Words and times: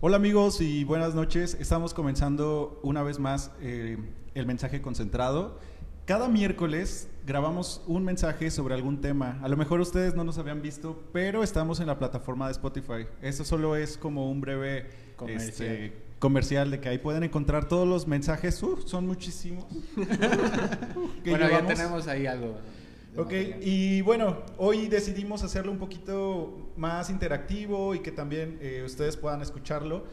Hola 0.00 0.14
amigos 0.14 0.60
y 0.60 0.84
buenas 0.84 1.16
noches. 1.16 1.56
Estamos 1.58 1.92
comenzando 1.92 2.78
una 2.84 3.02
vez 3.02 3.18
más 3.18 3.50
eh, 3.60 3.98
el 4.36 4.46
mensaje 4.46 4.80
concentrado. 4.80 5.58
Cada 6.04 6.28
miércoles 6.28 7.08
grabamos 7.26 7.82
un 7.88 8.04
mensaje 8.04 8.52
sobre 8.52 8.76
algún 8.76 9.00
tema. 9.00 9.40
A 9.42 9.48
lo 9.48 9.56
mejor 9.56 9.80
ustedes 9.80 10.14
no 10.14 10.22
nos 10.22 10.38
habían 10.38 10.62
visto, 10.62 11.02
pero 11.12 11.42
estamos 11.42 11.80
en 11.80 11.88
la 11.88 11.98
plataforma 11.98 12.46
de 12.46 12.52
Spotify. 12.52 13.08
Eso 13.22 13.44
solo 13.44 13.74
es 13.74 13.98
como 13.98 14.30
un 14.30 14.40
breve 14.40 14.86
Comercial. 15.16 15.68
este, 15.68 16.02
comercial 16.20 16.70
de 16.70 16.78
que 16.78 16.90
ahí 16.90 16.98
pueden 16.98 17.24
encontrar 17.24 17.66
todos 17.66 17.88
los 17.88 18.06
mensajes. 18.06 18.62
Uf, 18.62 18.84
son 18.84 19.04
muchísimos. 19.04 19.66
bueno, 21.26 21.50
ya 21.50 21.66
tenemos 21.66 22.06
ahí 22.06 22.24
algo. 22.26 22.56
Ok, 23.16 23.32
material. 23.32 23.58
y 23.62 24.00
bueno, 24.02 24.42
hoy 24.58 24.88
decidimos 24.88 25.42
hacerlo 25.42 25.72
un 25.72 25.78
poquito 25.78 26.70
más 26.76 27.10
interactivo 27.10 27.94
y 27.94 28.00
que 28.00 28.12
también 28.12 28.58
eh, 28.60 28.82
ustedes 28.84 29.16
puedan 29.16 29.42
escucharlo. 29.42 30.04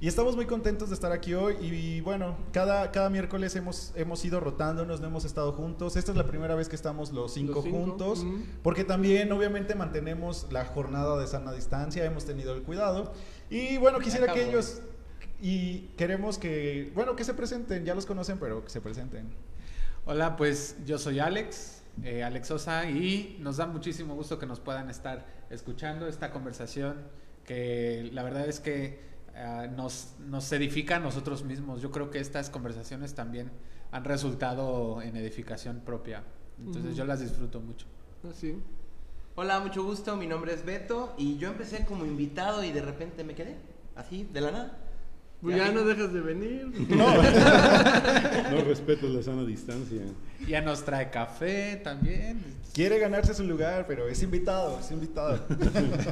Y 0.00 0.08
estamos 0.08 0.36
muy 0.36 0.44
contentos 0.44 0.90
de 0.90 0.94
estar 0.96 1.12
aquí 1.12 1.32
hoy 1.32 1.56
y, 1.62 2.00
bueno, 2.02 2.36
cada, 2.52 2.90
cada 2.90 3.08
miércoles 3.08 3.56
hemos, 3.56 3.92
hemos 3.96 4.22
ido 4.24 4.38
rotándonos, 4.38 5.00
no 5.00 5.06
hemos 5.06 5.24
estado 5.24 5.52
juntos. 5.52 5.96
Esta 5.96 6.10
es 6.10 6.18
la 6.18 6.26
primera 6.26 6.54
vez 6.54 6.68
que 6.68 6.76
estamos 6.76 7.10
los 7.10 7.32
cinco, 7.32 7.54
Los 7.54 7.64
cinco, 7.64 7.78
juntos, 7.78 8.18
ujú. 8.18 8.38
porque 8.62 8.84
también 8.84 9.32
obviamente 9.32 9.74
mantenemos 9.74 10.46
la 10.50 10.66
jornada 10.66 11.18
de 11.18 11.26
sana 11.26 11.52
distancia, 11.52 12.04
hemos 12.04 12.26
tenido 12.26 12.54
el 12.54 12.62
cuidado. 12.64 13.12
Y 13.48 13.78
bueno, 13.78 13.98
quisiera 13.98 14.32
que 14.32 14.46
ellos... 14.46 14.82
Y 15.40 15.88
queremos 15.96 16.38
que, 16.38 16.92
bueno, 16.94 17.16
que 17.16 17.24
se 17.24 17.32
presenten, 17.32 17.84
ya 17.84 17.94
los 17.94 18.04
conocen, 18.04 18.38
pero 18.38 18.62
que 18.62 18.70
se 18.70 18.82
presenten. 18.82 19.28
Hola, 20.04 20.36
pues 20.36 20.76
yo 20.84 20.98
soy 20.98 21.18
Alex, 21.18 21.73
eh, 22.02 22.22
Alex 22.22 22.48
Sosa, 22.48 22.88
y 22.90 23.38
nos 23.40 23.58
da 23.58 23.66
muchísimo 23.66 24.14
gusto 24.14 24.38
que 24.38 24.46
nos 24.46 24.60
puedan 24.60 24.90
estar 24.90 25.26
escuchando 25.50 26.06
esta 26.06 26.30
conversación 26.30 26.96
que 27.44 28.10
la 28.12 28.22
verdad 28.22 28.48
es 28.48 28.60
que 28.60 29.00
ah, 29.36 29.66
nos, 29.74 30.14
nos 30.20 30.50
edifica 30.52 30.96
a 30.96 31.00
nosotros 31.00 31.44
mismos. 31.44 31.82
Yo 31.82 31.90
creo 31.90 32.10
que 32.10 32.18
estas 32.18 32.50
conversaciones 32.50 33.14
también 33.14 33.50
han 33.92 34.04
resultado 34.04 35.02
en 35.02 35.16
edificación 35.16 35.80
propia. 35.80 36.24
Entonces 36.58 36.96
yo 36.96 37.04
las 37.04 37.20
disfruto 37.20 37.60
mucho. 37.60 37.86
Así. 38.28 38.60
Hola, 39.36 39.60
mucho 39.60 39.82
gusto, 39.82 40.16
mi 40.16 40.26
nombre 40.26 40.54
es 40.54 40.64
Beto 40.64 41.14
y 41.18 41.36
yo 41.38 41.48
empecé 41.48 41.84
como 41.84 42.06
invitado 42.06 42.62
y 42.62 42.70
de 42.70 42.80
repente 42.80 43.24
me 43.24 43.34
quedé, 43.34 43.56
así, 43.96 44.28
de 44.32 44.40
la 44.40 44.52
nada. 44.52 44.83
Pues 45.44 45.58
ya 45.58 45.70
no 45.72 45.84
dejas 45.84 46.10
de 46.10 46.22
venir. 46.22 46.72
No 48.50 48.60
respetas 48.62 49.10
la 49.10 49.22
sana 49.22 49.44
distancia. 49.44 50.00
Ya 50.48 50.62
nos 50.62 50.82
trae 50.86 51.10
café 51.10 51.78
también. 51.84 52.40
Quiere 52.72 52.98
ganarse 52.98 53.34
su 53.34 53.44
lugar, 53.44 53.84
pero 53.86 54.08
es 54.08 54.22
invitado, 54.22 54.80
es 54.80 54.90
invitado. 54.90 55.44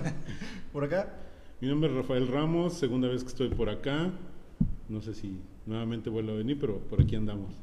Por 0.73 0.85
acá. 0.85 1.15
Mi 1.63 1.69
nombre 1.69 1.89
es 1.89 1.97
Rafael 1.97 2.29
Ramos, 2.29 2.75
segunda 2.75 3.09
vez 3.09 3.23
que 3.23 3.31
estoy 3.31 3.49
por 3.49 3.71
acá. 3.71 4.11
No 4.91 5.01
sé 5.01 5.15
si 5.15 5.41
nuevamente 5.65 6.11
vuelvo 6.11 6.33
a 6.33 6.35
venir, 6.35 6.59
pero 6.61 6.79
por 6.81 7.01
aquí 7.01 7.17
andamos. 7.17 7.55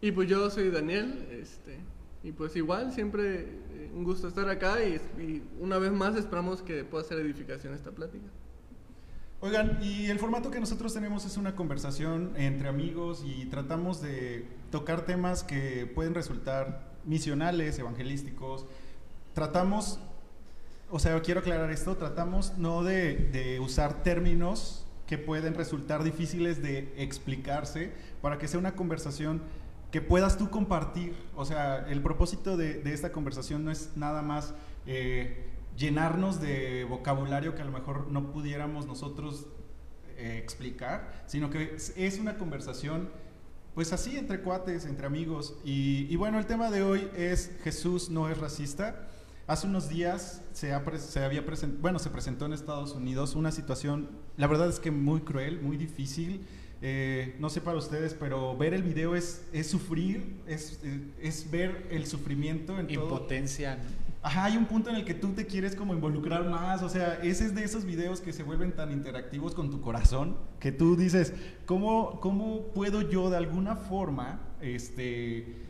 Y 0.00 0.12
pues 0.12 0.26
yo 0.28 0.48
soy 0.48 0.70
Daniel, 0.70 1.26
este, 1.32 1.76
y 2.22 2.32
pues 2.32 2.56
igual, 2.56 2.92
siempre 2.92 3.40
eh, 3.40 3.90
un 3.94 4.04
gusto 4.04 4.28
estar 4.28 4.48
acá 4.48 4.76
y, 4.82 4.94
y 5.20 5.42
una 5.60 5.78
vez 5.78 5.92
más 5.92 6.16
esperamos 6.16 6.62
que 6.62 6.84
pueda 6.84 7.04
ser 7.04 7.18
edificación 7.18 7.74
esta 7.74 7.90
plática. 7.90 8.28
Oigan, 9.40 9.78
y 9.82 10.06
el 10.06 10.18
formato 10.18 10.50
que 10.50 10.58
nosotros 10.58 10.94
tenemos 10.94 11.26
es 11.26 11.36
una 11.36 11.54
conversación 11.54 12.32
entre 12.36 12.68
amigos 12.68 13.22
y 13.26 13.44
tratamos 13.46 14.00
de 14.00 14.48
tocar 14.70 15.04
temas 15.04 15.42
que 15.44 15.86
pueden 15.86 16.14
resultar 16.14 16.94
misionales, 17.04 17.78
evangelísticos. 17.78 18.64
Tratamos, 19.34 19.98
o 20.90 20.98
sea, 20.98 21.20
quiero 21.20 21.40
aclarar 21.40 21.70
esto, 21.70 21.96
tratamos 21.96 22.56
no 22.56 22.82
de, 22.84 23.60
usar 23.62 24.02
términos 24.02 24.86
que 25.06 25.18
pueden 25.18 25.54
resultar 25.54 26.02
difíciles 26.04 26.62
de 26.62 26.94
explicarse 26.96 27.92
para 28.22 28.38
que 28.38 28.48
sea 28.48 28.58
una 28.58 28.74
conversación 28.74 29.42
que 29.90 30.00
puedas 30.00 30.38
tú 30.38 30.48
compartir. 30.48 31.14
O 31.36 31.44
sea, 31.44 31.84
el 31.88 32.00
propósito 32.00 32.56
de, 32.56 32.80
de 32.80 32.94
esta 32.94 33.12
conversación 33.12 33.64
no 33.64 33.70
es 33.70 33.90
nada 33.94 34.22
más 34.22 34.54
eh, 34.86 35.53
llenarnos 35.76 36.40
de 36.40 36.84
vocabulario 36.84 37.54
que 37.54 37.62
a 37.62 37.64
lo 37.64 37.72
mejor 37.72 38.08
no 38.10 38.30
pudiéramos 38.32 38.86
nosotros 38.86 39.46
eh, 40.16 40.38
explicar, 40.42 41.24
sino 41.26 41.50
que 41.50 41.74
es, 41.96 42.18
una 42.18 42.38
conversación, 42.38 43.10
pues 43.74 43.92
así, 43.92 44.16
entre 44.16 44.40
cuates, 44.40 44.84
entre 44.86 45.06
amigos. 45.06 45.56
Y, 45.64 46.06
y 46.08 46.16
bueno, 46.16 46.38
el 46.38 46.46
tema 46.46 46.70
de 46.70 46.82
hoy 46.82 47.08
es 47.16 47.50
Jesús 47.64 48.10
no 48.10 48.28
es 48.28 48.38
racista. 48.38 49.08
Hace 49.46 49.66
unos 49.66 49.88
días 49.88 50.40
se, 50.52 50.72
ha 50.72 50.82
se 50.98 51.22
había 51.24 51.44
present- 51.44 51.78
bueno, 51.80 51.98
se 51.98 52.08
presentó 52.08 52.46
en 52.46 52.52
Estados 52.52 52.92
Unidos 52.92 53.34
una 53.34 53.50
situación, 53.52 54.08
la 54.36 54.46
verdad 54.46 54.68
es 54.68 54.80
que 54.80 54.90
muy 54.90 55.20
cruel, 55.20 55.60
muy 55.60 55.76
difícil. 55.76 56.46
Eh, 56.80 57.36
no 57.38 57.48
sé 57.50 57.60
para 57.60 57.78
ustedes, 57.78 58.14
pero 58.14 58.56
ver 58.56 58.74
el 58.74 58.82
video 58.82 59.16
es, 59.16 59.44
es 59.52 59.66
sufrir, 59.68 60.40
es, 60.46 60.80
es 61.20 61.50
ver 61.50 61.86
el 61.90 62.06
sufrimiento 62.06 62.78
en 62.78 62.86
todo. 62.88 63.04
Impotencia. 63.04 63.76
¿no? 63.76 64.03
Ajá, 64.26 64.44
hay 64.46 64.56
un 64.56 64.64
punto 64.64 64.88
en 64.88 64.96
el 64.96 65.04
que 65.04 65.12
tú 65.12 65.32
te 65.34 65.46
quieres 65.46 65.76
como 65.76 65.92
involucrar 65.92 66.48
más, 66.48 66.82
o 66.82 66.88
sea, 66.88 67.18
ese 67.22 67.44
es 67.44 67.54
de 67.54 67.62
esos 67.62 67.84
videos 67.84 68.22
que 68.22 68.32
se 68.32 68.42
vuelven 68.42 68.72
tan 68.74 68.90
interactivos 68.90 69.54
con 69.54 69.70
tu 69.70 69.82
corazón, 69.82 70.38
que 70.60 70.72
tú 70.72 70.96
dices, 70.96 71.34
¿cómo, 71.66 72.20
cómo 72.20 72.68
puedo 72.74 73.02
yo 73.02 73.28
de 73.28 73.36
alguna 73.36 73.76
forma, 73.76 74.40
este, 74.62 75.66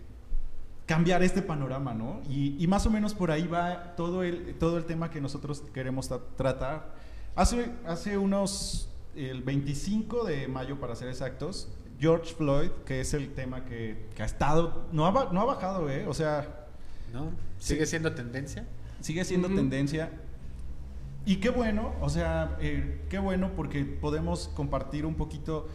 cambiar 0.87 1.25
este 1.25 1.43
panorama, 1.43 1.95
¿no? 1.95 2.21
Y, 2.31 2.65
más 2.69 2.87
o 2.87 2.91
menos 2.91 3.13
por 3.13 3.33
ahí 3.33 3.49
va 3.49 3.97
todo 3.97 4.23
el, 4.23 4.55
todo 4.57 4.79
el 4.79 4.85
tema 4.85 5.11
que 5.11 5.21
nosotros 5.21 5.65
queremos 5.75 6.09
tra- 6.09 6.21
tratar. 6.37 6.95
Hace, 7.35 7.73
hace 7.89 8.19
unos, 8.19 8.89
el 9.17 9.43
25 9.43 10.23
de 10.27 10.47
mayo 10.47 10.79
para 10.79 10.95
ser 10.95 11.09
exactos, 11.09 11.73
George 11.99 12.33
Floyd, 12.35 12.71
que 12.87 13.01
es 13.01 13.15
el 13.15 13.35
tema 13.35 13.65
que, 13.65 14.11
que 14.15 14.23
ha 14.23 14.27
estado, 14.27 14.87
no 14.93 15.07
ha, 15.07 15.33
no 15.33 15.41
ha 15.41 15.45
bajado, 15.45 15.91
¿eh? 15.91 16.07
O 16.07 16.15
sea, 16.15 16.64
¿No? 17.15 17.31
¿Sigue 17.59 17.87
siendo 17.87 18.13
tendencia? 18.13 18.67
sigue 19.01 19.25
siendo 19.25 19.49
Ujú. 19.49 19.57
tendencia. 19.57 20.11
Y 21.27 21.37
qué 21.37 21.51
bueno, 21.51 21.95
o 22.01 22.09
sea, 22.09 22.57
eh, 22.61 23.03
qué 23.09 23.19
bueno 23.19 23.53
porque 23.55 23.85
podemos 23.85 24.49
compartir 24.49 25.07
un 25.07 25.15
poquito 25.15 25.69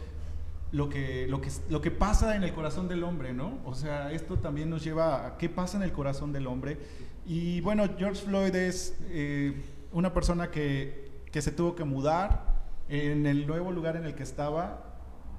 lo 0.72 0.88
que, 0.88 1.26
lo, 1.28 1.40
que, 1.40 1.48
lo 1.68 1.80
que 1.80 1.90
pasa 1.90 2.36
en 2.36 2.42
el 2.44 2.52
corazón 2.52 2.88
del 2.88 3.02
hombre, 3.04 3.32
¿no? 3.32 3.58
O 3.64 3.74
sea, 3.74 4.12
esto 4.12 4.38
también 4.38 4.68
nos 4.68 4.84
lleva 4.84 5.26
a 5.26 5.38
qué 5.38 5.48
pasa 5.48 5.76
en 5.76 5.82
el 5.82 5.92
corazón 5.92 6.32
del 6.32 6.46
hombre. 6.46 6.78
Y 7.26 7.60
bueno, 7.62 7.84
George 7.98 8.22
Floyd 8.24 8.54
es 8.54 8.96
eh, 9.08 9.54
una 9.92 10.12
persona 10.12 10.50
que, 10.50 11.22
que 11.32 11.40
se 11.42 11.52
tuvo 11.52 11.74
que 11.74 11.84
mudar 11.84 12.44
en 12.88 13.26
el 13.26 13.46
nuevo 13.46 13.72
lugar 13.72 13.96
en 13.96 14.04
el 14.04 14.14
que 14.14 14.22
estaba, 14.24 14.84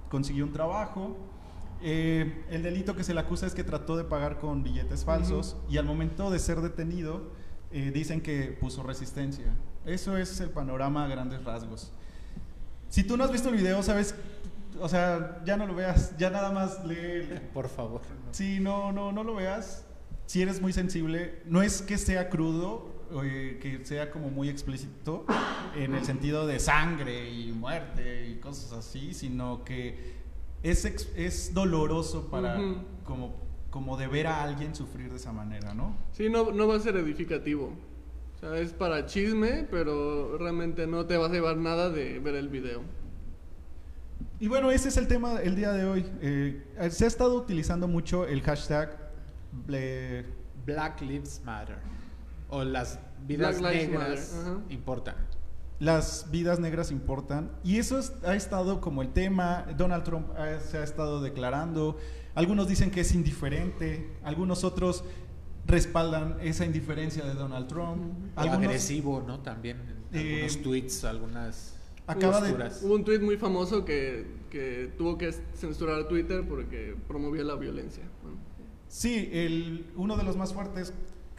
consiguió 0.09 0.45
un 0.45 0.53
trabajo. 0.53 1.17
Eh, 1.83 2.45
el 2.49 2.61
delito 2.61 2.95
que 2.95 3.03
se 3.03 3.13
le 3.13 3.19
acusa 3.19 3.47
es 3.47 3.55
que 3.55 3.63
trató 3.63 3.97
de 3.97 4.03
pagar 4.03 4.39
con 4.39 4.63
billetes 4.63 5.03
falsos 5.03 5.57
y 5.69 5.77
al 5.77 5.85
momento 5.85 6.29
de 6.29 6.37
ser 6.37 6.61
detenido 6.61 7.31
eh, 7.71 7.91
dicen 7.93 8.21
que 8.21 8.55
puso 8.59 8.83
resistencia. 8.83 9.45
Eso 9.85 10.17
es 10.17 10.39
el 10.41 10.49
panorama 10.49 11.05
a 11.05 11.07
grandes 11.07 11.43
rasgos. 11.43 11.91
Si 12.89 13.03
tú 13.03 13.17
no 13.17 13.23
has 13.23 13.31
visto 13.31 13.49
el 13.49 13.55
video, 13.55 13.81
sabes, 13.81 14.13
o 14.79 14.87
sea, 14.89 15.41
ya 15.45 15.57
no 15.57 15.65
lo 15.65 15.73
veas, 15.73 16.15
ya 16.17 16.29
nada 16.29 16.51
más 16.51 16.85
lee. 16.85 17.39
Por 17.53 17.67
favor. 17.67 18.01
¿no? 18.01 18.33
Sí, 18.33 18.59
no, 18.59 18.91
no, 18.91 19.11
no 19.11 19.23
lo 19.23 19.35
veas. 19.35 19.85
Si 20.27 20.41
eres 20.41 20.61
muy 20.61 20.73
sensible, 20.73 21.41
no 21.45 21.61
es 21.61 21.81
que 21.81 21.97
sea 21.97 22.29
crudo, 22.29 22.89
eh, 23.23 23.59
que 23.61 23.83
sea 23.85 24.11
como 24.11 24.29
muy 24.29 24.49
explícito 24.49 25.25
en 25.75 25.95
el 25.95 26.05
sentido 26.05 26.47
de 26.47 26.59
sangre 26.59 27.29
y 27.29 27.51
muerte 27.51 28.27
y 28.29 28.35
cosas 28.39 28.71
así, 28.71 29.13
sino 29.13 29.65
que 29.65 30.20
es, 30.63 30.85
ex- 30.85 31.09
es 31.15 31.53
doloroso 31.53 32.27
para 32.29 32.57
como, 33.05 33.35
como 33.69 33.97
de 33.97 34.07
ver 34.07 34.27
a 34.27 34.43
alguien 34.43 34.75
sufrir 34.75 35.09
de 35.09 35.15
esa 35.17 35.31
manera, 35.33 35.73
¿no? 35.73 35.95
Sí, 36.11 36.29
no, 36.29 36.51
no 36.51 36.67
va 36.67 36.75
a 36.75 36.79
ser 36.79 36.95
edificativo. 36.97 37.73
O 38.35 38.39
sea, 38.39 38.57
es 38.57 38.73
para 38.73 39.05
chisme, 39.05 39.67
pero 39.69 40.37
realmente 40.37 40.87
no 40.87 41.05
te 41.05 41.17
vas 41.17 41.29
a 41.29 41.33
llevar 41.33 41.57
nada 41.57 41.89
de 41.89 42.19
ver 42.19 42.35
el 42.35 42.49
video. 42.49 42.81
Y 44.39 44.47
bueno, 44.47 44.71
ese 44.71 44.89
es 44.89 44.97
el 44.97 45.07
tema 45.07 45.39
el 45.41 45.55
día 45.55 45.71
de 45.71 45.85
hoy. 45.85 46.05
Eh, 46.21 46.63
se 46.89 47.05
ha 47.05 47.07
estado 47.07 47.35
utilizando 47.35 47.87
mucho 47.87 48.25
el 48.25 48.41
hashtag 48.41 48.97
ble- 49.67 50.25
Black 50.65 51.01
Lives 51.01 51.41
Matter. 51.45 51.77
O 52.49 52.63
las 52.63 52.99
vidas 53.27 53.59
Black 53.59 53.73
negras 53.73 54.35
importan. 54.69 55.15
Las 55.81 56.27
vidas 56.29 56.59
negras 56.59 56.91
importan. 56.91 57.51
Y 57.63 57.77
eso 57.77 57.97
es- 57.97 58.13
ha 58.23 58.35
estado 58.35 58.79
como 58.81 59.01
el 59.01 59.09
tema. 59.13 59.65
Donald 59.77 60.03
Trump 60.03 60.27
ha- 60.37 60.59
se 60.59 60.77
ha 60.77 60.83
estado 60.83 61.21
declarando. 61.21 61.97
Algunos 62.35 62.67
dicen 62.67 62.91
que 62.91 63.01
es 63.01 63.13
indiferente. 63.15 64.11
Algunos 64.23 64.63
otros 64.63 65.03
respaldan 65.65 66.37
esa 66.41 66.65
indiferencia 66.65 67.25
de 67.25 67.33
Donald 67.33 67.67
Trump. 67.67 68.13
Algunos 68.35 68.65
agresivo, 68.67 69.23
¿no? 69.25 69.39
También 69.39 69.77
en 70.11 70.19
Eh, 70.19 70.33
algunos 70.43 70.61
tweets, 70.61 71.03
algunas 71.03 71.75
acaba 72.05 72.41
de. 72.41 72.51
Hubo 72.83 72.93
un 72.95 73.03
tweet 73.03 73.19
muy 73.19 73.37
famoso 73.37 73.83
que, 73.83 74.27
que 74.51 74.91
tuvo 74.99 75.17
que 75.17 75.31
censurar 75.55 76.07
Twitter 76.07 76.45
porque 76.47 76.95
promovía 77.07 77.43
la 77.43 77.55
violencia. 77.55 78.03
Bueno, 78.21 78.37
Sí, 78.87 79.29
el, 79.31 79.89
uno 79.95 80.15
de 80.17 80.23
los 80.23 80.35
más 80.35 80.53
fuertes, 80.53 80.93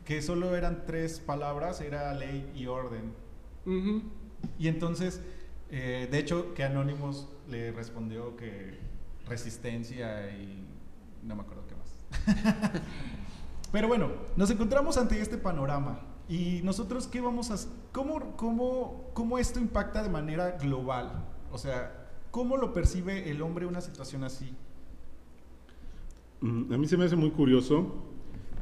que 0.07 0.21
solo 0.23 0.57
eran 0.57 0.85
tres 0.87 1.21
palabras, 1.21 1.81
era 1.81 2.13
ley 2.15 2.51
y 2.57 2.67
orden. 2.67 3.13
ujú. 3.67 4.03
Y 4.59 4.69
entonces 4.69 5.21
Eh, 5.75 6.07
de 6.11 6.19
hecho, 6.19 6.53
que 6.53 6.65
Anonymous 6.65 7.27
le 7.49 7.73
respondió 7.73 8.37
que 8.37 8.79
resistencia 9.27 10.31
y 10.31 10.67
no 11.23 11.35
me 11.35 11.43
acuerdo 11.43 11.65
qué 11.67 11.75
más. 11.75 12.83
Pero 13.73 13.89
bueno, 13.89 14.13
nos 14.37 14.51
encontramos 14.51 14.99
ante 14.99 15.19
este 15.21 15.39
panorama. 15.39 16.01
¿Y 16.29 16.61
nosotros 16.63 17.07
qué 17.07 17.21
vamos 17.23 17.51
a 17.51 17.57
cómo, 17.91 18.37
cómo, 18.37 19.11
cómo 19.15 19.39
esto 19.39 19.61
impacta 19.61 20.03
de 20.03 20.11
manera 20.11 20.53
global? 20.61 21.25
O 21.51 21.57
sea, 21.59 22.11
¿cómo 22.31 22.59
lo 22.59 22.75
percibe 22.75 23.31
el 23.31 23.41
hombre 23.43 23.65
una 23.67 23.81
situación 23.81 24.25
así? 24.25 24.55
Mm, 26.41 26.73
A 26.73 26.79
mí 26.79 26.87
se 26.89 26.97
me 26.97 27.05
hace 27.05 27.17
muy 27.17 27.31
curioso 27.31 28.05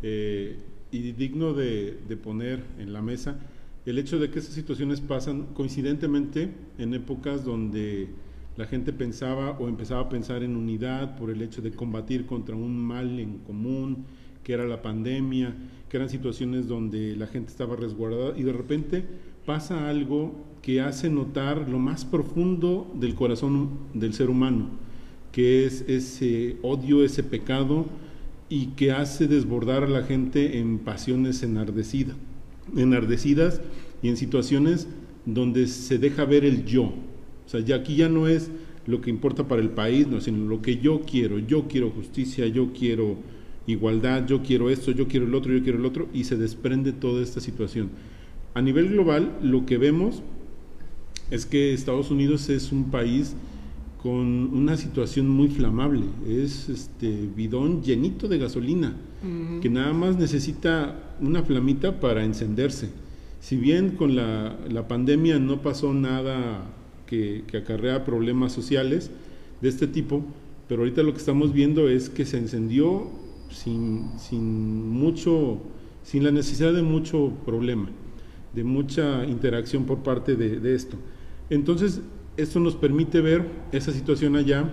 eh, 0.02 0.58
y 0.90 1.12
digno 1.12 1.52
de, 1.54 2.00
de 2.08 2.16
poner 2.16 2.64
en 2.78 2.92
la 2.92 3.02
mesa 3.02 3.38
el 3.86 3.98
hecho 3.98 4.18
de 4.18 4.30
que 4.30 4.38
esas 4.38 4.54
situaciones 4.54 5.00
pasan 5.00 5.46
coincidentemente 5.54 6.52
en 6.78 6.94
épocas 6.94 7.44
donde 7.44 8.08
la 8.56 8.66
gente 8.66 8.92
pensaba 8.92 9.52
o 9.58 9.68
empezaba 9.68 10.02
a 10.02 10.08
pensar 10.08 10.42
en 10.42 10.56
unidad 10.56 11.16
por 11.16 11.30
el 11.30 11.40
hecho 11.40 11.62
de 11.62 11.70
combatir 11.70 12.26
contra 12.26 12.54
un 12.54 12.76
mal 12.78 13.18
en 13.18 13.38
común, 13.38 14.04
que 14.42 14.52
era 14.52 14.66
la 14.66 14.82
pandemia, 14.82 15.54
que 15.88 15.96
eran 15.96 16.08
situaciones 16.08 16.68
donde 16.68 17.16
la 17.16 17.26
gente 17.26 17.50
estaba 17.50 17.76
resguardada 17.76 18.36
y 18.36 18.42
de 18.42 18.52
repente 18.52 19.04
pasa 19.46 19.88
algo 19.88 20.34
que 20.62 20.80
hace 20.80 21.08
notar 21.08 21.68
lo 21.68 21.78
más 21.78 22.04
profundo 22.04 22.92
del 22.94 23.14
corazón 23.14 23.70
del 23.94 24.12
ser 24.12 24.28
humano, 24.28 24.68
que 25.32 25.64
es 25.64 25.82
ese 25.88 26.58
odio, 26.62 27.04
ese 27.04 27.22
pecado 27.22 27.86
y 28.48 28.66
que 28.68 28.92
hace 28.92 29.26
desbordar 29.26 29.84
a 29.84 29.88
la 29.88 30.02
gente 30.02 30.58
en 30.58 30.80
pasiones 30.80 31.42
enardecidas, 31.42 32.16
enardecidas 32.76 33.60
y 34.02 34.08
en 34.08 34.16
situaciones 34.16 34.88
donde 35.26 35.66
se 35.66 35.98
deja 35.98 36.24
ver 36.24 36.44
el 36.44 36.64
yo. 36.64 36.84
O 36.84 37.48
sea, 37.48 37.60
ya 37.60 37.76
aquí 37.76 37.96
ya 37.96 38.08
no 38.08 38.28
es 38.28 38.50
lo 38.86 39.00
que 39.00 39.10
importa 39.10 39.46
para 39.46 39.62
el 39.62 39.70
país, 39.70 40.06
no, 40.06 40.20
sino 40.20 40.48
lo 40.48 40.62
que 40.62 40.78
yo 40.78 41.02
quiero. 41.02 41.38
Yo 41.38 41.68
quiero 41.68 41.90
justicia, 41.90 42.46
yo 42.46 42.72
quiero 42.72 43.16
igualdad, 43.66 44.26
yo 44.26 44.42
quiero 44.42 44.70
esto, 44.70 44.90
yo 44.90 45.06
quiero 45.06 45.26
el 45.26 45.34
otro, 45.34 45.52
yo 45.52 45.62
quiero 45.62 45.78
el 45.78 45.84
otro, 45.84 46.08
y 46.12 46.24
se 46.24 46.36
desprende 46.36 46.92
toda 46.92 47.22
esta 47.22 47.40
situación. 47.40 47.90
A 48.54 48.62
nivel 48.62 48.88
global, 48.88 49.38
lo 49.42 49.66
que 49.66 49.78
vemos 49.78 50.22
es 51.30 51.46
que 51.46 51.72
Estados 51.72 52.10
Unidos 52.10 52.48
es 52.48 52.72
un 52.72 52.90
país 52.90 53.36
con 54.02 54.16
una 54.54 54.76
situación 54.76 55.28
muy 55.28 55.48
flamable, 55.48 56.06
es 56.26 56.68
este 56.68 57.28
bidón 57.36 57.82
llenito 57.82 58.28
de 58.28 58.38
gasolina, 58.38 58.96
que 59.60 59.68
nada 59.68 59.92
más 59.92 60.16
necesita 60.16 61.09
una 61.20 61.42
flamita 61.42 62.00
para 62.00 62.24
encenderse. 62.24 62.90
Si 63.40 63.56
bien 63.56 63.92
con 63.96 64.16
la, 64.16 64.56
la 64.68 64.86
pandemia 64.88 65.38
no 65.38 65.62
pasó 65.62 65.94
nada 65.94 66.66
que, 67.06 67.44
que 67.46 67.58
acarrea 67.58 68.04
problemas 68.04 68.52
sociales 68.52 69.10
de 69.60 69.68
este 69.68 69.86
tipo, 69.86 70.24
pero 70.68 70.82
ahorita 70.82 71.02
lo 71.02 71.12
que 71.12 71.18
estamos 71.18 71.52
viendo 71.52 71.88
es 71.88 72.08
que 72.08 72.24
se 72.24 72.38
encendió 72.38 73.10
sin, 73.50 74.18
sin 74.18 74.88
mucho, 74.90 75.58
sin 76.02 76.24
la 76.24 76.30
necesidad 76.30 76.72
de 76.72 76.82
mucho 76.82 77.32
problema, 77.44 77.88
de 78.54 78.64
mucha 78.64 79.24
interacción 79.26 79.84
por 79.84 79.98
parte 79.98 80.36
de, 80.36 80.60
de 80.60 80.74
esto. 80.74 80.96
Entonces, 81.48 82.00
esto 82.36 82.60
nos 82.60 82.76
permite 82.76 83.20
ver 83.20 83.46
esa 83.72 83.92
situación 83.92 84.36
allá 84.36 84.70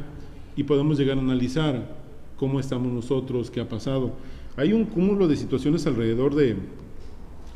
y 0.55 0.63
podemos 0.63 0.97
llegar 0.97 1.17
a 1.17 1.21
analizar 1.21 1.97
cómo 2.38 2.59
estamos 2.59 2.91
nosotros, 2.91 3.50
qué 3.50 3.59
ha 3.59 3.67
pasado. 3.67 4.13
Hay 4.57 4.74
un 4.74 4.86
cúmulo 4.86 5.27
de 5.27 5.36
situaciones 5.36 5.86
alrededor 5.86 6.36
de, 6.36 6.57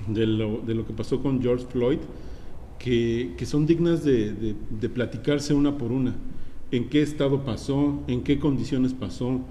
de, 0.07 0.27
lo, 0.27 0.59
de 0.61 0.75
lo 0.75 0.85
que 0.85 0.93
pasó 0.93 1.21
con 1.21 1.41
George 1.41 1.65
Floyd 1.65 1.97
que, 2.77 3.33
que 3.37 3.45
son 3.45 3.65
dignas 3.65 4.03
de, 4.03 4.31
de, 4.33 4.55
de 4.69 4.89
platicarse 4.89 5.53
una 5.53 5.77
por 5.77 5.91
una. 5.91 6.15
¿En 6.71 6.89
qué 6.89 7.01
estado 7.01 7.43
pasó? 7.43 8.01
¿En 8.07 8.21
qué 8.23 8.39
condiciones 8.39 8.93
pasó? 8.93 9.41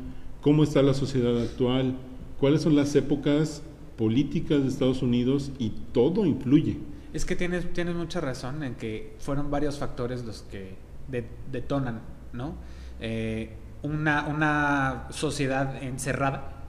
¿Cómo 0.41 0.63
está 0.63 0.83
la 0.83 0.95
sociedad 0.95 1.39
actual? 1.41 1.97
¿Cuáles 2.39 2.63
son 2.63 2.77
las 2.77 2.95
épocas 2.97 3.63
políticas 3.97 4.63
de 4.63 4.69
Estados 4.69 5.03
Unidos? 5.03 5.51
Y 5.59 5.73
todo 5.93 6.25
influye. 6.27 6.79
Es 7.13 7.25
que 7.25 7.37
tienes, 7.37 7.73
tienes 7.73 7.95
mucha 7.95 8.21
razón 8.21 8.63
en 8.63 8.77
que 8.77 9.17
fueron 9.19 9.51
varios 9.51 9.79
factores 9.79 10.25
los 10.25 10.43
que 10.43 10.77
de- 11.09 11.27
detonan, 11.53 12.01
¿no? 12.33 12.55
Eh, 13.01 13.51
una, 13.83 14.27
una 14.29 15.07
sociedad 15.11 15.83
encerrada, 15.83 16.60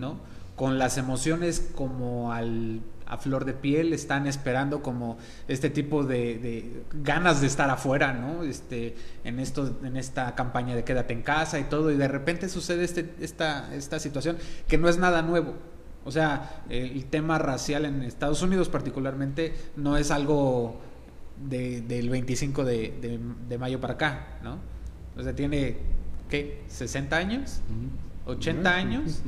¿no? 0.00 0.18
Con 0.56 0.78
las 0.78 0.98
emociones 0.98 1.70
como 1.74 2.32
al, 2.32 2.80
a 3.06 3.16
flor 3.16 3.44
de 3.46 3.54
piel, 3.54 3.92
están 3.94 4.26
esperando 4.26 4.82
como 4.82 5.16
este 5.48 5.70
tipo 5.70 6.04
de, 6.04 6.38
de 6.38 6.82
ganas 7.02 7.40
de 7.40 7.46
estar 7.46 7.70
afuera, 7.70 8.12
¿no? 8.12 8.42
Este, 8.42 8.94
en, 9.24 9.40
esto, 9.40 9.74
en 9.82 9.96
esta 9.96 10.34
campaña 10.34 10.74
de 10.76 10.84
quédate 10.84 11.14
en 11.14 11.22
casa 11.22 11.58
y 11.58 11.64
todo, 11.64 11.90
y 11.90 11.96
de 11.96 12.08
repente 12.08 12.48
sucede 12.48 12.84
este, 12.84 13.14
esta, 13.20 13.74
esta 13.74 13.98
situación 13.98 14.36
que 14.68 14.76
no 14.78 14.88
es 14.88 14.98
nada 14.98 15.22
nuevo. 15.22 15.54
O 16.04 16.10
sea, 16.12 16.62
el 16.68 17.04
tema 17.06 17.38
racial 17.38 17.84
en 17.84 18.02
Estados 18.02 18.42
Unidos 18.42 18.68
particularmente 18.68 19.54
no 19.76 19.96
es 19.96 20.10
algo 20.10 20.78
de- 21.48 21.80
del 21.82 22.10
25 22.10 22.64
de, 22.64 22.98
de- 23.00 23.18
de 23.48 23.58
mayo 23.58 23.80
para 23.80 23.94
acá, 23.94 24.38
¿no? 24.42 24.58
O 25.16 25.22
sea, 25.22 25.34
tiene, 25.34 25.76
¿qué? 26.28 26.62
¿60 26.70 27.12
años? 27.14 27.60
¿80 28.38 28.66
Ah, 28.66 28.74
años? 28.76 29.22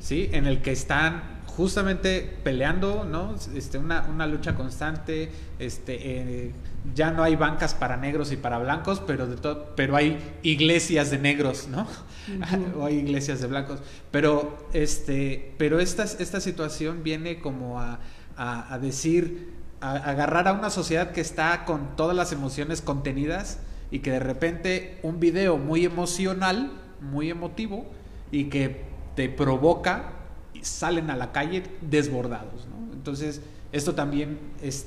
¿sí? 0.00 0.28
En 0.32 0.46
el 0.46 0.62
que 0.62 0.72
están 0.72 1.22
justamente 1.46 2.36
peleando, 2.42 3.04
¿no? 3.04 3.34
Este, 3.54 3.78
una, 3.78 4.02
una 4.12 4.26
lucha 4.26 4.54
constante, 4.56 5.30
este, 5.58 5.98
eh, 6.46 6.52
ya 6.94 7.12
no 7.12 7.22
hay 7.22 7.36
bancas 7.36 7.74
para 7.74 7.96
negros 7.96 8.32
y 8.32 8.36
para 8.36 8.58
blancos, 8.58 9.00
pero, 9.06 9.26
de 9.28 9.36
todo, 9.36 9.72
pero 9.76 9.94
hay 9.96 10.18
iglesias 10.42 11.10
de 11.12 11.18
negros, 11.18 11.68
¿no? 11.68 11.86
o 12.78 12.84
hay 12.84 12.96
iglesias 12.96 13.40
de 13.40 13.46
blancos. 13.46 13.80
Pero, 14.10 14.66
este, 14.72 15.54
pero 15.56 15.78
esta, 15.78 16.02
esta 16.04 16.40
situación 16.40 17.02
viene 17.04 17.38
como 17.38 17.80
a, 17.80 18.00
a- 18.36 18.74
a 18.74 18.78
decir, 18.80 19.52
a, 19.80 19.90
a 19.92 19.96
agarrar 20.10 20.48
a 20.48 20.52
una 20.54 20.70
sociedad 20.70 21.12
que 21.12 21.20
está 21.20 21.64
con 21.64 21.94
todas 21.96 22.16
las 22.16 22.32
emociones 22.32 22.80
contenidas 22.82 23.60
y 23.92 24.00
que 24.00 24.10
de 24.10 24.18
repente 24.18 24.98
un 25.04 25.20
video 25.20 25.56
muy 25.56 25.84
emocional, 25.84 26.72
muy 27.00 27.30
emotivo, 27.30 27.86
y 28.34 28.44
que 28.44 28.80
te 29.14 29.28
provoca 29.28 30.10
y 30.54 30.64
salen 30.64 31.08
a 31.08 31.16
la 31.16 31.30
calle 31.30 31.62
desbordados, 31.80 32.66
¿no? 32.68 32.92
Entonces, 32.92 33.40
esto 33.70 33.94
también 33.94 34.38
es, 34.60 34.86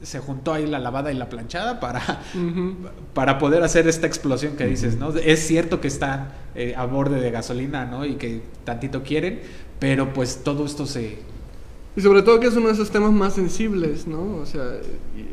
se 0.00 0.20
juntó 0.20 0.52
ahí 0.52 0.64
la 0.66 0.78
lavada 0.78 1.10
y 1.10 1.16
la 1.16 1.28
planchada 1.28 1.80
para, 1.80 2.22
para 3.14 3.38
poder 3.38 3.64
hacer 3.64 3.88
esta 3.88 4.06
explosión 4.06 4.54
que 4.56 4.66
dices, 4.66 4.96
¿no? 4.96 5.10
Es 5.10 5.44
cierto 5.44 5.80
que 5.80 5.88
están 5.88 6.28
eh, 6.54 6.74
a 6.76 6.84
borde 6.84 7.20
de 7.20 7.32
gasolina, 7.32 7.84
¿no? 7.84 8.04
Y 8.04 8.14
que 8.14 8.42
tantito 8.64 9.02
quieren, 9.02 9.40
pero 9.80 10.12
pues 10.12 10.44
todo 10.44 10.64
esto 10.64 10.86
se... 10.86 11.18
Y 11.96 12.00
sobre 12.00 12.22
todo 12.22 12.38
que 12.38 12.46
es 12.46 12.54
uno 12.54 12.68
de 12.68 12.74
esos 12.74 12.90
temas 12.90 13.12
más 13.12 13.34
sensibles, 13.34 14.06
¿no? 14.06 14.36
O 14.36 14.46
sea, 14.46 14.64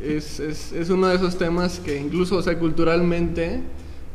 es, 0.03 0.39
es, 0.39 0.71
es 0.71 0.89
uno 0.89 1.07
de 1.07 1.15
esos 1.15 1.37
temas 1.37 1.79
que 1.79 1.99
incluso, 1.99 2.37
o 2.37 2.41
sea, 2.41 2.57
culturalmente, 2.57 3.61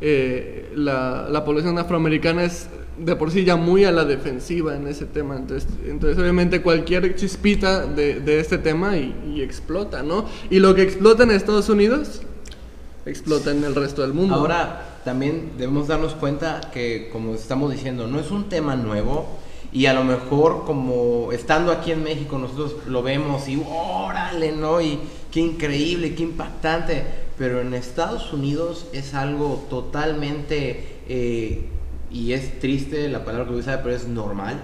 eh, 0.00 0.72
la, 0.74 1.28
la 1.30 1.44
población 1.44 1.78
afroamericana 1.78 2.44
es 2.44 2.68
de 2.98 3.16
por 3.16 3.30
sí 3.30 3.44
ya 3.44 3.56
muy 3.56 3.84
a 3.84 3.92
la 3.92 4.04
defensiva 4.04 4.76
en 4.76 4.88
ese 4.88 5.06
tema. 5.06 5.36
Entonces, 5.36 5.68
entonces 5.86 6.18
obviamente, 6.18 6.62
cualquier 6.62 7.14
chispita 7.16 7.86
de, 7.86 8.20
de 8.20 8.40
este 8.40 8.58
tema 8.58 8.96
y, 8.96 9.40
explota, 9.40 10.02
¿no? 10.02 10.24
Y 10.50 10.58
lo 10.58 10.74
que 10.74 10.82
explota 10.82 11.22
en 11.22 11.30
Estados 11.30 11.68
Unidos, 11.68 12.22
explota 13.04 13.50
en 13.50 13.64
el 13.64 13.74
resto 13.74 14.02
del 14.02 14.12
mundo. 14.12 14.34
Ahora, 14.34 15.00
también 15.04 15.52
debemos 15.58 15.88
darnos 15.88 16.14
cuenta 16.14 16.70
que, 16.72 17.10
como 17.12 17.34
estamos 17.34 17.70
diciendo, 17.70 18.06
no 18.06 18.18
es 18.18 18.30
un 18.30 18.48
tema 18.48 18.74
nuevo 18.74 19.38
y 19.72 19.86
a 19.86 19.92
lo 19.92 20.04
mejor 20.04 20.64
como 20.64 21.32
estando 21.32 21.70
aquí 21.70 21.92
en 21.92 22.02
México 22.02 22.38
nosotros 22.38 22.86
lo 22.86 23.02
vemos 23.02 23.46
y 23.48 23.62
órale, 23.68 24.52
¿no? 24.52 24.80
Y 24.80 24.98
qué 25.30 25.40
increíble, 25.40 26.14
qué 26.14 26.22
impactante, 26.22 27.04
pero 27.36 27.60
en 27.60 27.74
Estados 27.74 28.32
Unidos 28.32 28.86
es 28.92 29.14
algo 29.14 29.66
totalmente, 29.68 31.00
eh, 31.08 31.68
y 32.16 32.32
es 32.32 32.58
triste 32.60 33.08
la 33.08 33.24
palabra 33.24 33.44
que 33.46 33.50
voy 33.52 33.60
a 33.60 33.62
usar, 33.62 33.82
pero 33.82 33.94
es 33.94 34.06
normal, 34.08 34.56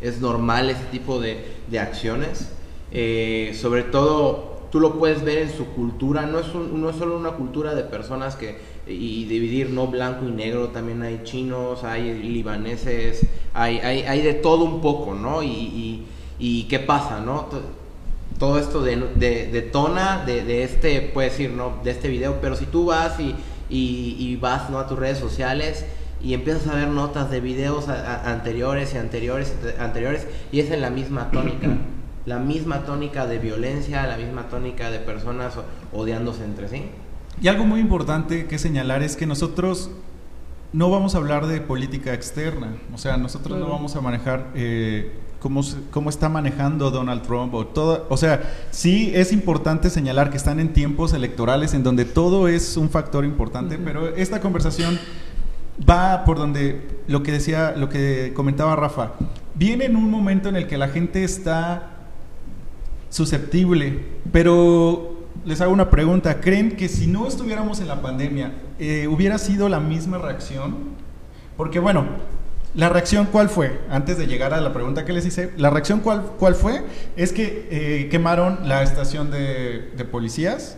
es 0.00 0.20
normal 0.20 0.70
ese 0.70 0.84
tipo 0.90 1.20
de, 1.20 1.44
de 1.70 1.78
acciones, 1.78 2.50
Eh, 2.90 3.52
sobre 3.60 3.82
todo 3.82 4.62
tú 4.72 4.80
lo 4.80 4.98
puedes 4.98 5.22
ver 5.22 5.38
en 5.38 5.50
su 5.54 5.66
cultura, 5.76 6.24
no 6.24 6.38
es, 6.38 6.54
un- 6.54 6.80
no 6.80 6.88
es 6.88 6.96
solo 6.96 7.18
una 7.18 7.32
cultura 7.32 7.74
de 7.74 7.82
personas 7.84 8.34
que, 8.36 8.56
y 8.86 9.24
dividir 9.26 9.68
no 9.70 9.88
blanco 9.88 10.26
y 10.26 10.30
negro, 10.30 10.68
también 10.68 11.02
hay 11.02 11.20
chinos, 11.24 11.84
hay 11.84 12.14
libaneses, 12.22 13.26
hay, 13.52 13.78
hay, 13.80 14.02
hay 14.02 14.22
de 14.22 14.32
todo 14.34 14.64
un 14.64 14.80
poco, 14.80 15.14
¿no? 15.14 15.42
Y, 15.42 15.48
y, 15.48 16.06
y 16.38 16.62
qué 16.64 16.78
pasa, 16.78 17.20
¿no? 17.20 17.42
To- 17.50 17.62
Todo 18.38 18.58
esto 18.58 18.82
de, 18.82 18.96
de, 19.16 19.48
detona 19.48 20.24
de, 20.24 20.44
de 20.44 20.62
este, 20.62 21.00
puedes 21.12 21.32
decir, 21.32 21.50
¿no? 21.50 21.74
De 21.84 21.90
este 21.90 22.08
video, 22.08 22.38
pero 22.40 22.54
si 22.56 22.66
tú 22.66 22.86
vas 22.86 23.18
y, 23.20 23.34
y, 23.68 24.16
y 24.18 24.36
vas, 24.36 24.70
¿no? 24.70 24.78
A 24.78 24.86
tus 24.86 24.98
redes 24.98 25.18
sociales 25.18 25.84
y 26.22 26.34
empiezas 26.34 26.66
a 26.68 26.74
ver 26.74 26.88
notas 26.88 27.30
de 27.30 27.40
videos 27.40 27.88
a- 27.88 27.94
a- 28.24 28.32
anteriores 28.32 28.94
y 28.94 28.98
anteriores 28.98 29.54
y 29.78 29.80
anteriores 29.80 30.26
y 30.52 30.60
es 30.60 30.70
en 30.70 30.80
la 30.80 30.90
misma 30.90 31.30
tónica. 31.30 31.68
La 32.26 32.38
misma 32.38 32.80
tónica 32.84 33.26
de 33.26 33.38
violencia, 33.38 34.06
la 34.06 34.16
misma 34.18 34.48
tónica 34.48 34.90
de 34.90 34.98
personas 34.98 35.54
odiándose 35.92 36.44
entre 36.44 36.68
sí. 36.68 36.82
Y 37.40 37.48
algo 37.48 37.64
muy 37.64 37.80
importante 37.80 38.46
que 38.46 38.58
señalar 38.58 39.02
es 39.02 39.16
que 39.16 39.26
nosotros 39.26 39.90
no 40.72 40.90
vamos 40.90 41.14
a 41.14 41.18
hablar 41.18 41.46
de 41.46 41.60
política 41.62 42.12
externa, 42.12 42.76
o 42.92 42.98
sea, 42.98 43.16
nosotros 43.16 43.58
no 43.58 43.68
vamos 43.70 43.96
a 43.96 44.02
manejar 44.02 44.48
eh, 44.54 45.12
cómo, 45.40 45.62
cómo 45.90 46.10
está 46.10 46.28
manejando 46.28 46.90
Donald 46.90 47.22
Trump 47.22 47.54
o 47.54 47.66
todo, 47.66 48.04
o 48.10 48.16
sea, 48.18 48.42
sí 48.70 49.10
es 49.14 49.32
importante 49.32 49.88
señalar 49.88 50.28
que 50.30 50.36
están 50.36 50.60
en 50.60 50.74
tiempos 50.74 51.14
electorales 51.14 51.72
en 51.72 51.82
donde 51.84 52.04
todo 52.04 52.48
es 52.48 52.76
un 52.76 52.90
factor 52.90 53.24
importante, 53.24 53.78
pero 53.78 54.14
esta 54.16 54.40
conversación 54.40 54.98
va 55.88 56.24
por 56.24 56.38
donde 56.38 57.02
lo 57.06 57.22
que 57.22 57.32
decía, 57.32 57.74
lo 57.76 57.88
que 57.88 58.32
comentaba 58.34 58.76
Rafa, 58.76 59.12
viene 59.54 59.86
en 59.86 59.96
un 59.96 60.10
momento 60.10 60.48
en 60.48 60.56
el 60.56 60.66
que 60.66 60.78
la 60.78 60.88
gente 60.88 61.24
está 61.24 61.90
susceptible, 63.10 64.04
pero 64.32 65.18
les 65.44 65.60
hago 65.60 65.72
una 65.72 65.90
pregunta. 65.90 66.40
¿Creen 66.40 66.76
que 66.76 66.88
si 66.88 67.06
no 67.06 67.26
estuviéramos 67.26 67.80
en 67.80 67.88
la 67.88 68.02
pandemia, 68.02 68.52
eh, 68.78 69.08
hubiera 69.08 69.38
sido 69.38 69.68
la 69.68 69.80
misma 69.80 70.18
reacción? 70.18 70.76
Porque 71.56 71.78
bueno, 71.78 72.06
la 72.74 72.88
reacción 72.88 73.26
cuál 73.32 73.48
fue, 73.48 73.80
antes 73.90 74.18
de 74.18 74.26
llegar 74.26 74.52
a 74.52 74.60
la 74.60 74.72
pregunta 74.72 75.04
que 75.04 75.12
les 75.12 75.24
hice, 75.24 75.52
la 75.56 75.70
reacción 75.70 76.00
cuál, 76.00 76.22
cuál 76.38 76.54
fue 76.54 76.82
es 77.16 77.32
que 77.32 77.66
eh, 77.70 78.08
quemaron 78.10 78.68
la 78.68 78.82
estación 78.82 79.30
de, 79.30 79.90
policías, 80.10 80.76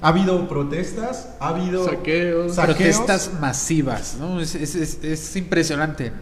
ha 0.00 0.08
habido 0.08 0.48
protestas, 0.48 1.36
ha 1.40 1.48
habido 1.48 1.84
saqueos, 1.84 2.56
protestas 2.56 3.32
masivas, 3.40 4.16
¿no? 4.18 4.40
Es, 4.40 4.54
es, 4.54 5.02
es, 5.04 5.36
impresionante. 5.36 6.12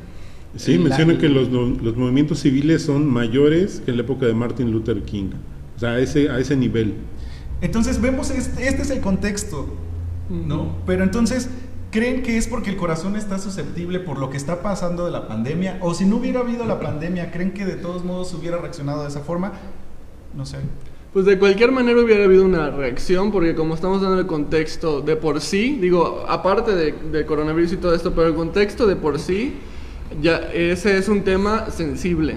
Sí, 0.57 0.79
mencionan 0.79 1.19
que 1.19 1.29
los, 1.29 1.49
los, 1.49 1.97
movimientos 1.97 2.41
civiles 2.41 2.83
son 2.83 3.07
mayores 3.07 3.81
que 3.85 3.91
en 3.91 3.97
la 3.97 4.03
época 4.03 4.27
de 4.27 4.35
Martin 4.35 4.71
Luther 4.71 5.03
King, 5.03 5.31
o 5.77 5.79
sea, 5.79 5.91
a 5.91 5.99
ese, 6.01 6.31
a 6.31 6.39
ese 6.39 6.57
nivel. 6.57 6.95
Entonces 7.61 8.01
vemos, 8.01 8.31
este, 8.31 8.69
este 8.69 8.83
es 8.83 8.91
el 8.91 9.01
contexto, 9.01 9.69
¿no? 10.31 10.77
Pero 10.87 11.03
entonces, 11.03 11.49
¿creen 11.91 12.23
que 12.23 12.37
es 12.37 12.47
porque 12.47 12.71
el 12.71 12.77
corazón 12.77 13.17
está 13.17 13.39
susceptible 13.39 14.01
por 14.01 14.19
lo 14.19 14.31
que 14.31 14.37
está 14.37 14.63
pasando 14.63 15.05
de 15.05 15.11
la 15.11 15.29
pandemia? 15.29 15.79
O 15.81 15.95
si 15.95 16.05
no 16.05 16.17
hubiera 16.17 16.41
habido 16.41 16.65
la 16.65 16.81
pandemia, 16.81 17.31
¿creen 17.31 17.53
que 17.53 17.65
de 17.65 17.77
todos 17.77 18.05
modos 18.05 18.33
hubiera 18.35 18.59
reaccionado 18.59 19.03
de 19.03 19.09
esa 19.09 19.21
forma? 19.21 19.53
No 20.35 20.47
sé. 20.47 20.59
Pues 21.13 21.25
de 21.25 21.39
cualquier 21.39 21.73
manera 21.73 22.01
hubiera 22.01 22.25
habido 22.25 22.45
una 22.45 22.71
reacción, 22.71 23.33
porque 23.33 23.55
como 23.55 23.75
estamos 23.75 24.03
dando 24.03 24.21
el 24.21 24.27
contexto 24.27 25.01
de 25.01 25.17
por 25.17 25.41
sí, 25.41 25.79
digo, 25.81 26.25
aparte 26.29 26.75
de, 26.75 26.93
de 26.93 27.25
coronavirus 27.25 27.73
y 27.73 27.77
todo 27.79 27.95
esto, 27.95 28.13
pero 28.15 28.29
el 28.29 28.35
contexto 28.35 28.87
de 28.87 28.95
por 28.95 29.19
sí, 29.19 29.55
ya 30.21 30.37
ese 30.53 30.99
es 30.99 31.09
un 31.09 31.23
tema 31.23 31.71
sensible. 31.71 32.37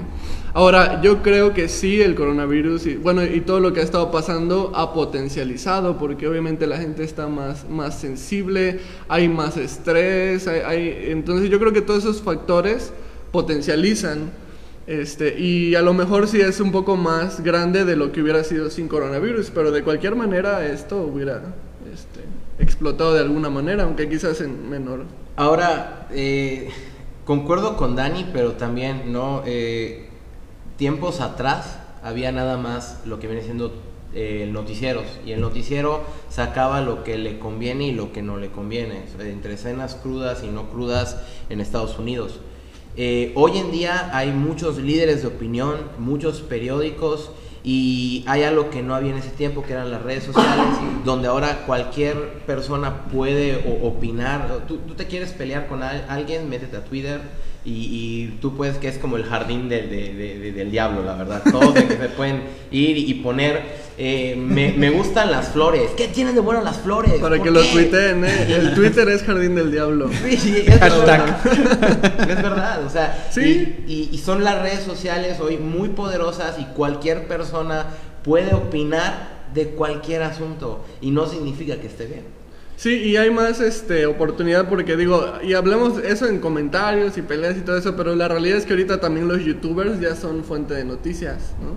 Ahora, 0.53 1.01
yo 1.01 1.22
creo 1.22 1.53
que 1.53 1.70
sí, 1.70 2.01
el 2.01 2.13
coronavirus 2.13 2.86
y, 2.88 2.96
bueno, 2.96 3.24
y 3.24 3.39
todo 3.39 3.62
lo 3.62 3.72
que 3.72 3.79
ha 3.79 3.84
estado 3.84 4.12
pasando 4.12 4.74
ha 4.75 4.93
potencializado, 4.93 5.98
porque 5.98 6.27
obviamente 6.27 6.67
la 6.67 6.77
gente 6.77 7.05
está 7.05 7.27
más, 7.27 7.70
más 7.70 7.98
sensible, 7.98 8.81
hay 9.08 9.29
más 9.29 9.55
estrés, 9.55 10.48
hay, 10.48 11.05
entonces 11.08 11.50
yo 11.50 11.58
creo 11.58 11.72
que 11.72 11.81
todos 11.81 12.00
esos 12.00 12.22
factores 12.22 12.91
potencializan, 13.31 14.31
este, 14.88 15.39
y 15.39 15.75
a 15.75 15.81
lo 15.81 15.93
mejor 15.93 16.27
sí 16.27 16.41
es 16.41 16.60
un 16.60 16.74
poco 16.74 16.98
más 16.98 17.41
grande 17.41 17.86
de 17.86 17.96
lo 17.96 18.12
que 18.12 18.22
hubiera 18.22 18.43
sido 18.43 18.70
sin 18.70 18.89
coronavirus, 18.89 19.51
pero 19.51 19.72
de 19.72 19.84
cualquier 19.84 20.15
manera 20.15 20.65
esto 20.65 21.01
hubiera 21.01 21.43
este, 21.93 22.20
explotado 22.60 23.13
de 23.13 23.22
alguna 23.22 23.50
manera, 23.50 23.84
aunque 23.84 24.10
quizás 24.10 24.41
en 24.41 24.70
menor. 24.70 25.05
Ahora, 25.38 26.08
eh, 26.12 26.67
concuerdo 27.24 27.77
con 27.77 27.96
Dani, 27.96 28.27
pero 28.34 28.53
también, 28.53 29.13
¿no? 29.13 29.43
Eh, 29.46 30.10
tiempos 30.77 31.21
atrás 31.21 31.79
había 32.03 32.31
nada 32.31 32.57
más 32.57 33.01
lo 33.05 33.19
que 33.19 33.27
viene 33.27 33.43
siendo 33.43 33.73
eh, 34.13 34.49
noticieros 34.51 35.05
y 35.25 35.31
el 35.31 35.39
noticiero 35.39 36.01
sacaba 36.29 36.81
lo 36.81 37.03
que 37.03 37.17
le 37.17 37.39
conviene 37.39 37.87
y 37.87 37.91
lo 37.93 38.11
que 38.11 38.21
no 38.21 38.37
le 38.37 38.49
conviene, 38.49 39.03
entre 39.19 39.53
escenas 39.53 39.95
crudas 39.95 40.43
y 40.43 40.47
no 40.47 40.69
crudas 40.69 41.17
en 41.49 41.61
Estados 41.61 41.97
Unidos. 41.97 42.39
Eh, 42.97 43.31
hoy 43.35 43.57
en 43.57 43.71
día 43.71 44.09
hay 44.13 44.31
muchos 44.31 44.77
líderes 44.77 45.21
de 45.21 45.29
opinión, 45.29 45.77
muchos 45.97 46.41
periódicos 46.41 47.31
y 47.63 48.24
hay 48.27 48.44
algo 48.44 48.70
que 48.70 48.82
no 48.82 48.96
había 48.96 49.12
en 49.12 49.18
ese 49.18 49.30
tiempo 49.30 49.63
que 49.63 49.74
eran 49.74 49.91
las 49.91 50.01
redes 50.01 50.24
sociales, 50.24 50.65
donde 51.06 51.27
ahora 51.27 51.63
cualquier 51.65 52.39
persona 52.46 53.06
puede 53.06 53.80
opinar. 53.84 54.65
Tú, 54.68 54.77
tú, 54.77 54.96
te 54.96 55.06
quieres 55.06 55.32
pelear 55.32 55.68
con 55.68 55.84
alguien, 55.84 56.50
métete 56.50 56.77
a 56.77 56.84
Twitter 56.84 57.22
y, 57.63 58.38
tú 58.41 58.58
puedes, 58.58 58.77
que 58.77 58.88
es 58.88 58.98
como 58.98 59.18
el 59.18 59.24
jardín 59.24 59.70
del, 59.70 59.88
del 59.89 60.72
diablo, 60.72 61.03
la 61.03 61.13
verdad. 61.13 61.44
Todos 61.51 61.74
que 61.74 61.96
se 61.96 62.10
pueden 62.10 62.44
ir 62.72 62.98
y 62.98 63.13
poner. 63.15 63.91
Eh, 64.00 64.36
me, 64.36 64.72
me, 64.72 64.89
gustan 64.89 65.30
las 65.30 65.50
flores. 65.50 65.91
¿Qué 65.96 66.08
tienen 66.08 66.34
de 66.34 66.41
bueno 66.41 66.62
las 66.62 66.77
flores? 66.77 67.13
Para 67.22 67.39
que 67.39 67.51
lo 67.51 67.62
tuiteen, 67.62 68.25
¿eh? 68.25 68.48
El 68.50 68.74
Twitter 68.74 69.08
es 69.10 69.22
jardín 69.22 69.53
del 69.53 69.72
diablo. 69.72 70.10
Sí, 70.24 70.38
sí, 70.38 70.63
es 70.65 70.80
verdad. 70.80 71.38
es 72.27 72.41
verdad, 72.41 72.84
o 72.84 72.89
sea. 72.89 73.27
¿Sí? 73.30 73.84
Y, 73.88 74.10
y 74.12 74.18
son 74.18 74.44
las 74.44 74.60
redes 74.63 74.82
sociales 74.84 75.39
hoy 75.39 75.58
muy 75.58 75.89
poderosas 75.89 76.58
y 76.58 76.63
cualquier 76.74 77.27
persona 77.27 77.50
puede 78.24 78.53
opinar 78.53 79.41
de 79.53 79.70
cualquier 79.70 80.24
asunto 80.24 80.84
y 81.01 81.12
no 81.12 81.25
significa 81.27 81.75
que 81.77 81.88
esté 81.88 82.05
bien. 82.05 82.41
Sí, 82.77 82.96
y 82.96 83.15
hay 83.15 83.29
más 83.29 83.60
este, 83.60 84.08
oportunidad 84.08 84.67
porque 84.67 84.98
digo, 84.98 85.34
y 85.43 85.53
hablemos 85.53 86.00
eso 86.00 86.25
en 86.25 86.39
comentarios 86.39 87.15
y 87.15 87.22
peleas 87.22 87.55
y 87.58 87.62
todo 87.62 87.77
eso, 87.77 87.96
pero 87.96 88.15
la 88.15 88.27
realidad 88.27 88.58
es 88.58 88.65
que 88.65 88.74
ahorita 88.74 89.00
también 89.00 89.27
los 89.27 89.43
youtubers 89.46 90.00
ya 90.00 90.15
son 90.15 90.43
fuente 90.43 90.74
de 90.74 90.84
noticias, 90.84 91.53
¿no? 91.62 91.74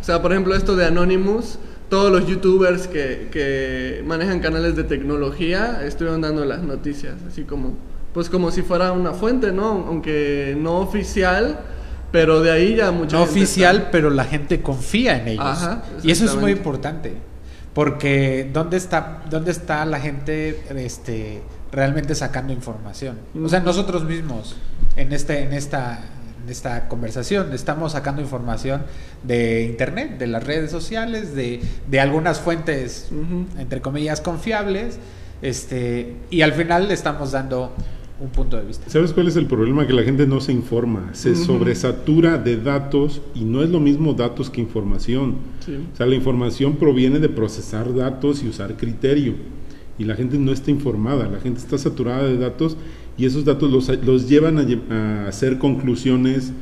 O 0.00 0.02
sea, 0.02 0.20
por 0.20 0.32
ejemplo, 0.32 0.56
esto 0.56 0.74
de 0.74 0.86
Anonymous, 0.86 1.58
todos 1.88 2.10
los 2.10 2.26
youtubers 2.26 2.88
que, 2.88 3.28
que 3.30 4.02
manejan 4.04 4.40
canales 4.40 4.74
de 4.74 4.82
tecnología 4.82 5.84
estuvieron 5.84 6.20
dando 6.20 6.44
las 6.44 6.62
noticias, 6.62 7.14
así 7.28 7.44
como, 7.44 7.74
pues 8.12 8.28
como 8.28 8.50
si 8.50 8.62
fuera 8.62 8.90
una 8.90 9.12
fuente, 9.12 9.52
¿no? 9.52 9.84
Aunque 9.86 10.56
no 10.58 10.78
oficial, 10.78 11.60
pero 12.12 12.40
de 12.40 12.50
ahí 12.50 12.76
ya 12.76 12.90
mucha 12.90 13.16
No 13.16 13.22
oficial, 13.22 13.88
pero 13.92 14.10
la 14.10 14.24
gente 14.24 14.60
confía 14.60 15.18
en 15.18 15.28
ellos. 15.28 15.44
Ajá, 15.44 15.82
y 16.02 16.10
eso 16.10 16.24
es 16.24 16.34
muy 16.36 16.52
importante. 16.52 17.14
Porque 17.74 18.50
¿dónde 18.52 18.76
está, 18.76 19.22
dónde 19.30 19.52
está 19.52 19.84
la 19.84 20.00
gente 20.00 20.60
este, 20.74 21.40
realmente 21.70 22.14
sacando 22.14 22.52
información? 22.52 23.18
O 23.42 23.48
sea, 23.48 23.60
nosotros 23.60 24.04
mismos 24.04 24.56
en, 24.96 25.12
este, 25.12 25.44
en, 25.44 25.52
esta, 25.52 26.00
en 26.42 26.50
esta 26.50 26.88
conversación 26.88 27.52
estamos 27.52 27.92
sacando 27.92 28.20
información 28.22 28.82
de 29.22 29.62
Internet, 29.62 30.18
de 30.18 30.26
las 30.26 30.42
redes 30.42 30.72
sociales, 30.72 31.36
de, 31.36 31.60
de 31.86 32.00
algunas 32.00 32.40
fuentes, 32.40 33.08
entre 33.58 33.80
comillas, 33.80 34.20
confiables. 34.20 34.98
Este, 35.40 36.16
y 36.28 36.42
al 36.42 36.52
final 36.52 36.88
le 36.88 36.94
estamos 36.94 37.32
dando 37.32 37.72
un 38.20 38.28
punto 38.28 38.56
de 38.56 38.64
vista. 38.64 38.88
¿Sabes 38.88 39.12
cuál 39.12 39.28
es 39.28 39.36
el 39.36 39.46
problema? 39.46 39.86
Que 39.86 39.94
la 39.94 40.02
gente 40.02 40.26
no 40.26 40.40
se 40.40 40.52
informa, 40.52 41.14
se 41.14 41.34
sobresatura 41.34 42.36
de 42.36 42.58
datos 42.58 43.22
y 43.34 43.44
no 43.44 43.62
es 43.62 43.70
lo 43.70 43.80
mismo 43.80 44.12
datos 44.12 44.50
que 44.50 44.60
información. 44.60 45.36
O 45.92 45.96
sea, 45.96 46.06
la 46.06 46.14
información 46.14 46.76
proviene 46.76 47.18
de 47.18 47.28
procesar 47.28 47.94
datos 47.94 48.42
y 48.42 48.48
usar 48.48 48.76
criterio. 48.76 49.34
Y 49.98 50.04
la 50.04 50.14
gente 50.14 50.38
no 50.38 50.52
está 50.52 50.70
informada, 50.70 51.28
la 51.28 51.40
gente 51.40 51.60
está 51.60 51.76
saturada 51.76 52.24
de 52.24 52.38
datos 52.38 52.76
y 53.18 53.26
esos 53.26 53.44
datos 53.44 53.70
los, 53.70 53.88
los 54.04 54.28
llevan 54.28 54.58
a, 54.58 54.94
a 54.94 55.28
hacer 55.28 55.58
conclusiones 55.58 56.52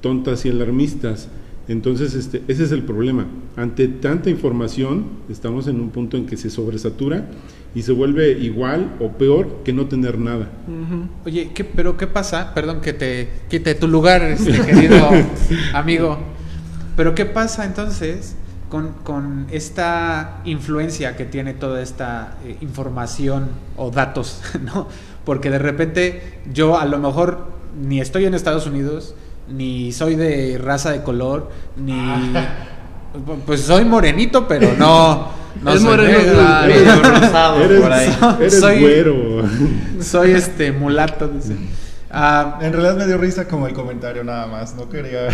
tontas 0.00 0.44
y 0.46 0.50
alarmistas. 0.50 1.28
Entonces, 1.68 2.14
este, 2.14 2.42
ese 2.48 2.64
es 2.64 2.72
el 2.72 2.82
problema. 2.82 3.26
Ante 3.56 3.86
tanta 3.86 4.30
información, 4.30 5.04
estamos 5.30 5.68
en 5.68 5.80
un 5.80 5.90
punto 5.90 6.16
en 6.16 6.26
que 6.26 6.36
se 6.36 6.50
sobresatura 6.50 7.30
y 7.74 7.82
se 7.82 7.92
vuelve 7.92 8.30
igual 8.32 8.96
o 9.00 9.12
peor 9.12 9.62
que 9.64 9.72
no 9.72 9.86
tener 9.86 10.18
nada. 10.18 10.48
Oye, 11.24 11.50
¿qué, 11.54 11.64
pero 11.64 11.96
¿qué 11.96 12.06
pasa? 12.06 12.52
Perdón 12.54 12.80
que 12.80 12.92
te 12.92 13.28
quite 13.48 13.74
tu 13.74 13.88
lugar, 13.88 14.22
este, 14.22 14.60
querido 14.60 15.08
amigo. 15.74 16.18
Pero 16.96 17.14
¿qué 17.14 17.24
pasa 17.24 17.64
entonces 17.64 18.36
con, 18.68 18.92
con 19.04 19.46
esta 19.50 20.42
influencia 20.44 21.16
que 21.16 21.24
tiene 21.24 21.54
toda 21.54 21.80
esta 21.80 22.36
eh, 22.44 22.56
información 22.60 23.48
o 23.76 23.90
datos? 23.90 24.42
¿no? 24.62 24.88
Porque 25.24 25.50
de 25.50 25.58
repente 25.58 26.40
yo 26.52 26.78
a 26.78 26.84
lo 26.84 26.98
mejor 26.98 27.52
ni 27.80 28.00
estoy 28.00 28.26
en 28.26 28.34
Estados 28.34 28.66
Unidos, 28.66 29.14
ni 29.48 29.92
soy 29.92 30.14
de 30.14 30.58
raza 30.58 30.90
de 30.90 31.02
color, 31.02 31.50
ni... 31.76 31.94
Pues 33.44 33.60
soy 33.60 33.84
morenito, 33.84 34.48
pero 34.48 34.72
no... 34.72 35.41
no 35.60 35.72
es 35.72 35.82
moreno, 35.82 36.18
medio 36.66 37.02
rosado 37.02 37.64
eres, 37.64 37.80
por 37.80 37.92
ahí. 37.92 38.18
Eres 38.40 38.60
soy, 38.60 38.80
güero. 38.80 39.48
Soy 40.00 40.30
este 40.32 40.72
mulato, 40.72 41.28
dice. 41.28 41.56
Ah, 42.14 42.58
en 42.60 42.74
realidad 42.74 42.96
me 42.96 43.06
dio 43.06 43.16
risa 43.16 43.48
como 43.48 43.66
el 43.66 43.72
comentario 43.72 44.22
nada 44.22 44.46
más, 44.46 44.74
no 44.74 44.90
quería... 44.90 45.28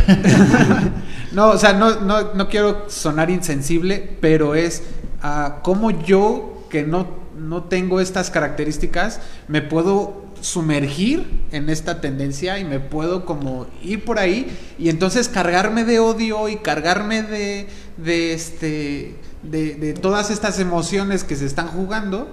no, 1.32 1.48
o 1.48 1.58
sea, 1.58 1.72
no, 1.72 2.00
no, 2.02 2.34
no 2.34 2.48
quiero 2.48 2.84
sonar 2.88 3.30
insensible, 3.30 4.16
pero 4.20 4.54
es 4.54 4.84
uh, 5.24 5.60
como 5.62 5.90
yo, 5.90 6.66
que 6.70 6.84
no, 6.84 7.08
no 7.36 7.64
tengo 7.64 8.00
estas 8.00 8.30
características, 8.30 9.20
me 9.48 9.60
puedo 9.60 10.28
sumergir 10.40 11.26
en 11.50 11.68
esta 11.68 12.00
tendencia 12.00 12.60
y 12.60 12.64
me 12.64 12.78
puedo 12.78 13.24
como 13.24 13.66
ir 13.82 14.04
por 14.04 14.20
ahí 14.20 14.56
y 14.78 14.88
entonces 14.88 15.28
cargarme 15.28 15.84
de 15.84 15.98
odio 15.98 16.48
y 16.48 16.58
cargarme 16.58 17.22
de, 17.22 17.66
de 17.96 18.34
este 18.34 19.16
de, 19.42 19.74
de 19.74 19.92
todas 19.94 20.30
estas 20.30 20.58
emociones 20.58 21.24
que 21.24 21.36
se 21.36 21.46
están 21.46 21.68
jugando 21.68 22.28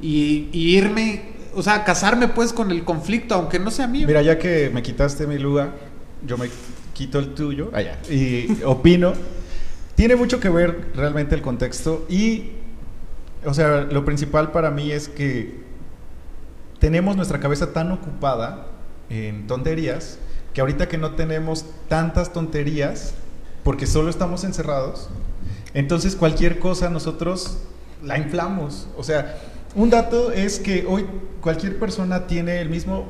y, 0.00 0.48
y 0.52 0.76
irme, 0.76 1.34
o 1.54 1.62
sea, 1.62 1.84
casarme 1.84 2.28
pues 2.28 2.52
con 2.52 2.70
el 2.70 2.84
conflicto, 2.84 3.34
aunque 3.34 3.58
no 3.58 3.70
sea 3.70 3.86
mío. 3.86 4.06
Mira, 4.06 4.22
ya 4.22 4.38
que 4.38 4.70
me 4.72 4.82
quitaste 4.82 5.26
mi 5.26 5.38
lugar, 5.38 5.72
yo 6.26 6.38
me 6.38 6.48
quito 6.92 7.18
el 7.18 7.34
tuyo 7.34 7.70
allá, 7.72 7.98
y 8.10 8.62
opino. 8.64 9.12
Tiene 9.94 10.16
mucho 10.16 10.40
que 10.40 10.48
ver 10.48 10.92
realmente 10.94 11.34
el 11.34 11.42
contexto 11.42 12.06
y, 12.08 12.52
o 13.44 13.54
sea, 13.54 13.82
lo 13.82 14.04
principal 14.04 14.52
para 14.52 14.70
mí 14.70 14.92
es 14.92 15.08
que 15.08 15.64
tenemos 16.78 17.16
nuestra 17.16 17.40
cabeza 17.40 17.72
tan 17.72 17.92
ocupada 17.92 18.66
en 19.08 19.46
tonterías 19.46 20.18
que 20.52 20.60
ahorita 20.60 20.88
que 20.88 20.98
no 20.98 21.12
tenemos 21.12 21.66
tantas 21.88 22.32
tonterías, 22.32 23.14
porque 23.62 23.86
solo 23.86 24.08
estamos 24.08 24.42
encerrados, 24.44 25.10
entonces 25.76 26.16
cualquier 26.16 26.58
cosa 26.58 26.88
nosotros 26.88 27.58
la 28.02 28.16
inflamos. 28.16 28.88
O 28.96 29.04
sea, 29.04 29.38
un 29.74 29.90
dato 29.90 30.32
es 30.32 30.58
que 30.58 30.86
hoy 30.88 31.06
cualquier 31.42 31.78
persona 31.78 32.26
tiene 32.26 32.62
el 32.62 32.70
mismo 32.70 33.04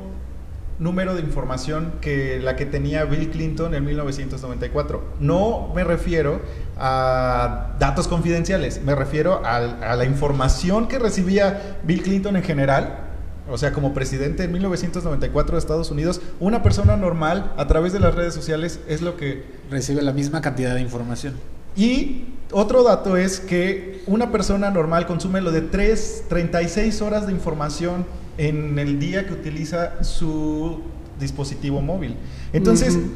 número 0.77 1.15
de 1.15 1.21
información 1.21 1.93
que 2.01 2.39
la 2.39 2.57
que 2.57 2.65
tenía 2.65 3.05
Bill 3.05 3.29
Clinton 3.29 3.73
en 3.73 3.85
1994. 3.85 5.01
No 5.21 5.71
me 5.73 5.85
refiero 5.85 6.41
a 6.77 7.75
datos 7.79 8.09
confidenciales, 8.09 8.83
me 8.83 8.95
refiero 8.95 9.41
a, 9.45 9.55
a 9.55 9.95
la 9.95 10.03
información 10.03 10.89
que 10.89 10.99
recibía 10.99 11.79
Bill 11.83 12.03
Clinton 12.03 12.35
en 12.35 12.43
general 12.43 13.05
o 13.49 13.57
sea, 13.57 13.71
como 13.71 13.93
presidente 13.93 14.43
en 14.43 14.51
1994 14.51 15.55
de 15.55 15.59
Estados 15.59 15.89
Unidos, 15.89 16.19
una 16.41 16.63
persona 16.63 16.97
normal 16.97 17.53
a 17.55 17.65
través 17.65 17.93
de 17.93 18.01
las 18.01 18.13
redes 18.13 18.33
sociales 18.33 18.81
es 18.89 19.01
lo 19.01 19.15
que... 19.15 19.45
Recibe 19.71 20.01
la 20.01 20.11
misma 20.11 20.41
cantidad 20.41 20.75
de 20.75 20.81
información. 20.81 21.35
Y 21.75 22.25
otro 22.51 22.83
dato 22.83 23.17
es 23.17 23.39
que 23.39 24.01
una 24.07 24.31
persona 24.31 24.69
normal 24.69 25.05
consume 25.05 25.41
lo 25.41 25.51
de 25.51 25.61
3, 25.61 26.25
36 26.29 27.01
horas 27.01 27.27
de 27.27 27.33
información 27.33 28.05
en 28.37 28.77
el 28.79 28.99
día 28.99 29.25
que 29.25 29.33
utiliza 29.33 30.03
su 30.03 30.81
dispositivo 31.19 31.81
móvil. 31.81 32.15
Entonces, 32.53 32.95
uh 32.95 32.99
-huh. 32.99 33.09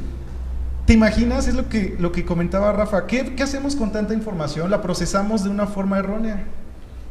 ¿te 0.86 0.94
imaginas? 0.94 1.48
Es 1.48 1.56
lo 1.56 1.70
que, 1.70 1.96
lo 2.00 2.12
que 2.12 2.26
comentaba 2.26 2.72
Rafa. 2.72 3.08
¿Qué, 3.08 3.36
¿Qué 3.36 3.44
hacemos 3.44 3.76
con 3.76 3.92
tanta 3.92 4.14
información? 4.14 4.70
La 4.70 4.82
procesamos 4.82 5.44
de 5.44 5.50
una 5.50 5.68
forma 5.68 6.00
errónea 6.00 6.46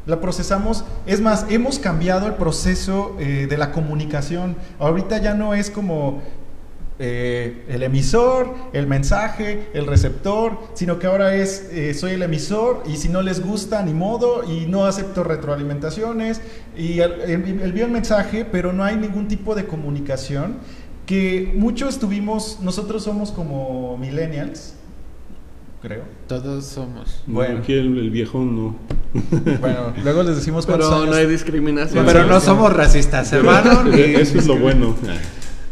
la 0.07 0.21
procesamos, 0.21 0.85
es 1.07 1.21
más, 1.21 1.47
hemos 1.51 1.79
cambiado 1.79 2.27
el 2.27 2.35
proceso 2.35 3.17
eh, 3.19 3.47
de 3.49 3.57
la 3.59 3.71
comunicación. 3.71 4.57
Ahorita 4.79 5.19
ya 5.19 5.35
no 5.35 5.55
es 5.55 5.71
como 5.71 6.23
eh, 7.03 7.65
el 7.69 7.83
emisor, 7.83 8.55
el 8.75 8.87
mensaje, 8.87 9.69
el 9.73 9.87
receptor, 9.87 10.59
sino 10.75 10.99
que 10.99 11.07
ahora 11.07 11.35
es 11.35 11.71
eh, 11.73 11.95
soy 11.95 12.13
el 12.13 12.23
emisor 12.23 12.83
y 12.87 12.99
si 12.99 13.09
no 13.09 13.23
les 13.23 13.43
gusta, 13.43 13.83
ni 13.83 13.95
modo, 13.95 14.45
y 14.45 14.67
no 14.67 14.85
acepto 14.85 15.25
retroalimentaciones, 15.25 16.43
y 16.77 17.01
envío 17.01 17.87
el 17.87 17.91
mensaje, 17.91 18.45
pero 18.45 18.75
no 18.75 18.85
hay 18.85 18.97
ningún 18.97 19.29
tipo 19.29 19.55
de 19.55 19.65
comunicación 19.67 20.59
que 21.07 21.53
muchos 21.57 21.99
tuvimos, 21.99 22.59
nosotros 22.61 23.03
somos 23.03 23.31
como 23.31 23.97
millennials, 23.97 24.75
creo. 25.81 26.03
Todos 26.29 26.67
somos. 26.67 27.23
Bueno, 27.27 27.61
aquí 27.61 27.73
el, 27.73 27.97
el 27.97 28.11
viejón 28.11 28.55
no. 28.55 28.77
Bueno, 29.61 29.95
luego 30.05 30.23
les 30.23 30.37
decimos 30.37 30.67
Pero 30.67 30.87
años. 30.87 31.09
no 31.09 31.15
hay 31.15 31.27
discriminación. 31.27 32.05
Pero 32.05 32.27
no 32.27 32.41
somos 32.41 32.73
racistas, 32.73 33.33
hermano. 33.33 33.91
Eso 33.93 34.39
es 34.39 34.47
lo 34.47 34.57
bueno. 34.57 34.95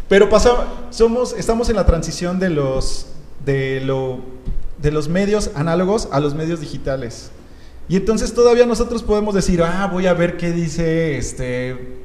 Pero 0.09 0.29
pasa, 0.31 0.51
somos, 0.91 1.35
estamos 1.35 1.69
en 1.69 1.77
la 1.77 1.85
transición 1.87 2.39
de 2.39 2.51
los, 2.51 3.07
de 3.45 3.81
lo, 3.85 4.21
de 4.81 4.91
los 4.91 5.09
medios 5.09 5.51
análogos 5.55 6.09
a 6.13 6.21
los 6.21 6.35
medios 6.35 6.61
digitales. 6.61 7.31
Y 7.89 7.97
entonces 7.97 8.33
todavía 8.35 8.67
nosotros 8.67 9.03
podemos 9.03 9.35
decir, 9.35 9.63
ah, 9.63 9.89
voy 9.91 10.07
a 10.07 10.15
ver 10.15 10.37
qué 10.37 10.53
dice 10.53 11.17
este. 11.19 11.97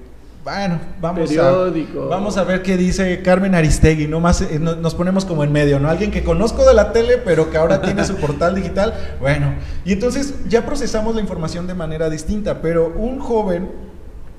Bueno, 0.43 0.77
vamos 0.99 1.29
Periódico. 1.29 2.03
a 2.03 2.07
vamos 2.07 2.35
a 2.35 2.43
ver 2.43 2.61
qué 2.63 2.75
dice 2.75 3.21
Carmen 3.21 3.55
Aristegui, 3.55 4.07
no 4.07 4.19
más 4.19 4.41
eh, 4.41 4.59
no- 4.59 4.75
nos 4.75 4.93
ponemos 4.93 5.23
como 5.23 5.45
en 5.45 5.53
medio, 5.53 5.79
¿no? 5.79 5.89
Alguien 5.89 6.11
que 6.11 6.21
conozco 6.21 6.65
de 6.65 6.73
la 6.73 6.91
tele, 6.91 7.17
pero 7.17 7.49
que 7.49 7.55
ahora 7.57 7.81
tiene 7.81 8.03
su 8.03 8.15
portal 8.17 8.53
digital. 8.53 8.93
Bueno, 9.21 9.53
y 9.85 9.93
entonces 9.93 10.33
ya 10.49 10.65
procesamos 10.65 11.15
la 11.15 11.21
información 11.21 11.65
de 11.65 11.75
manera 11.75 12.09
distinta, 12.09 12.61
pero 12.61 12.91
un 12.93 13.19
joven, 13.21 13.69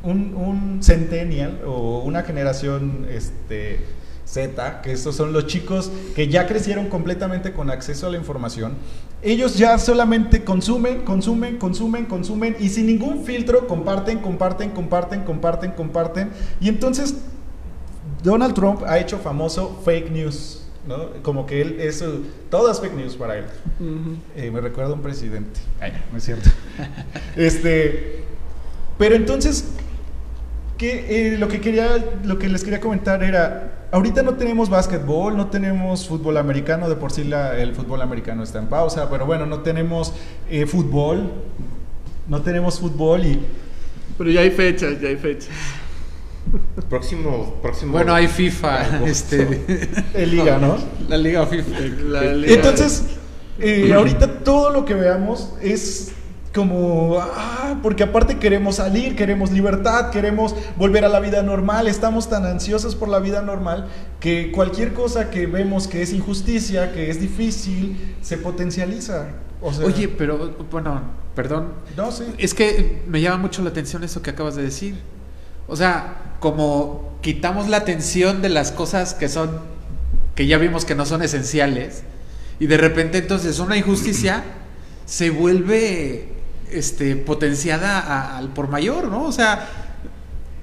un, 0.05 0.35
un 0.35 0.83
centennial 0.83 1.61
o 1.67 2.01
una 2.01 2.23
generación 2.23 3.07
este 3.11 3.81
Z, 4.25 4.81
que 4.83 4.93
estos 4.93 5.17
son 5.17 5.33
los 5.33 5.47
chicos 5.47 5.91
que 6.15 6.29
ya 6.29 6.47
crecieron 6.47 6.89
completamente 6.89 7.53
con 7.53 7.71
acceso 7.71 8.07
a 8.07 8.11
la 8.11 8.17
información, 8.17 8.75
ellos 9.23 9.57
ya 9.57 9.79
solamente 9.79 10.45
consumen, 10.45 11.03
consumen, 11.03 11.59
consumen, 11.59 12.07
consumen 12.07 12.57
y 12.59 12.69
sin 12.69 12.87
ningún 12.87 13.25
filtro 13.25 13.67
comparten, 13.67 14.19
comparten, 14.19 14.71
comparten, 14.71 15.23
comparten, 15.25 15.73
comparten. 15.73 16.31
Y 16.61 16.69
entonces 16.69 17.15
Donald 18.23 18.55
Trump 18.55 18.83
ha 18.87 18.99
hecho 18.99 19.19
famoso 19.19 19.81
fake 19.85 20.11
news, 20.11 20.63
¿no? 20.87 21.23
Como 21.23 21.47
que 21.47 21.61
él 21.61 21.81
es, 21.81 22.03
uh, 22.03 22.23
todo 22.51 22.71
es 22.71 22.81
fake 22.81 22.95
news 22.95 23.17
para 23.17 23.39
él. 23.39 23.45
Eh, 24.37 24.51
me 24.51 24.61
recuerda 24.61 24.93
a 24.93 24.95
un 24.95 25.03
presidente. 25.03 25.61
Ay, 25.81 25.93
no 26.11 26.19
es 26.19 26.25
cierto. 26.25 26.51
este, 27.37 28.25
pero 28.99 29.15
entonces, 29.15 29.65
que, 30.79 31.35
eh, 31.35 31.39
lo 31.39 31.49
que 31.49 31.61
quería, 31.61 32.05
lo 32.25 32.39
que 32.39 32.49
les 32.49 32.65
quería 32.65 32.81
comentar 32.81 33.23
era, 33.23 33.87
ahorita 33.93 34.23
no 34.23 34.35
tenemos 34.35 34.69
básquetbol, 34.71 35.37
no 35.37 35.47
tenemos 35.49 36.09
fútbol 36.09 36.37
americano, 36.37 36.89
de 36.89 36.97
por 36.97 37.13
sí 37.13 37.25
la- 37.25 37.57
el 37.59 37.75
fútbol 37.75 38.03
americano 38.03 38.43
está 38.43 38.59
en 38.59 38.67
pausa, 38.67 39.09
pero 39.09 39.25
bueno, 39.27 39.47
no 39.47 39.61
tenemos 39.61 40.13
eh, 40.51 40.67
fútbol, 40.67 41.31
no 42.29 42.41
tenemos 42.43 42.81
fútbol 42.81 43.25
y 43.25 43.41
Pero 44.19 44.31
ya 44.31 44.41
hay 44.43 44.51
fechas, 44.51 45.01
ya 45.01 45.09
hay 45.09 45.17
fechas. 45.17 45.49
Próximo, 46.89 47.55
próximo. 47.63 47.93
Bueno, 47.93 48.15
hay 48.15 48.29
FIFA, 48.29 49.05
este, 49.07 49.65
eh, 50.15 50.27
liga, 50.27 50.59
¿no? 50.59 50.77
la 51.09 51.17
Liga 51.17 51.47
FIFA. 51.47 51.81
La 52.09 52.23
liga- 52.35 52.55
Entonces, 52.55 53.05
eh, 53.59 53.93
ahorita 53.93 54.41
todo 54.45 54.71
lo 54.71 54.85
que 54.85 54.95
veamos 54.95 55.53
es 55.63 56.13
como, 56.55 57.19
ah, 57.21 57.81
porque 57.83 58.05
aparte 58.05 58.39
queremos 58.39 58.77
salir, 58.77 59.17
queremos 59.17 59.51
libertad, 59.51 60.11
queremos 60.11 60.55
volver 60.77 61.05
a 61.05 61.09
la 61.09 61.19
vida 61.19 61.43
normal, 61.43 61.89
estamos 61.89 62.31
tan 62.31 62.47
ansiosos 62.47 62.95
por 62.95 63.09
la 63.09 63.19
vida 63.19 63.43
normal 63.43 63.89
que 64.21 64.53
cualquier 64.53 64.95
cosa 64.95 65.31
que 65.31 65.47
vemos 65.47 65.89
que 65.89 66.01
es 66.01 66.13
injusticia, 66.13 66.93
que 66.93 67.11
es 67.11 67.21
difícil, 67.21 68.15
se 68.23 68.39
potencializa. 68.39 69.31
O 69.61 69.73
sea, 69.73 69.85
Oye, 69.85 70.07
pero 70.07 70.55
bueno, 70.71 71.03
perdón. 71.35 71.73
no 71.97 72.13
sé. 72.13 72.27
Es 72.39 72.55
que 72.55 73.03
me 73.09 73.21
llama 73.21 73.39
mucho 73.39 73.61
la 73.63 73.71
atención 73.71 74.05
eso 74.05 74.23
que 74.23 74.31
acabas 74.31 74.55
de 74.55 74.63
decir. 74.63 74.95
O 75.67 75.75
sea, 75.75 76.37
como 76.39 77.19
quitamos 77.21 77.69
la 77.69 77.79
atención 77.79 78.43
de 78.43 78.51
las 78.51 78.71
cosas 78.71 79.15
que 79.15 79.29
son, 79.29 79.59
que 80.37 80.47
ya 80.47 80.59
vimos 80.59 80.85
que 80.85 80.95
no 80.95 81.05
son 81.05 81.23
esenciales, 81.23 82.05
y 82.61 82.69
de 82.69 82.77
repente 82.77 83.19
entonces 83.19 83.59
una 83.59 83.77
injusticia 83.77 84.45
se 85.05 85.31
vuelve 85.31 86.34
este, 86.75 87.17
potenciada 87.17 88.37
al 88.37 88.49
por 88.49 88.69
mayor, 88.69 89.09
¿no? 89.09 89.25
O 89.25 89.33
sea, 89.33 89.69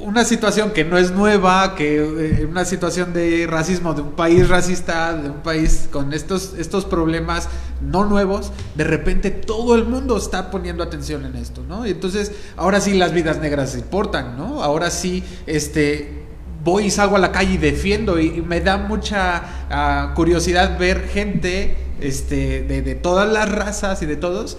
una 0.01 0.25
situación 0.25 0.71
que 0.71 0.83
no 0.83 0.97
es 0.97 1.11
nueva, 1.11 1.75
que 1.75 1.97
eh, 1.97 2.45
una 2.45 2.65
situación 2.65 3.13
de 3.13 3.47
racismo 3.47 3.93
de 3.93 4.01
un 4.01 4.11
país 4.11 4.49
racista, 4.49 5.13
de 5.13 5.29
un 5.29 5.41
país 5.41 5.87
con 5.91 6.13
estos, 6.13 6.55
estos 6.57 6.85
problemas 6.85 7.49
no 7.81 8.05
nuevos, 8.05 8.51
de 8.75 8.83
repente 8.83 9.31
todo 9.31 9.75
el 9.75 9.85
mundo 9.85 10.17
está 10.17 10.49
poniendo 10.51 10.83
atención 10.83 11.25
en 11.25 11.35
esto, 11.35 11.63
¿no? 11.67 11.85
Y 11.85 11.91
entonces, 11.91 12.31
ahora 12.57 12.81
sí 12.81 12.93
las 12.93 13.13
vidas 13.13 13.39
negras 13.39 13.75
importan, 13.75 14.37
¿no? 14.37 14.63
Ahora 14.63 14.89
sí, 14.89 15.23
este, 15.45 16.23
voy 16.63 16.85
y 16.85 16.91
salgo 16.91 17.15
a 17.15 17.19
la 17.19 17.31
calle 17.31 17.53
y 17.53 17.57
defiendo 17.57 18.19
y, 18.19 18.41
me 18.41 18.59
da 18.61 18.77
mucha 18.77 19.43
ah, 19.69 20.13
curiosidad 20.15 20.77
ver 20.79 21.07
gente, 21.07 21.77
este, 21.99 22.63
de 22.63 22.95
todas 22.95 23.31
las 23.31 23.51
razas 23.51 24.01
y 24.01 24.07
de 24.07 24.15
todos 24.15 24.57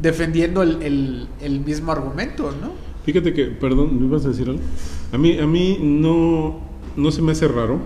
defendiendo 0.00 0.62
el, 0.62 1.28
el- 1.40 1.60
mismo 1.60 1.92
argumento, 1.92 2.52
¿no? 2.60 2.72
Fíjate 3.04 3.32
que, 3.32 3.46
perdón, 3.46 3.98
¿me 3.98 4.06
ibas 4.06 4.24
a 4.24 4.28
decir 4.28 4.48
algo? 4.48 4.60
A 5.12 5.18
mí, 5.18 5.38
a 5.38 5.46
mí 5.46 5.78
no, 5.80 6.60
no 6.96 7.10
se 7.10 7.22
me 7.22 7.32
hace 7.32 7.48
raro, 7.48 7.80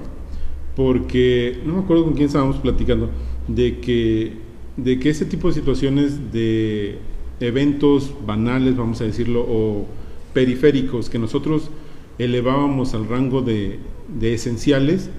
porque 0.76 1.60
no 1.64 1.74
me 1.74 1.80
acuerdo 1.82 2.04
con 2.04 2.14
quién 2.14 2.26
estábamos 2.26 2.56
platicando, 2.56 3.10
de 3.48 3.78
que, 3.80 4.32
de 4.76 4.98
que 4.98 5.10
ese 5.10 5.24
tipo 5.26 5.48
de 5.48 5.54
situaciones 5.54 6.32
de 6.32 6.98
eventos 7.40 8.14
banales, 8.26 8.76
vamos 8.76 9.00
a 9.00 9.04
decirlo, 9.04 9.44
o 9.48 9.86
periféricos, 10.32 11.10
que 11.10 11.18
nosotros 11.18 11.70
elevábamos 12.18 12.94
al 12.94 13.08
rango 13.08 13.42
de, 13.42 13.78
de 14.18 14.34
esenciales, 14.34 15.10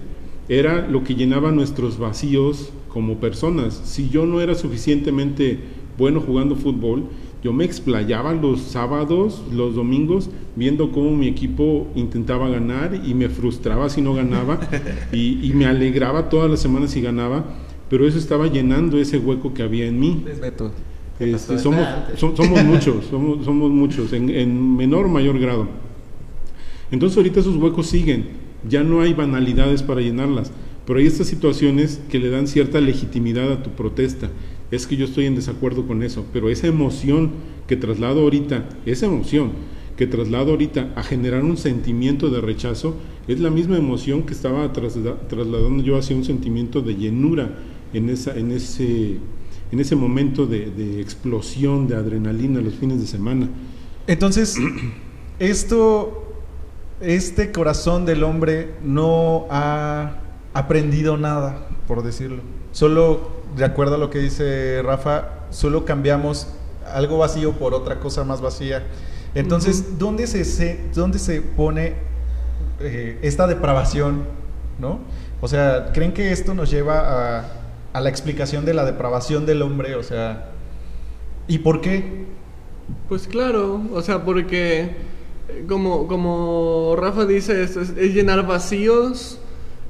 era 0.48 0.86
lo 0.88 1.04
que 1.04 1.14
llenaba 1.14 1.52
nuestros 1.52 1.98
vacíos 1.98 2.70
como 2.88 3.18
personas. 3.20 3.80
Si 3.84 4.08
yo 4.10 4.26
no 4.26 4.40
era 4.40 4.54
suficientemente 4.54 5.58
bueno 5.98 6.20
jugando 6.20 6.56
fútbol, 6.56 7.04
yo 7.42 7.52
me 7.52 7.64
explayaba 7.64 8.32
los 8.32 8.60
sábados, 8.60 9.42
los 9.52 9.74
domingos, 9.74 10.30
viendo 10.56 10.90
cómo 10.92 11.10
mi 11.10 11.28
equipo 11.28 11.86
intentaba 11.94 12.48
ganar 12.48 13.00
y 13.04 13.14
me 13.14 13.28
frustraba 13.28 13.90
si 13.90 14.00
no 14.00 14.14
ganaba 14.14 14.58
y, 15.12 15.46
y 15.46 15.52
me 15.52 15.66
alegraba 15.66 16.28
todas 16.28 16.50
las 16.50 16.60
semanas 16.60 16.92
si 16.92 17.00
ganaba, 17.00 17.44
pero 17.90 18.06
eso 18.06 18.18
estaba 18.18 18.46
llenando 18.46 18.98
ese 18.98 19.18
hueco 19.18 19.52
que 19.52 19.62
había 19.62 19.86
en 19.86 20.00
mí. 20.00 20.24
Es 20.26 20.40
Beto. 20.40 20.70
Este, 21.20 21.58
somos, 21.58 21.86
somos 22.16 22.64
muchos, 22.64 23.04
somos, 23.06 23.44
somos 23.44 23.70
muchos, 23.70 24.12
en, 24.12 24.30
en 24.30 24.76
menor 24.76 25.06
o 25.06 25.08
mayor 25.08 25.38
grado. 25.38 25.68
Entonces 26.90 27.16
ahorita 27.16 27.40
esos 27.40 27.56
huecos 27.56 27.86
siguen, 27.86 28.26
ya 28.68 28.82
no 28.82 29.00
hay 29.00 29.14
banalidades 29.14 29.82
para 29.82 30.00
llenarlas, 30.00 30.50
pero 30.86 30.98
hay 30.98 31.06
estas 31.06 31.26
situaciones 31.26 32.00
que 32.10 32.18
le 32.18 32.30
dan 32.30 32.46
cierta 32.46 32.80
legitimidad 32.80 33.52
a 33.52 33.62
tu 33.62 33.70
protesta. 33.70 34.30
Es 34.70 34.86
que 34.86 34.96
yo 34.96 35.04
estoy 35.04 35.26
en 35.26 35.34
desacuerdo 35.34 35.86
con 35.86 36.02
eso, 36.02 36.24
pero 36.32 36.50
esa 36.50 36.66
emoción 36.66 37.32
que 37.66 37.76
traslado 37.76 38.20
ahorita, 38.22 38.68
esa 38.86 39.06
emoción 39.06 39.52
que 39.96 40.06
traslado 40.06 40.50
ahorita 40.50 40.92
a 40.96 41.02
generar 41.02 41.44
un 41.44 41.56
sentimiento 41.56 42.30
de 42.30 42.40
rechazo, 42.40 42.96
es 43.28 43.40
la 43.40 43.50
misma 43.50 43.76
emoción 43.76 44.24
que 44.24 44.32
estaba 44.32 44.72
trasladando 44.72 45.82
yo 45.82 45.96
hacia 45.96 46.16
un 46.16 46.24
sentimiento 46.24 46.82
de 46.82 46.96
llenura 46.96 47.58
en, 47.92 48.10
esa, 48.10 48.36
en, 48.36 48.50
ese, 48.50 49.18
en 49.70 49.80
ese 49.80 49.96
momento 49.96 50.46
de, 50.46 50.70
de 50.70 51.00
explosión 51.00 51.86
de 51.86 51.96
adrenalina 51.96 52.60
los 52.60 52.74
fines 52.74 53.00
de 53.00 53.06
semana. 53.06 53.48
Entonces, 54.06 54.56
esto, 55.38 56.34
este 57.00 57.52
corazón 57.52 58.04
del 58.04 58.24
hombre 58.24 58.74
no 58.84 59.46
ha 59.50 60.18
aprendido 60.52 61.16
nada, 61.16 61.68
por 61.86 62.02
decirlo. 62.02 62.42
Solo, 62.72 63.30
de 63.56 63.64
acuerdo 63.64 63.96
a 63.96 63.98
lo 63.98 64.10
que 64.10 64.18
dice 64.18 64.82
Rafa, 64.82 65.46
solo 65.50 65.84
cambiamos 65.84 66.48
algo 66.92 67.18
vacío 67.18 67.52
por 67.52 67.74
otra 67.74 68.00
cosa 68.00 68.24
más 68.24 68.40
vacía. 68.40 68.84
Entonces, 69.34 69.98
¿dónde, 69.98 70.26
se, 70.26 70.44
se, 70.44 70.80
¿dónde 70.94 71.18
se 71.18 71.40
pone 71.42 71.94
eh, 72.80 73.18
esta 73.22 73.46
depravación? 73.46 74.24
¿no? 74.78 75.00
O 75.40 75.48
sea, 75.48 75.90
¿creen 75.92 76.12
que 76.12 76.32
esto 76.32 76.54
nos 76.54 76.70
lleva 76.70 77.38
a, 77.38 77.44
a 77.92 78.00
la 78.00 78.08
explicación 78.08 78.64
de 78.64 78.74
la 78.74 78.84
depravación 78.84 79.46
del 79.46 79.62
hombre? 79.62 79.94
O 79.96 80.02
sea, 80.02 80.50
¿y 81.46 81.58
por 81.58 81.80
qué? 81.80 82.24
Pues 83.08 83.26
claro, 83.26 83.82
o 83.92 84.02
sea, 84.02 84.24
porque 84.24 84.96
como, 85.68 86.06
como 86.06 86.96
Rafa 86.96 87.24
dice, 87.26 87.62
es, 87.62 87.76
es, 87.76 87.90
es 87.90 88.14
llenar 88.14 88.46
vacíos, 88.46 89.38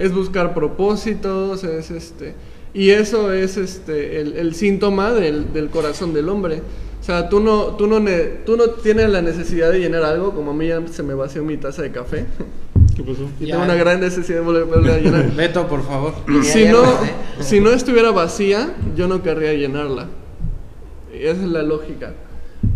es 0.06 0.14
buscar 0.14 0.54
propósitos, 0.54 1.64
es 1.64 1.90
este... 1.90 2.34
Y 2.74 2.90
eso 2.90 3.32
es 3.32 3.56
este, 3.56 4.20
el, 4.20 4.36
el 4.36 4.54
síntoma 4.56 5.12
del, 5.12 5.52
del, 5.52 5.70
corazón 5.70 6.12
del 6.12 6.28
hombre. 6.28 6.60
O 7.00 7.04
sea, 7.04 7.28
tú 7.28 7.38
no, 7.38 7.66
tú, 7.76 7.86
no 7.86 8.00
ne, 8.00 8.18
tú 8.44 8.56
no 8.56 8.70
tienes 8.70 9.08
la 9.10 9.22
necesidad 9.22 9.70
de 9.70 9.78
llenar 9.78 10.02
algo, 10.02 10.34
como 10.34 10.50
a 10.50 10.54
mí 10.54 10.66
ya 10.66 10.84
se 10.88 11.04
me 11.04 11.14
vació 11.14 11.44
mi 11.44 11.56
taza 11.56 11.82
de 11.82 11.92
café. 11.92 12.26
¿Qué 12.96 13.04
pasó? 13.04 13.28
Y 13.38 13.46
ya. 13.46 13.54
tengo 13.54 13.64
una 13.66 13.76
gran 13.76 14.00
necesidad 14.00 14.38
de 14.38 14.44
volver 14.44 14.90
a 14.90 14.98
llenar. 14.98 15.30
Beto, 15.36 15.68
por 15.68 15.86
favor. 15.86 16.14
Si 16.42 16.64
no, 16.64 16.82
si 17.38 17.60
no 17.60 17.70
estuviera 17.70 18.10
vacía, 18.10 18.74
yo 18.96 19.06
no 19.06 19.22
querría 19.22 19.54
llenarla. 19.54 20.08
Esa 21.12 21.42
es 21.42 21.48
la 21.48 21.62
lógica. 21.62 22.14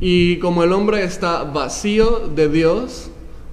Y 0.00 0.38
como 0.38 0.62
el 0.62 0.72
hombre 0.72 1.02
está 1.02 1.42
vacío 1.42 2.30
de 2.36 2.48
Dios, 2.48 3.10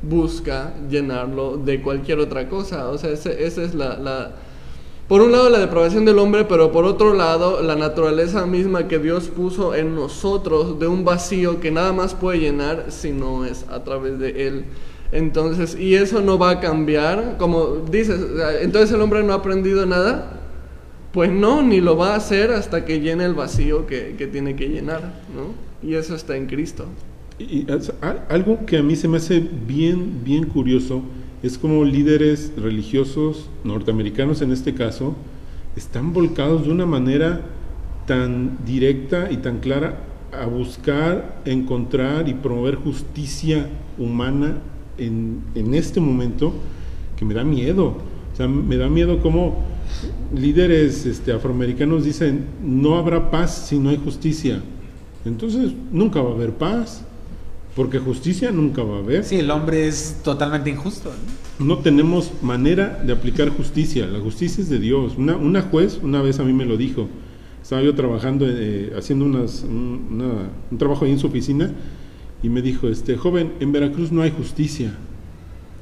busca 0.08 0.74
llenarlo 0.90 1.58
de 1.58 1.82
cualquier 1.82 2.20
otra 2.20 2.48
cosa. 2.50 2.90
O 2.90 2.98
sea, 2.98 3.12
esa 3.12 3.32
es 3.32 3.74
la, 3.74 3.98
la, 3.98 4.32
Por 5.08 5.22
un 5.22 5.32
lado 5.32 5.50
la 5.50 5.60
depravación 5.60 6.06
del 6.06 6.20
hombre, 6.20 6.46
pero 6.46 6.72
por 6.72 6.86
otro 6.86 7.14
lado 7.14 7.62
la 7.62 7.76
naturaleza 7.76 8.46
misma 8.46 8.88
que 8.88 9.00
Dios 9.00 9.28
puso 9.28 9.76
en 9.76 9.96
nosotros 9.96 10.80
de 10.80 10.88
un 10.88 11.04
vacío 11.04 11.60
que 11.60 11.72
nada 11.72 11.94
más 11.94 12.14
puede 12.14 12.40
llenar 12.40 12.86
si 12.90 13.12
no 13.12 13.46
es 13.46 13.66
a 13.70 13.84
través 13.84 14.20
de 14.20 14.48
Él. 14.48 14.66
Entonces, 15.12 15.78
y 15.80 15.96
eso 15.96 16.22
no 16.22 16.38
va 16.38 16.50
a 16.50 16.60
cambiar, 16.60 17.38
como 17.38 17.78
dices, 17.90 18.20
entonces 18.62 18.92
el 18.92 19.02
hombre 19.02 19.24
no 19.24 19.34
ha 19.34 19.38
aprendido 19.38 19.86
nada. 19.86 20.42
Pues 21.14 21.32
no, 21.32 21.62
ni 21.62 21.80
lo 21.80 21.96
va 21.96 22.14
a 22.14 22.16
hacer 22.18 22.52
hasta 22.52 22.84
que 22.84 23.00
llene 23.00 23.24
el 23.24 23.34
vacío 23.34 23.88
que, 23.88 24.16
que 24.18 24.28
tiene 24.28 24.58
que 24.58 24.68
llenar, 24.68 25.14
¿no? 25.34 25.54
Y 25.88 25.96
eso 25.96 26.14
está 26.14 26.36
en 26.36 26.48
Cristo. 26.48 26.88
Y 27.38 27.68
algo 28.30 28.66
que 28.66 28.78
a 28.78 28.84
mí 28.84 28.96
se 28.96 29.08
me 29.08 29.18
hace 29.18 29.40
bien, 29.40 30.24
bien 30.24 30.46
curioso 30.46 31.02
es 31.44 31.58
como 31.58 31.84
líderes 31.84 32.54
religiosos 32.58 33.50
norteamericanos 33.64 34.42
en 34.42 34.52
este 34.52 34.74
caso 34.74 35.16
están 35.76 36.14
volcados 36.14 36.66
de 36.66 36.72
una 36.72 36.86
manera 36.86 37.42
tan 38.08 38.58
directa 38.66 39.30
y 39.32 39.38
tan 39.38 39.60
clara 39.60 40.00
a 40.32 40.46
buscar, 40.46 41.42
encontrar 41.46 42.30
y 42.30 42.34
promover 42.34 42.76
justicia 42.76 43.68
humana 43.98 44.58
en, 44.98 45.42
en 45.56 45.74
este 45.74 46.00
momento 46.00 46.54
que 47.18 47.26
me 47.26 47.34
da 47.34 47.44
miedo. 47.44 47.98
O 48.34 48.36
sea, 48.36 48.48
me 48.48 48.78
da 48.78 48.90
miedo 48.90 49.22
como 49.22 49.64
líderes 50.34 51.06
este, 51.06 51.32
afroamericanos 51.32 52.04
dicen, 52.04 52.46
no 52.64 52.96
habrá 52.96 53.32
paz 53.32 53.68
si 53.70 53.80
no 53.80 53.90
hay 53.90 53.98
justicia. 53.98 54.62
Entonces, 55.26 55.72
nunca 55.92 56.22
va 56.22 56.32
a 56.32 56.34
haber 56.34 56.52
paz. 56.52 57.05
Porque 57.76 58.00
justicia 58.00 58.52
nunca 58.52 58.84
va 58.84 58.98
a 58.98 59.00
haber. 59.00 59.24
Sí, 59.24 59.36
el 59.38 59.52
hombre 59.52 59.88
es 59.88 60.22
totalmente 60.24 60.70
injusto. 60.70 61.10
¿no? 61.10 61.46
no 61.60 61.78
tenemos 61.80 62.32
manera 62.42 63.02
de 63.06 63.14
aplicar 63.14 63.50
justicia. 63.50 64.06
La 64.08 64.20
justicia 64.20 64.62
es 64.62 64.70
de 64.70 64.80
Dios. 64.80 65.14
Una, 65.18 65.36
una 65.38 65.62
juez 65.62 66.00
una 66.02 66.22
vez 66.22 66.40
a 66.40 66.44
mí 66.44 66.54
me 66.54 66.66
lo 66.66 66.78
dijo. 66.78 67.08
Estaba 67.62 67.82
yo 67.82 67.96
trabajando, 67.96 68.46
eh, 68.48 68.94
haciendo 68.98 69.26
unas, 69.26 69.64
un, 69.64 70.08
una, 70.12 70.50
un 70.70 70.78
trabajo 70.78 71.06
ahí 71.06 71.12
en 71.12 71.20
su 71.20 71.28
oficina 71.28 71.72
y 72.44 72.50
me 72.50 72.62
dijo, 72.62 72.88
este 72.90 73.18
joven, 73.18 73.54
en 73.60 73.72
Veracruz 73.72 74.12
no 74.12 74.22
hay 74.22 74.32
justicia. 74.32 74.94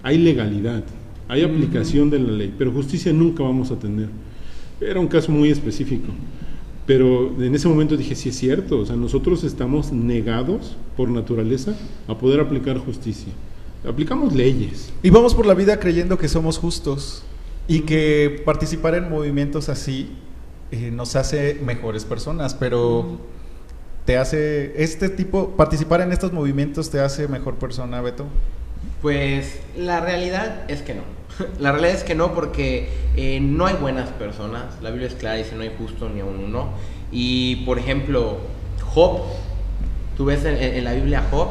Hay 0.01 0.17
legalidad, 0.17 0.84
hay 1.27 1.43
aplicación 1.43 2.08
uh 2.08 2.12
-huh. 2.12 2.13
de 2.13 2.19
la 2.19 2.32
ley, 2.32 2.53
pero 2.58 2.71
justicia 2.71 3.12
nunca 3.12 3.43
vamos 3.43 3.71
a 3.71 3.77
tener. 3.77 4.10
Era 4.79 4.99
un 4.99 5.08
caso 5.08 5.32
muy 5.32 5.49
específico. 5.49 6.08
Pero 6.86 7.34
en 7.41 7.56
ese 7.56 7.67
momento 7.67 7.96
dije, 7.96 8.15
sí 8.15 8.30
es 8.30 8.38
cierto, 8.38 8.80
o 8.80 8.86
sea, 8.86 8.96
nosotros 8.96 9.43
estamos 9.43 9.91
negados 9.91 10.76
por 10.98 11.10
naturaleza 11.10 11.74
a 12.08 12.17
poder 12.17 12.41
aplicar 12.41 12.78
justicia. 12.78 13.32
Aplicamos 13.88 14.34
leyes. 14.34 14.91
Y 15.02 15.10
vamos 15.10 15.34
por 15.34 15.46
la 15.46 15.54
vida 15.54 15.80
creyendo 15.80 16.17
que 16.17 16.28
somos 16.28 16.58
justos 16.58 17.24
y 17.67 17.82
que 17.82 18.41
participar 18.46 18.96
en 18.96 19.10
movimientos 19.10 19.69
así 19.69 20.10
eh, 20.72 20.91
nos 20.91 21.15
hace 21.15 21.60
mejores 21.63 22.04
personas, 22.04 22.54
pero 22.54 23.19
te 24.06 24.17
hace, 24.17 24.74
este 24.84 25.08
tipo, 25.08 25.52
participar 25.52 26.02
en 26.02 26.12
estos 26.12 26.34
movimientos 26.34 26.89
te 26.89 27.00
hace 27.00 27.28
mejor 27.28 27.56
persona, 27.56 28.02
Beto. 28.02 28.26
Pues 29.03 29.59
la 29.77 29.99
realidad 29.99 30.61
es 30.69 30.81
que 30.81 30.93
no. 30.93 31.01
La 31.59 31.73
realidad 31.73 31.95
es 31.97 32.05
que 32.05 32.15
no, 32.15 32.33
porque 32.33 32.89
eh, 33.17 33.41
no 33.41 33.65
hay 33.65 33.75
buenas 33.75 34.07
personas. 34.11 34.81
La 34.81 34.91
Biblia 34.91 35.09
es 35.09 35.15
clara, 35.15 35.35
dice 35.35 35.57
no 35.57 35.63
hay 35.63 35.75
justo 35.77 36.07
ni 36.07 36.21
a 36.21 36.25
uno. 36.25 36.69
Y 37.11 37.57
por 37.65 37.79
ejemplo, 37.79 38.37
Job, 38.81 39.23
tú 40.15 40.23
ves 40.23 40.45
en, 40.45 40.81
la 40.85 40.93
Biblia 40.93 41.27
Job 41.29 41.49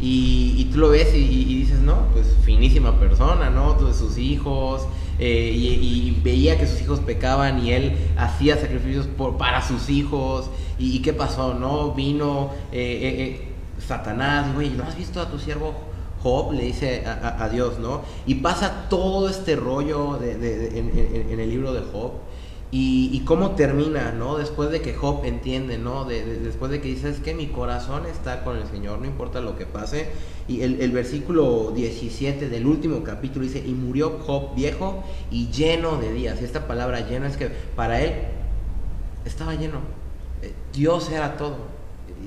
y, 0.00 0.68
tú 0.72 0.78
lo 0.78 0.88
ves 0.88 1.14
y, 1.14 1.44
dices, 1.44 1.78
no, 1.78 2.08
pues 2.12 2.34
finísima 2.44 2.98
persona, 2.98 3.48
¿no? 3.48 3.74
Todos 3.76 3.96
sus 3.96 4.18
hijos. 4.18 4.82
Eh, 5.20 5.52
y, 5.54 6.20
veía 6.24 6.58
que 6.58 6.66
sus 6.66 6.82
hijos 6.82 6.98
pecaban 6.98 7.64
y 7.64 7.74
él 7.74 7.96
hacía 8.16 8.56
sacrificios 8.56 9.06
por, 9.06 9.36
para 9.36 9.62
sus 9.62 9.88
hijos. 9.88 10.50
¿Y, 10.80 11.00
qué 11.02 11.12
pasó? 11.12 11.54
¿No? 11.54 11.92
Vino 11.92 12.50
eh, 12.72 13.52
Satanás, 13.86 14.52
güey, 14.52 14.70
¿no 14.70 14.82
has 14.82 14.96
visto 14.96 15.20
a 15.20 15.30
tu 15.30 15.38
siervo 15.38 15.87
Job 16.22 16.52
le 16.52 16.64
dice 16.64 17.04
a, 17.06 17.48
Dios, 17.48 17.78
¿no? 17.78 18.02
Y 18.26 18.36
pasa 18.36 18.86
todo 18.88 19.28
este 19.28 19.56
rollo 19.56 20.18
en, 20.22 21.40
el 21.40 21.50
libro 21.50 21.72
de 21.72 21.80
Job. 21.92 22.12
Y, 22.70 23.20
cómo 23.24 23.52
termina, 23.52 24.12
¿no? 24.12 24.36
Después 24.36 24.70
de 24.70 24.82
que 24.82 24.92
Job 24.92 25.24
entiende, 25.24 25.78
¿no? 25.78 26.04
después 26.04 26.70
de 26.70 26.80
que 26.80 26.88
dice, 26.88 27.08
es 27.08 27.18
que 27.20 27.34
mi 27.34 27.46
corazón 27.46 28.04
está 28.04 28.44
con 28.44 28.58
el 28.58 28.66
Señor, 28.66 28.98
no 28.98 29.06
importa 29.06 29.40
lo 29.40 29.56
que 29.56 29.64
pase. 29.64 30.08
Y 30.48 30.62
el, 30.62 30.80
el, 30.80 30.90
versículo 30.92 31.72
17 31.74 32.48
del 32.48 32.66
último 32.66 33.02
capítulo 33.04 33.44
dice, 33.46 33.62
y 33.66 33.72
murió 33.72 34.18
Job 34.26 34.54
viejo 34.54 35.02
y 35.30 35.48
lleno 35.48 35.96
de 35.96 36.12
días. 36.12 36.40
Y 36.42 36.44
esta 36.44 36.66
palabra 36.66 37.08
lleno 37.08 37.26
es 37.26 37.36
que 37.36 37.48
para 37.74 38.02
él 38.02 38.12
estaba 39.24 39.54
lleno. 39.54 39.80
Dios 40.72 41.10
era 41.10 41.36
todo 41.36 41.56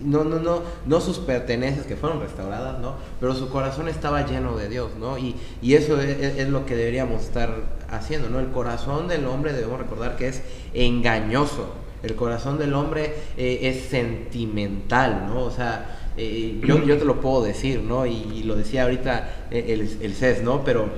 no, 0.04 0.24
no, 0.24 0.40
no, 0.40 0.62
no 0.86 1.02
sus 1.02 1.20
pertenencias 1.20 1.86
que 1.86 1.96
fueron 1.96 2.20
restauradas, 2.20 2.80
¿no? 2.80 2.96
Pero 3.20 3.36
su 3.36 3.50
corazón 3.50 3.88
estaba 3.88 4.26
lleno 4.26 4.58
de 4.58 4.70
Dios, 4.70 4.92
¿no? 5.00 5.18
Y, 5.18 5.36
y 5.62 5.76
eso 5.76 6.00
es, 6.00 6.48
lo 6.50 6.66
que 6.66 6.76
deberíamos 6.76 7.24
estar 7.24 7.50
haciendo, 7.90 8.30
¿no? 8.30 8.40
El 8.40 8.48
corazón 8.48 9.08
del 9.08 9.26
hombre 9.26 9.54
debemos 9.54 9.80
recordar 9.80 10.16
que 10.16 10.28
es 10.28 10.42
engañoso. 10.74 11.74
El 12.04 12.16
corazón 12.16 12.58
del 12.58 12.74
hombre 12.74 13.14
eh, 13.38 13.60
es 13.64 13.90
sentimental, 13.90 15.28
¿no? 15.28 15.44
O 15.44 15.52
sea, 15.52 16.00
eh, 16.18 16.60
yo, 16.66 16.84
yo 16.84 16.98
te 16.98 17.06
lo 17.06 17.22
puedo 17.22 17.44
decir, 17.44 17.82
¿no? 17.82 18.06
Y, 18.06 18.44
lo 18.44 18.56
decía 18.56 18.84
ahorita 18.84 19.48
el, 19.52 19.98
el 20.02 20.14
CES, 20.14 20.42
¿no? 20.42 20.64
Pero 20.64 20.90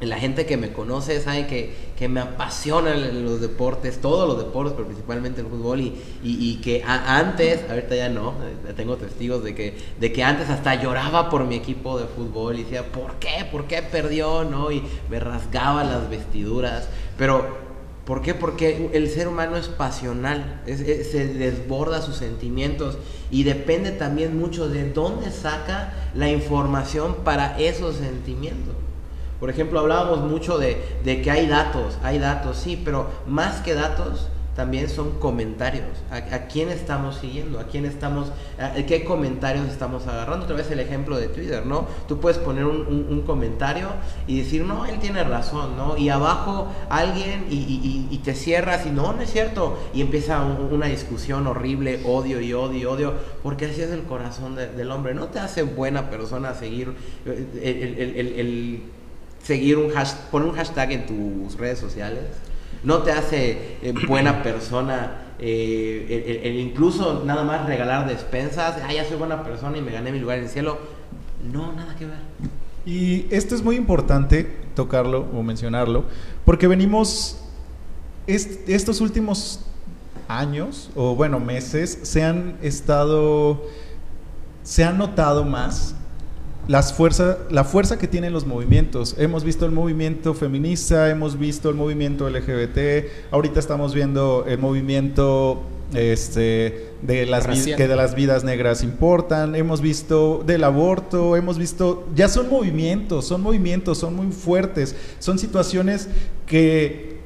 la 0.00 0.18
gente 0.18 0.46
que 0.46 0.56
me 0.56 0.72
conoce 0.72 1.20
sabe 1.20 1.46
que, 1.46 1.74
que, 1.96 2.08
me 2.08 2.20
apasionan 2.20 3.24
los 3.24 3.40
deportes, 3.40 4.00
todos 4.00 4.28
los 4.28 4.38
deportes, 4.38 4.74
pero 4.74 4.86
principalmente 4.86 5.40
el 5.40 5.48
fútbol, 5.48 5.80
y, 5.80 5.94
y, 6.22 6.60
que 6.62 6.84
antes, 6.84 7.68
ahorita 7.68 7.96
ya 7.96 8.08
no, 8.08 8.34
eh, 8.68 8.72
tengo 8.76 8.96
testigos 8.96 9.42
de 9.42 9.54
que, 9.54 9.76
de 9.98 10.12
que 10.12 10.22
antes 10.22 10.48
hasta 10.50 10.76
lloraba 10.76 11.28
por 11.28 11.44
mi 11.44 11.56
equipo 11.56 11.98
de 11.98 12.06
fútbol 12.06 12.58
y 12.58 12.62
decía, 12.62 12.84
¿por 12.92 13.14
qué? 13.14 13.44
¿Por 13.50 13.66
qué 13.66 13.82
perdió? 13.82 14.44
¿no? 14.44 14.70
Y 14.70 14.82
me 15.10 15.18
rasgaba 15.18 15.82
las 15.82 16.08
vestiduras, 16.08 16.88
pero 17.16 17.68
¿Por 18.08 18.22
qué? 18.22 18.32
Porque 18.32 18.88
el 18.94 19.10
ser 19.10 19.28
humano 19.28 19.58
es 19.58 19.68
pasional, 19.68 20.62
se 20.64 21.28
desborda 21.28 22.00
sus 22.00 22.16
sentimientos 22.16 22.96
y 23.30 23.42
depende 23.42 23.90
también 23.90 24.38
mucho 24.38 24.66
de 24.70 24.90
dónde 24.90 25.30
saca 25.30 25.92
la 26.14 26.30
información 26.30 27.16
para 27.22 27.58
esos 27.58 27.96
sentimientos. 27.96 28.77
Por 29.40 29.50
ejemplo, 29.50 29.78
hablábamos 29.80 30.20
mucho 30.20 30.58
de, 30.58 30.76
de 31.04 31.22
que 31.22 31.30
hay 31.30 31.46
datos, 31.46 31.98
hay 32.02 32.18
datos, 32.18 32.56
sí, 32.56 32.80
pero 32.84 33.06
más 33.26 33.60
que 33.60 33.74
datos 33.74 34.28
también 34.56 34.88
son 34.88 35.12
comentarios. 35.20 35.84
¿A, 36.10 36.20
quién 36.48 36.68
estamos 36.70 37.18
siguiendo? 37.18 37.60
¿A 37.60 37.66
quién 37.68 37.84
estamos, 37.86 38.32
a- 38.58 38.72
qué 38.88 39.04
comentarios 39.04 39.68
estamos 39.68 40.08
agarrando? 40.08 40.46
Otra 40.46 40.56
vez 40.56 40.68
el 40.72 40.80
ejemplo 40.80 41.16
de 41.16 41.28
Twitter, 41.28 41.64
¿no? 41.64 41.86
Tú 42.08 42.18
puedes 42.18 42.38
poner 42.38 42.64
un, 42.64 43.06
un- 43.08 43.22
comentario 43.22 43.86
y 44.26 44.40
decir, 44.40 44.64
no, 44.64 44.84
él 44.86 44.98
tiene 44.98 45.22
razón, 45.22 45.76
¿no? 45.76 45.96
Y 45.96 46.08
abajo 46.08 46.66
alguien 46.90 47.46
y, 47.48 48.08
y- 48.10 48.18
te 48.18 48.34
cierras 48.34 48.84
y 48.84 48.90
no, 48.90 49.12
no 49.12 49.22
es 49.22 49.30
cierto. 49.30 49.78
Y 49.94 50.00
empieza 50.00 50.42
un- 50.42 50.74
una 50.74 50.86
discusión 50.86 51.46
horrible, 51.46 52.00
odio 52.04 52.40
y 52.40 52.52
odio 52.52 52.78
y 52.80 52.84
odio, 52.84 53.12
porque 53.44 53.66
así 53.66 53.80
es 53.82 53.90
el 53.92 54.02
corazón 54.02 54.56
de- 54.56 54.66
del 54.72 54.90
hombre. 54.90 55.14
No 55.14 55.26
te 55.26 55.38
hace 55.38 55.62
buena 55.62 56.10
persona 56.10 56.54
seguir 56.54 56.94
eh, 57.26 57.46
el- 57.62 58.16
el- 58.16 58.40
el 58.40 58.82
seguir 59.42 59.78
un 59.78 59.90
hashtag, 59.90 60.30
poner 60.30 60.48
un 60.48 60.54
hashtag 60.56 60.92
en 60.92 61.06
tus 61.06 61.56
redes 61.58 61.78
sociales. 61.78 62.24
No 62.84 62.98
te 63.02 63.12
hace 63.12 63.76
eh, 63.82 63.92
buena 64.06 64.42
persona 64.42 65.22
eh, 65.40 66.06
el, 66.26 66.36
el- 66.36 66.46
el 66.54 66.60
incluso 66.60 67.22
nada 67.24 67.44
más 67.44 67.66
regalar 67.66 68.08
despensas. 68.08 68.76
Ah, 68.84 68.92
ya 68.92 69.04
soy 69.04 69.16
buena 69.16 69.42
persona 69.44 69.76
y 69.78 69.80
me 69.82 69.92
gané 69.92 70.12
mi 70.12 70.18
lugar 70.20 70.38
en 70.38 70.44
el 70.44 70.50
cielo. 70.50 70.78
No, 71.52 71.72
nada 71.72 71.94
que 71.96 72.06
ver. 72.06 72.18
Y 72.84 73.26
esto 73.30 73.54
es 73.54 73.62
muy 73.62 73.76
importante 73.76 74.44
tocarlo 74.74 75.26
o 75.34 75.42
mencionarlo, 75.42 76.04
porque 76.44 76.66
venimos, 76.66 77.38
est- 78.26 78.68
estos 78.68 79.00
últimos 79.00 79.60
años, 80.28 80.90
o 80.96 81.14
bueno, 81.14 81.38
meses, 81.40 81.98
se 82.02 82.22
han 82.24 82.56
estado, 82.62 83.62
se 84.62 84.84
han 84.84 84.98
notado 84.98 85.44
más 85.44 85.94
las 86.68 86.92
fuerza, 86.92 87.38
la 87.50 87.64
fuerza 87.64 87.98
que 87.98 88.06
tienen 88.06 88.32
los 88.32 88.46
movimientos. 88.46 89.16
Hemos 89.18 89.42
visto 89.42 89.64
el 89.64 89.72
movimiento 89.72 90.34
feminista, 90.34 91.10
hemos 91.10 91.38
visto 91.38 91.70
el 91.70 91.74
movimiento 91.74 92.28
LGBT, 92.28 93.30
ahorita 93.30 93.58
estamos 93.58 93.94
viendo 93.94 94.44
el 94.46 94.58
movimiento 94.58 95.62
este, 95.94 96.92
de, 97.00 97.24
las 97.24 97.46
que 97.46 97.88
de 97.88 97.96
las 97.96 98.14
vidas 98.14 98.44
negras 98.44 98.82
importan, 98.82 99.54
hemos 99.54 99.80
visto 99.80 100.44
del 100.46 100.62
aborto, 100.62 101.36
hemos 101.36 101.56
visto, 101.56 102.06
ya 102.14 102.28
son 102.28 102.50
movimientos, 102.50 103.26
son 103.26 103.40
movimientos, 103.40 103.96
son 103.96 104.14
muy 104.14 104.30
fuertes, 104.30 104.94
son 105.18 105.38
situaciones 105.38 106.08
que 106.46 107.18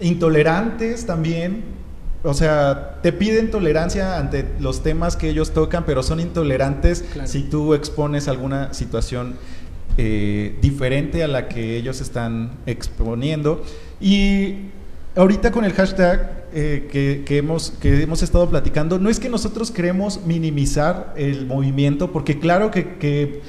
intolerantes 0.00 1.04
también. 1.04 1.79
O 2.22 2.34
sea, 2.34 2.98
te 3.02 3.12
piden 3.12 3.50
tolerancia 3.50 4.18
ante 4.18 4.44
los 4.60 4.82
temas 4.82 5.16
que 5.16 5.30
ellos 5.30 5.52
tocan, 5.52 5.84
pero 5.86 6.02
son 6.02 6.20
intolerantes 6.20 7.02
Claro. 7.12 7.26
si 7.28 7.42
tú 7.44 7.72
expones 7.74 8.28
alguna 8.28 8.74
situación 8.74 9.36
eh, 9.96 10.56
diferente 10.60 11.24
a 11.24 11.28
la 11.28 11.48
que 11.48 11.76
ellos 11.76 12.00
están 12.00 12.52
exponiendo. 12.66 13.62
Y 14.00 14.66
ahorita 15.16 15.50
con 15.50 15.64
el 15.64 15.72
hashtag 15.72 16.44
eh, 16.52 16.88
que, 16.92 17.22
que 17.24 17.38
hemos, 17.38 17.70
que 17.80 18.02
hemos 18.02 18.22
estado 18.22 18.48
platicando, 18.50 18.98
no 18.98 19.08
es 19.08 19.18
que 19.18 19.28
nosotros 19.28 19.70
queremos 19.70 20.20
minimizar 20.26 21.14
el 21.16 21.46
movimiento, 21.46 22.12
porque 22.12 22.38
claro 22.38 22.70
que, 22.70 22.96
que 22.96 23.40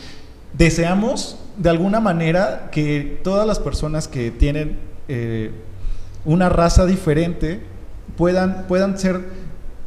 deseamos 0.53 1.37
de 1.57 1.69
alguna 1.69 1.99
manera 1.99 2.69
que 2.71 3.19
todas 3.23 3.45
las 3.45 3.59
personas 3.59 4.07
que 4.07 4.31
tienen 4.31 4.77
eh, 5.07 5.51
una 6.25 6.47
raza 6.49 6.85
diferente 6.85 7.59
puedan, 8.21 8.67
puedan 8.67 8.99
ser 8.99 9.19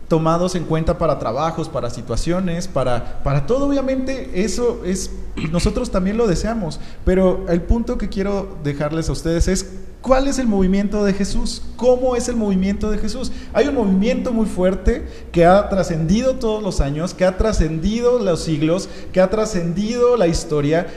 tomados 0.08 0.56
en 0.56 0.64
cuenta 0.64 0.98
para 0.98 1.20
trabajos, 1.20 1.68
para 1.68 1.88
situaciones, 1.88 2.66
para, 2.66 3.22
para 3.22 3.46
todo, 3.46 3.68
obviamente, 3.68 4.42
eso 4.42 4.82
es, 4.84 5.12
nosotros 5.52 5.92
también 5.92 6.16
lo 6.16 6.26
deseamos, 6.26 6.80
pero 7.04 7.46
el 7.48 7.62
punto 7.62 7.96
que 7.96 8.08
quiero 8.08 8.56
dejarles 8.64 9.08
a 9.08 9.12
ustedes 9.12 9.46
es, 9.46 9.70
¿cuál 10.00 10.26
es 10.26 10.40
el 10.40 10.48
movimiento 10.48 11.04
de 11.04 11.12
Jesús? 11.12 11.62
¿Cómo 11.76 12.16
es 12.16 12.28
el 12.28 12.34
movimiento 12.34 12.90
de 12.90 12.98
Jesús? 12.98 13.30
Hay 13.52 13.68
un 13.68 13.76
movimiento 13.76 14.32
muy 14.32 14.46
fuerte 14.46 15.06
que 15.30 15.46
ha 15.46 15.68
trascendido 15.68 16.34
todos 16.34 16.60
los 16.60 16.80
años, 16.80 17.14
que 17.14 17.24
ha 17.24 17.36
trascendido 17.36 18.18
los 18.18 18.42
siglos, 18.42 18.88
que 19.12 19.20
ha 19.20 19.30
trascendido 19.30 20.16
la 20.16 20.26
historia, 20.26 20.88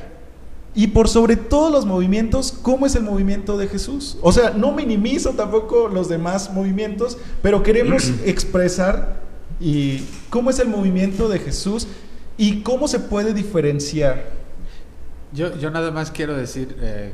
y 0.77 0.85
por 0.85 1.09
sobre 1.09 1.37
todos 1.37 1.71
los 1.71 1.87
movimientos, 1.87 2.51
¿cómo 2.51 2.85
es 2.85 2.93
el 2.93 3.01
movimiento 3.01 3.57
de 3.57 3.67
Jesús? 3.67 4.19
O 4.21 4.31
sea, 4.31 4.51
no 4.51 4.73
minimizo 4.73 5.31
tampoco 5.31 5.87
los 5.87 6.07
demás 6.07 6.53
movimientos, 6.53 7.17
pero 7.41 7.63
queremos 7.63 8.13
expresar 8.25 9.21
y 9.59 10.03
cómo 10.29 10.51
es 10.51 10.59
el 10.59 10.67
movimiento 10.67 11.29
de 11.29 11.39
Jesús 11.39 11.87
y 12.37 12.61
cómo 12.61 12.87
se 12.87 12.99
puede 12.99 13.33
diferenciar. 13.33 14.29
Yo, 15.33 15.57
yo 15.57 15.71
nada 15.71 15.89
más 15.89 16.11
quiero 16.11 16.37
decir, 16.37 16.77
eh, 16.79 17.11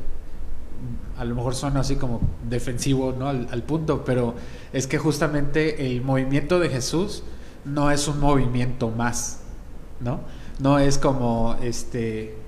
a 1.17 1.23
lo 1.23 1.33
mejor 1.33 1.55
suena 1.55 1.79
así 1.79 1.95
como 1.95 2.19
defensivo 2.49 3.15
¿no? 3.17 3.29
al, 3.29 3.47
al 3.49 3.63
punto, 3.63 4.03
pero 4.03 4.35
es 4.73 4.87
que 4.87 4.97
justamente 4.97 5.87
el 5.87 6.01
movimiento 6.01 6.59
de 6.59 6.67
Jesús 6.67 7.23
no 7.63 7.91
es 7.91 8.09
un 8.09 8.19
movimiento 8.19 8.89
más, 8.89 9.39
¿no? 10.01 10.19
No 10.59 10.79
es 10.79 10.97
como 10.97 11.55
este 11.63 12.42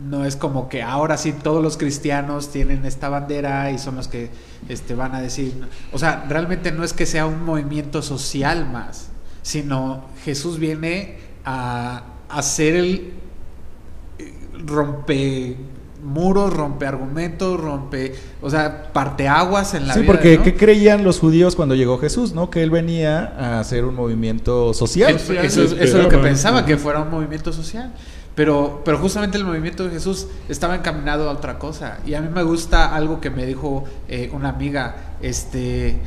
no 0.00 0.24
es 0.24 0.36
como 0.36 0.68
que 0.68 0.82
ahora 0.82 1.16
sí 1.16 1.32
todos 1.32 1.62
los 1.62 1.76
cristianos 1.76 2.50
tienen 2.50 2.84
esta 2.84 3.08
bandera 3.08 3.70
y 3.72 3.78
son 3.78 3.96
los 3.96 4.06
que 4.08 4.30
este, 4.68 4.94
van 4.94 5.14
a 5.14 5.20
decir, 5.20 5.60
o 5.92 5.98
sea, 5.98 6.24
realmente 6.28 6.70
no 6.72 6.84
es 6.84 6.92
que 6.92 7.04
sea 7.06 7.26
un 7.26 7.44
movimiento 7.44 8.00
social 8.02 8.68
más, 8.70 9.08
sino 9.42 10.04
Jesús 10.24 10.58
viene 10.58 11.16
a 11.44 12.04
hacer 12.28 12.76
el 12.76 13.12
eh, 14.18 14.32
rompe 14.66 15.56
muros, 16.02 16.52
rompe 16.52 16.86
argumentos, 16.86 17.60
rompe, 17.60 18.14
o 18.40 18.48
sea, 18.48 18.92
parteaguas 18.92 19.74
en 19.74 19.88
la 19.88 19.94
sí, 19.94 20.00
vida. 20.02 20.12
porque 20.12 20.38
¿no? 20.38 20.44
¿qué 20.44 20.56
creían 20.56 21.02
los 21.02 21.18
judíos 21.18 21.56
cuando 21.56 21.74
llegó 21.74 21.98
Jesús? 21.98 22.34
¿no? 22.34 22.50
Que 22.50 22.62
él 22.62 22.70
venía 22.70 23.34
a 23.36 23.58
hacer 23.58 23.84
un 23.84 23.96
movimiento 23.96 24.72
social. 24.74 25.16
Eso, 25.16 25.32
eso 25.32 25.62
es- 25.64 25.72
eso 25.72 25.98
es 25.98 26.04
lo 26.04 26.08
que 26.08 26.18
pensaba, 26.18 26.64
que 26.64 26.76
fuera 26.76 27.00
un 27.00 27.10
movimiento 27.10 27.52
social. 27.52 27.92
Pero, 28.38 28.82
pero 28.84 28.98
justamente 28.98 29.36
el 29.36 29.44
movimiento 29.44 29.82
de 29.82 29.90
Jesús 29.90 30.28
estaba 30.48 30.76
encaminado 30.76 31.28
a 31.28 31.32
otra 31.32 31.58
cosa. 31.58 31.98
Y 32.06 32.14
a 32.14 32.20
mí 32.20 32.28
me 32.32 32.44
gusta 32.44 32.94
algo 32.94 33.20
que 33.20 33.30
me 33.30 33.44
dijo 33.44 33.82
eh, 34.06 34.30
una 34.32 34.50
amiga, 34.50 35.16
este, 35.20 35.98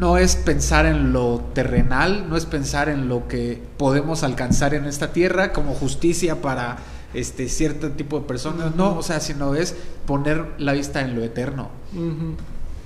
no 0.00 0.16
es 0.16 0.34
pensar 0.34 0.86
en 0.86 1.12
lo 1.12 1.42
terrenal, 1.52 2.30
no 2.30 2.38
es 2.38 2.46
pensar 2.46 2.88
en 2.88 3.06
lo 3.06 3.28
que 3.28 3.60
podemos 3.76 4.22
alcanzar 4.22 4.72
en 4.72 4.86
esta 4.86 5.12
tierra 5.12 5.52
como 5.52 5.74
justicia 5.74 6.40
para 6.40 6.78
este 7.12 7.50
cierto 7.50 7.90
tipo 7.90 8.20
de 8.20 8.26
personas, 8.26 8.74
no, 8.74 8.96
o 8.96 9.02
sea, 9.02 9.20
sino 9.20 9.54
es 9.54 9.76
poner 10.06 10.54
la 10.56 10.72
vista 10.72 11.02
en 11.02 11.14
lo 11.14 11.22
eterno. 11.22 11.68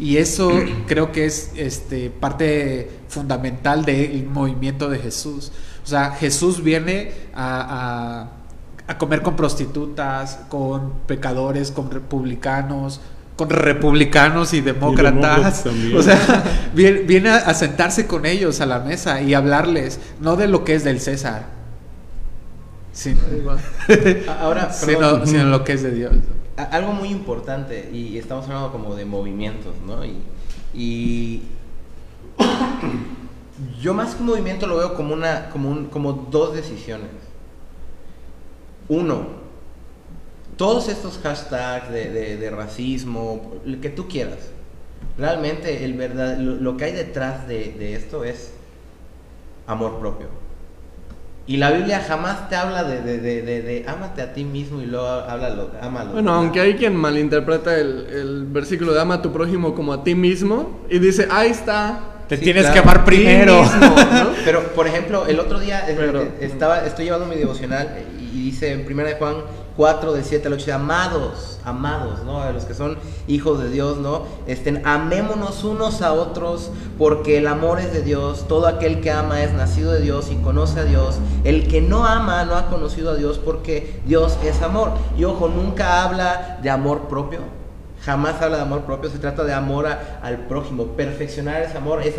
Y 0.01 0.17
eso 0.17 0.51
creo 0.89 1.13
que 1.13 1.27
es 1.27 1.53
este, 1.55 2.11
parte 2.11 2.91
fundamental 3.07 3.85
del 3.85 4.27
movimiento 4.27 4.91
de 4.91 4.99
Jesús. 4.99 5.53
O 5.83 5.87
sea, 5.87 6.13
Jesús 6.13 6.63
viene 6.63 7.13
a, 7.35 8.27
a- 8.29 8.93
a 8.93 8.99
comer 8.99 9.23
con 9.23 9.37
prostitutas, 9.37 10.41
con 10.49 10.93
pecadores, 11.07 11.71
con 11.71 11.91
republicanos, 11.91 13.01
con 13.37 13.49
republicanos 13.49 14.53
y 14.55 14.61
demócratas. 14.61 15.65
O 15.97 16.03
sea, 16.03 16.19
viene, 16.75 17.01
viene 17.01 17.31
a, 17.31 17.55
sentarse 17.55 18.07
con 18.07 18.27
ellos 18.27 18.61
a 18.61 18.67
la 18.67 18.81
mesa 18.81 19.23
y 19.23 19.35
hablarles, 19.35 20.01
no 20.21 20.37
de 20.37 20.49
lo 20.49 20.65
que 20.65 20.75
es 20.75 20.85
del 20.85 21.01
César, 21.01 21.47
va. 23.49 23.57
Ahora, 24.41 24.73
sino, 24.73 25.25
sino 25.27 25.45
lo 25.45 25.65
que 25.65 25.73
es 25.75 25.83
de 25.83 25.93
Dios. 25.93 26.13
algo 26.57 26.93
muy 26.93 27.09
importante, 27.09 27.89
y 27.93 28.19
estamos 28.19 28.45
hablando 28.47 28.73
como 28.73 28.95
de 28.95 29.05
movimientos, 29.05 29.75
¿no? 29.87 30.05
Y, 30.05 30.19
y 30.75 31.43
yo 33.81 33.95
más 33.95 34.15
que 34.15 34.23
un 34.23 34.29
movimiento 34.29 34.67
lo 34.67 34.77
veo 34.77 34.95
como, 34.95 35.15
una, 35.15 35.49
como, 35.51 35.71
un, 35.71 35.87
como 35.87 36.13
dos 36.31 36.55
decisiones. 36.55 37.09
Uno, 38.89 39.27
todos 40.57 40.89
estos 40.89 41.19
hashtags 41.19 41.91
de, 41.91 42.37
de- 42.37 42.51
racismo, 42.51 43.53
lo 43.65 43.81
que 43.81 43.89
tú 43.89 44.07
quieras, 44.09 44.51
realmente 45.19 45.85
el 45.85 45.95
verdad, 45.95 46.37
lo, 46.39 46.57
lo 46.57 46.77
que 46.77 46.85
hay 46.85 46.93
detrás 46.93 47.49
de, 47.49 47.73
de 47.79 47.95
esto 47.95 48.25
es 48.25 48.53
amor 49.67 49.99
propio. 49.99 50.27
Y 51.45 51.57
la 51.57 51.73
Biblia 51.73 52.01
jamás 52.01 52.49
te 52.49 52.55
habla 52.55 52.85
de, 52.85 53.01
de, 53.03 53.19
de, 53.43 53.85
ámate 53.89 54.23
a 54.23 54.33
ti 54.33 54.45
mismo 54.45 54.81
y 54.81 54.87
luego 54.87 55.07
habla 55.09 55.51
lo, 55.51 55.71
ama 55.81 56.03
a 56.03 56.05
los 56.05 56.13
Bueno, 56.13 56.33
aunque 56.35 56.61
hay 56.61 56.75
quien 56.77 56.95
malinterpreta 56.95 57.77
el, 57.79 58.07
el 58.07 58.47
versículo 58.47 58.93
de 58.93 59.01
ama 59.01 59.15
a 59.15 59.23
tu 59.23 59.33
prójimo 59.33 59.75
como 59.75 59.93
a 59.93 60.05
ti 60.05 60.15
mismo 60.15 60.81
y 60.89 60.99
dice, 61.01 61.27
ahí 61.31 61.51
está. 61.51 62.12
Te 62.33 62.39
Sí, 62.39 62.45
tienes 62.45 62.63
claro. 62.63 62.75
que 62.75 62.89
amar 62.89 63.05
primero. 63.05 63.61
mismo", 63.63 63.79
¿no? 63.89 64.31
Pero, 64.47 64.63
por 64.73 64.87
ejemplo, 64.87 65.27
el 65.27 65.39
otro 65.39 65.61
día 65.61 65.85
Pero- 65.87 66.29
estaba, 66.41 66.79
estoy 66.87 67.05
llevando 67.05 67.27
mi 67.27 67.37
devocional 67.37 67.91
y, 68.19 68.45
dice 68.45 68.73
en 68.73 68.87
1 68.91 69.05
de 69.05 69.15
Juan 69.17 69.35
4, 69.77 70.15
de 70.15 70.25
7 70.25 70.47
al 70.49 70.55
8, 70.55 70.75
amados, 70.75 71.59
amados, 71.67 72.25
¿no? 72.25 72.41
A 72.41 72.51
los 72.51 72.65
que 72.65 72.73
son 72.73 72.97
hijos 73.27 73.61
de 73.63 73.69
Dios, 73.69 73.99
¿no? 73.99 74.23
Estén, 74.47 74.81
amémonos 74.87 75.63
unos 75.65 76.01
a 76.01 76.15
otros, 76.15 76.71
porque 76.97 77.37
el 77.37 77.47
amor 77.47 77.81
es 77.81 77.93
de 77.93 78.01
Dios, 78.01 78.49
todo 78.49 78.67
aquel 78.67 79.03
que 79.03 79.11
ama 79.11 79.43
es 79.43 79.53
nacido 79.53 79.93
de 79.93 80.01
Dios 80.01 80.31
y 80.31 80.37
conoce 80.37 80.81
a 80.81 80.85
Dios, 80.85 81.17
el 81.45 81.69
que 81.69 81.83
no 81.83 82.07
ama 82.07 82.45
no 82.47 82.57
ha 82.57 82.71
conocido 82.71 83.11
a 83.11 83.15
Dios 83.15 83.39
porque 83.39 84.01
Dios 84.07 84.39
es 84.43 84.63
amor. 84.63 84.93
Y 85.19 85.25
ojo, 85.25 85.49
nunca 85.49 86.03
habla 86.03 86.59
de 86.63 86.71
amor 86.71 87.09
propio, 87.09 87.41
Jamás 88.05 88.43
habla 88.43 88.57
de 88.57 88.63
amor 88.63 88.83
propio, 88.83 89.09
se 89.11 89.19
trata 89.19 89.45
de 89.45 89.53
amor 89.53 89.87
al 89.87 90.39
prójimo. 90.47 90.87
Perfeccionar 90.87 91.63
ese 91.63 91.79
amor 91.79 92.03
es 92.03 92.17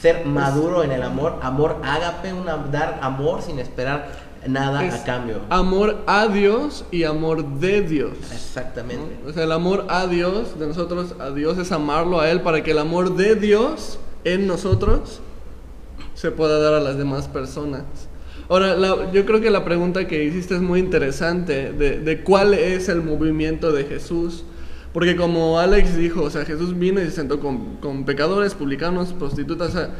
ser 0.00 0.24
maduro 0.26 0.84
en 0.84 0.92
el 0.92 1.02
amor. 1.02 1.38
Amor 1.42 1.78
ágape, 1.82 2.32
una, 2.32 2.56
dar 2.56 3.00
amor 3.02 3.42
sin 3.42 3.58
esperar 3.58 4.06
nada 4.46 4.80
a 4.80 5.04
cambio. 5.04 5.40
Amor 5.50 6.04
a 6.06 6.28
Dios 6.28 6.84
y 6.92 7.02
amor 7.02 7.44
de 7.58 7.82
Dios. 7.82 8.12
Exactamente. 8.32 9.16
O 9.26 9.32
sea, 9.32 9.44
el 9.44 9.52
amor 9.52 9.86
a 9.88 10.06
Dios, 10.06 10.58
de 10.58 10.68
nosotros 10.68 11.14
a 11.18 11.30
Dios, 11.30 11.58
es 11.58 11.72
amarlo 11.72 12.20
a 12.20 12.30
Él 12.30 12.42
para 12.42 12.62
que 12.62 12.70
el 12.70 12.78
amor 12.78 13.16
de 13.16 13.34
Dios 13.34 13.98
en 14.22 14.46
nosotros 14.46 15.20
se 16.14 16.30
pueda 16.30 16.60
dar 16.60 16.74
a 16.74 16.80
las 16.80 16.96
demás 16.96 17.26
personas. 17.26 17.82
Ahora, 18.48 18.76
yo 19.10 19.26
creo 19.26 19.40
que 19.40 19.50
la 19.50 19.64
pregunta 19.64 20.06
que 20.06 20.22
hiciste 20.22 20.54
es 20.54 20.60
muy 20.60 20.78
interesante, 20.78 21.72
de, 21.72 21.98
de 21.98 22.22
cuál 22.22 22.54
es 22.54 22.88
el 22.88 23.02
movimiento 23.02 23.72
de 23.72 23.84
Jesús. 23.84 24.44
Porque 24.94 25.16
como 25.16 25.58
Alex 25.58 25.96
dijo, 25.96 26.22
o 26.22 26.30
sea, 26.30 26.44
Jesús 26.44 26.78
vino 26.78 27.02
y 27.02 27.06
se 27.06 27.10
sentó 27.10 27.40
con, 27.40 27.78
con 27.78 28.04
pecadores, 28.04 28.54
publicanos, 28.54 29.12
prostitutas, 29.12 29.70
o 29.70 29.72
sea, 29.72 29.90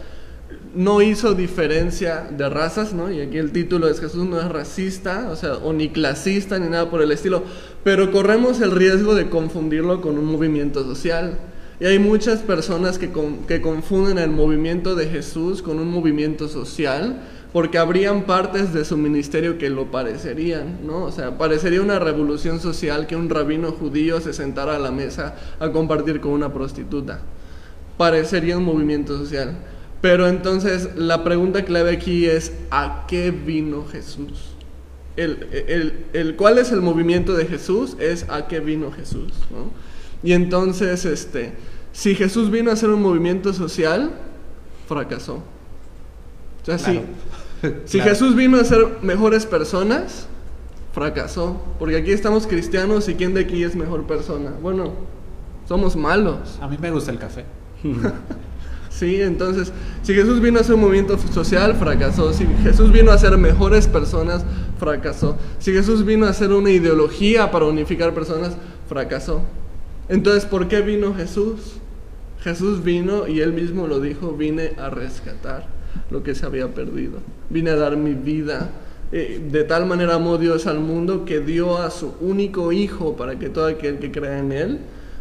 no 0.72 1.02
hizo 1.02 1.34
diferencia 1.34 2.28
de 2.30 2.48
razas, 2.48 2.94
¿no? 2.94 3.10
Y 3.10 3.20
aquí 3.20 3.38
el 3.38 3.50
título 3.50 3.88
es 3.88 3.98
Jesús 3.98 4.24
no 4.24 4.38
es 4.40 4.48
racista, 4.48 5.30
o 5.32 5.36
sea, 5.36 5.54
o 5.54 5.72
ni 5.72 5.88
clasista, 5.88 6.60
ni 6.60 6.68
nada 6.68 6.90
por 6.90 7.02
el 7.02 7.10
estilo, 7.10 7.42
pero 7.82 8.12
corremos 8.12 8.60
el 8.60 8.70
riesgo 8.70 9.16
de 9.16 9.28
confundirlo 9.28 10.00
con 10.00 10.16
un 10.16 10.26
movimiento 10.26 10.84
social. 10.84 11.38
Y 11.80 11.86
hay 11.86 11.98
muchas 11.98 12.42
personas 12.42 12.96
que, 13.00 13.10
que 13.48 13.60
confunden 13.60 14.18
el 14.18 14.30
movimiento 14.30 14.94
de 14.94 15.08
Jesús 15.08 15.60
con 15.60 15.80
un 15.80 15.88
movimiento 15.88 16.46
social, 16.46 17.20
porque 17.54 17.78
habrían 17.78 18.24
partes 18.24 18.72
de 18.72 18.84
su 18.84 18.96
ministerio 18.96 19.58
que 19.58 19.70
lo 19.70 19.92
parecerían, 19.92 20.84
¿no? 20.84 21.04
O 21.04 21.12
sea, 21.12 21.38
parecería 21.38 21.80
una 21.80 22.00
revolución 22.00 22.58
social 22.58 23.06
que 23.06 23.14
un 23.14 23.30
rabino 23.30 23.70
judío 23.70 24.20
se 24.20 24.32
sentara 24.32 24.74
a 24.74 24.80
la 24.80 24.90
mesa 24.90 25.36
a 25.60 25.70
compartir 25.70 26.20
con 26.20 26.32
una 26.32 26.52
prostituta. 26.52 27.20
Parecería 27.96 28.58
un 28.58 28.64
movimiento 28.64 29.16
social. 29.16 29.56
Pero 30.00 30.26
entonces 30.26 30.96
la 30.96 31.22
pregunta 31.22 31.64
clave 31.64 31.92
aquí 31.92 32.26
es, 32.26 32.52
¿a 32.72 33.04
qué 33.06 33.30
vino 33.30 33.86
Jesús? 33.86 34.56
El, 35.16 36.34
¿Cuál 36.36 36.58
es 36.58 36.72
el 36.72 36.80
movimiento 36.80 37.34
de 37.34 37.46
Jesús? 37.46 37.96
Es 38.00 38.26
a 38.28 38.48
qué 38.48 38.58
vino 38.58 38.90
Jesús. 38.90 39.32
Y 40.24 40.32
entonces, 40.32 41.04
este, 41.04 41.52
si 41.92 42.16
Jesús 42.16 42.50
vino 42.50 42.70
a 42.70 42.72
hacer 42.72 42.90
un 42.90 43.00
movimiento 43.00 43.52
social, 43.52 44.10
fracasó. 44.88 45.34
O 46.62 46.66
sea, 46.66 46.78
si 47.84 48.00
Jesús 48.00 48.34
vino 48.34 48.56
a 48.58 48.64
ser 48.64 48.98
mejores 49.02 49.46
personas, 49.46 50.26
fracasó. 50.92 51.60
Porque 51.78 51.96
aquí 51.96 52.12
estamos 52.12 52.46
cristianos 52.46 53.08
y 53.08 53.14
¿quién 53.14 53.34
de 53.34 53.42
aquí 53.42 53.62
es 53.62 53.76
mejor 53.76 54.06
persona? 54.06 54.52
Bueno, 54.62 54.92
somos 55.68 55.96
malos. 55.96 56.58
A 56.60 56.68
mí 56.68 56.76
me 56.80 56.90
gusta 56.90 57.10
el 57.10 57.18
café. 57.18 57.44
Sí, 58.90 59.20
entonces, 59.20 59.72
si 60.04 60.14
Jesús 60.14 60.40
vino 60.40 60.58
a 60.58 60.60
hacer 60.60 60.76
un 60.76 60.82
movimiento 60.82 61.18
social, 61.18 61.74
fracasó. 61.74 62.32
Si 62.32 62.46
Jesús 62.62 62.92
vino 62.92 63.10
a 63.10 63.18
ser 63.18 63.36
mejores 63.36 63.88
personas, 63.88 64.44
fracasó. 64.78 65.36
Si 65.58 65.72
Jesús 65.72 66.04
vino 66.04 66.26
a 66.26 66.30
hacer 66.30 66.52
una 66.52 66.70
ideología 66.70 67.50
para 67.50 67.64
unificar 67.64 68.14
personas, 68.14 68.56
fracasó. 68.88 69.42
Entonces, 70.08 70.44
¿por 70.44 70.68
qué 70.68 70.80
vino 70.80 71.12
Jesús? 71.12 71.78
Jesús 72.44 72.84
vino 72.84 73.26
y 73.26 73.40
él 73.40 73.52
mismo 73.52 73.88
lo 73.88 73.98
dijo, 73.98 74.30
vine 74.30 74.74
a 74.78 74.90
rescatar 74.90 75.66
lo 76.10 76.22
que 76.22 76.34
se 76.34 76.46
había 76.46 76.72
perdido. 76.74 77.18
Vine 77.50 77.70
a 77.70 77.76
dar 77.76 77.96
mi 77.96 78.14
vida. 78.14 78.70
Eh, 79.12 79.40
de 79.50 79.64
tal 79.64 79.86
manera 79.86 80.14
amó 80.14 80.38
Dios 80.38 80.66
al 80.66 80.80
mundo 80.80 81.24
que 81.24 81.40
dio 81.40 81.78
a 81.78 81.90
su 81.90 82.14
único 82.20 82.72
hijo 82.72 83.16
para 83.16 83.38
que 83.38 83.48
todo 83.48 83.66
aquel 83.66 83.98
que 83.98 84.10
crea 84.10 84.38
en 84.38 84.52
él 84.52 84.78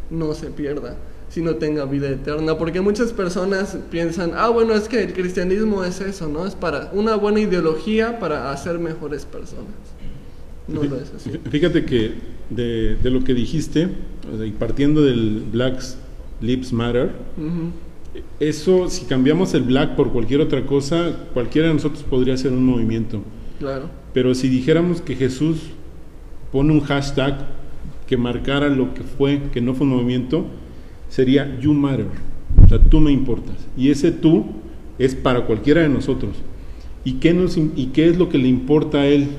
no 0.10 0.34
se 0.34 0.48
pierda 0.48 0.96
si 1.30 1.42
no 1.42 1.56
tenga 1.56 1.86
vida 1.86 2.10
eterna. 2.10 2.58
Porque 2.58 2.80
muchas 2.80 3.12
personas 3.12 3.78
piensan, 3.90 4.34
ah, 4.36 4.50
bueno, 4.50 4.76
es 4.76 4.88
que 4.88 5.04
el 5.04 5.14
cristianismo 5.14 5.84
es 5.84 6.00
eso, 6.00 6.28
¿no? 6.28 6.46
Es 6.46 6.54
para 6.54 6.92
una 6.94 7.16
buena 7.16 7.40
ideología 7.40 8.20
para 8.20 8.52
hacer 8.52 8.78
mejores 8.78 9.26
personas. 9.26 9.74
No 10.68 10.84
lo 10.84 10.98
es 10.98 11.12
así. 11.16 11.32
Fíjate 11.50 11.86
que 11.86 12.14
de, 12.50 12.98
lo 13.04 13.24
que 13.24 13.34
dijiste, 13.34 13.90
y 14.46 14.52
partiendo 14.52 15.02
del 15.02 15.44
Black 15.52 15.82
Lives 16.40 16.72
Matter, 16.72 17.12
eso, 18.40 18.90
si 18.90 19.06
cambiamos 19.06 19.54
el 19.54 19.64
black 19.64 19.96
por 19.96 20.12
cualquier 20.12 20.42
otra 20.42 20.66
cosa, 20.66 21.12
cualquiera 21.34 21.68
de 21.68 21.76
nosotros 21.76 22.04
podría 22.04 22.36
hacer 22.36 22.52
un 22.52 22.66
movimiento. 22.66 23.22
Claro. 23.60 23.90
Pero 24.14 24.36
si 24.36 24.50
dijéramos 24.50 25.02
que 25.02 25.16
Jesús 25.16 25.58
pone 26.52 26.72
un 26.72 26.82
hashtag 26.82 27.48
que 28.08 28.18
marcara 28.18 28.70
lo 28.70 28.94
que 28.94 29.04
fue, 29.04 29.42
que 29.52 29.62
no 29.62 29.74
fue 29.74 29.88
un 29.88 29.94
movimiento, 29.94 30.46
sería 31.10 31.60
you 31.60 31.74
matter. 31.74 32.08
O 32.64 32.68
sea, 32.68 32.80
tú 32.80 33.00
me 33.00 33.12
importas. 33.12 33.56
Y 33.76 33.90
ese 33.90 34.12
tú 34.12 34.46
es 35.00 35.16
para 35.16 35.46
cualquiera 35.46 35.82
de 35.82 35.90
nosotros. 35.90 36.36
¿Y 37.04 37.14
qué, 37.14 37.34
nos, 37.34 37.58
¿Y 37.58 37.88
qué 37.94 38.08
es 38.08 38.18
lo 38.18 38.30
que 38.30 38.38
le 38.38 38.48
importa 38.48 39.00
a 39.00 39.08
él 39.08 39.30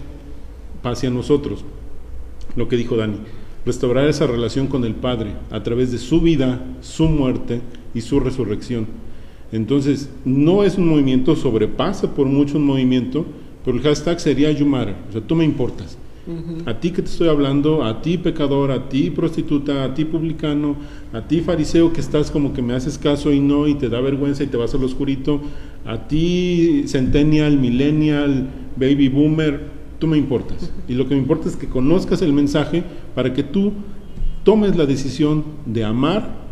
hacia 0.83 1.11
nosotros? 1.11 1.65
Lo 2.57 2.69
que 2.69 2.77
dijo 2.77 2.97
Dani. 2.97 3.19
Restaurar 3.65 4.09
esa 4.09 4.27
relación 4.27 4.67
con 4.67 4.85
el 4.85 4.95
Padre 4.95 5.33
a 5.51 5.63
través 5.63 5.91
de 5.91 5.99
su 5.99 6.21
vida, 6.21 6.63
su 6.83 7.09
muerte 7.09 7.61
y 7.95 8.01
su 8.01 8.21
resurrección. 8.21 8.87
Entonces, 9.53 10.11
no 10.25 10.65
es 10.65 10.77
un 10.79 10.89
movimiento, 10.89 11.37
sobrepasa 11.37 12.15
por 12.15 12.27
mucho 12.27 12.59
un 12.59 12.67
movimiento, 12.67 13.25
pero 13.65 13.77
el 13.77 13.83
hashtag 13.83 14.21
sería 14.21 14.51
you 14.51 14.67
matter. 14.67 14.97
O 15.09 15.13
sea, 15.13 15.21
tú 15.21 15.35
me 15.35 15.45
importas. 15.45 15.97
A 16.65 16.81
ti 16.81 16.91
que 16.91 17.03
te 17.03 17.11
estoy 17.11 17.29
hablando, 17.29 17.85
a 17.85 18.01
ti 18.01 18.17
pecador, 18.17 18.71
a 18.71 18.89
ti 18.89 19.11
prostituta, 19.11 19.85
a 19.85 19.93
ti 19.93 20.07
publicano, 20.07 20.75
a 21.13 21.21
ti 21.21 21.41
fariseo 21.41 21.93
que 21.93 22.01
estás 22.01 22.31
como 22.31 22.55
que 22.55 22.63
me 22.63 22.73
haces 22.73 22.97
caso 22.97 23.31
y 23.31 23.41
no 23.41 23.69
y 23.69 23.75
te 23.75 23.91
da 23.91 24.01
vergüenza 24.01 24.43
y 24.43 24.47
te 24.47 24.57
vas 24.57 24.75
al 24.75 24.85
oscurito, 24.85 25.43
a 25.85 26.09
ti 26.09 26.85
centennial, 26.87 27.59
millennial, 27.59 28.49
baby 28.77 29.09
boomer, 29.09 29.69
tú 29.99 30.07
me 30.07 30.17
importas. 30.17 30.73
Y 30.89 30.95
lo 30.95 31.07
que 31.07 31.15
me 31.15 31.21
importa 31.21 31.47
es 31.47 31.57
que 31.57 31.69
conozcas 31.69 32.23
el 32.23 32.33
mensaje 32.33 32.83
para 33.15 33.35
que 33.35 33.43
tú 33.43 33.75
tomes 34.45 34.77
la 34.77 34.87
decisión 34.87 35.45
de 35.67 35.85
amar, 35.85 36.44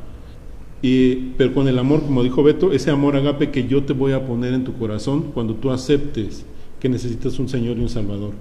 pero 1.36 1.54
con 1.54 1.68
el 1.68 1.78
amor, 1.78 2.02
como 2.02 2.22
dijo 2.22 2.42
Beto, 2.42 2.72
ese 2.72 2.90
amor 2.90 3.16
agape 3.16 3.50
que 3.50 3.68
yo 3.68 3.84
te 3.84 3.92
voy 3.92 4.12
a 4.12 4.26
poner 4.26 4.52
en 4.52 4.64
tu 4.64 4.74
corazón 4.74 5.30
cuando 5.32 5.54
tú 5.54 5.70
aceptes 5.70 6.44
que 6.80 6.88
necesitas 6.88 7.38
un 7.38 7.48
Señor 7.48 7.78
y 7.78 7.82
un 7.82 7.88
Salvador. 7.88 8.32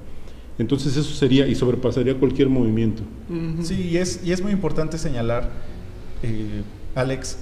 Entonces 0.57 0.97
eso 0.97 1.13
sería 1.13 1.47
y 1.47 1.55
sobrepasaría 1.55 2.15
cualquier 2.15 2.49
movimiento. 2.49 3.03
Sí, 3.61 3.89
y 3.91 3.97
es, 3.97 4.21
y 4.23 4.31
es 4.31 4.41
muy 4.41 4.51
importante 4.51 4.97
señalar, 4.97 5.49
eh, 6.23 6.63
Alex, 6.95 7.37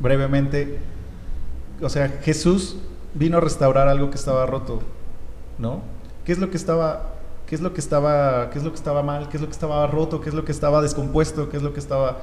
brevemente, 0.00 0.78
o 1.80 1.88
sea, 1.88 2.08
Jesús 2.22 2.76
vino 3.14 3.38
a 3.38 3.40
restaurar 3.40 3.88
algo 3.88 4.10
que 4.10 4.16
estaba 4.16 4.46
roto, 4.46 4.80
¿no? 5.58 5.82
¿Qué 6.24 6.32
es 6.32 6.38
lo 6.38 6.50
que 6.50 6.56
estaba, 6.56 7.14
qué 7.46 7.54
es 7.54 7.60
lo 7.60 7.72
que 7.72 7.80
estaba, 7.80 8.50
qué 8.50 8.58
es 8.58 8.64
lo 8.64 8.70
que 8.70 8.76
estaba 8.76 9.02
mal, 9.02 9.28
qué 9.28 9.36
es 9.36 9.40
lo 9.40 9.48
que 9.48 9.52
estaba 9.52 9.86
roto, 9.86 10.20
qué 10.20 10.28
es 10.28 10.34
lo 10.34 10.44
que 10.44 10.52
estaba 10.52 10.82
descompuesto, 10.82 11.48
qué 11.48 11.56
es 11.56 11.62
lo 11.62 11.72
que 11.72 11.80
estaba... 11.80 12.22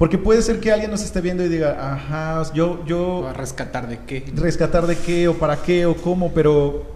Porque 0.00 0.16
puede 0.16 0.40
ser 0.40 0.60
que 0.60 0.72
alguien 0.72 0.90
nos 0.90 1.02
esté 1.02 1.20
viendo 1.20 1.44
y 1.44 1.50
diga, 1.50 1.92
ajá, 1.92 2.50
yo, 2.54 2.82
yo... 2.86 3.28
¿A 3.28 3.34
rescatar 3.34 3.86
de 3.86 3.98
qué? 4.06 4.24
Rescatar 4.34 4.86
de 4.86 4.96
qué, 4.96 5.28
o 5.28 5.34
para 5.34 5.60
qué, 5.60 5.84
o 5.84 5.94
cómo, 5.94 6.32
pero, 6.32 6.86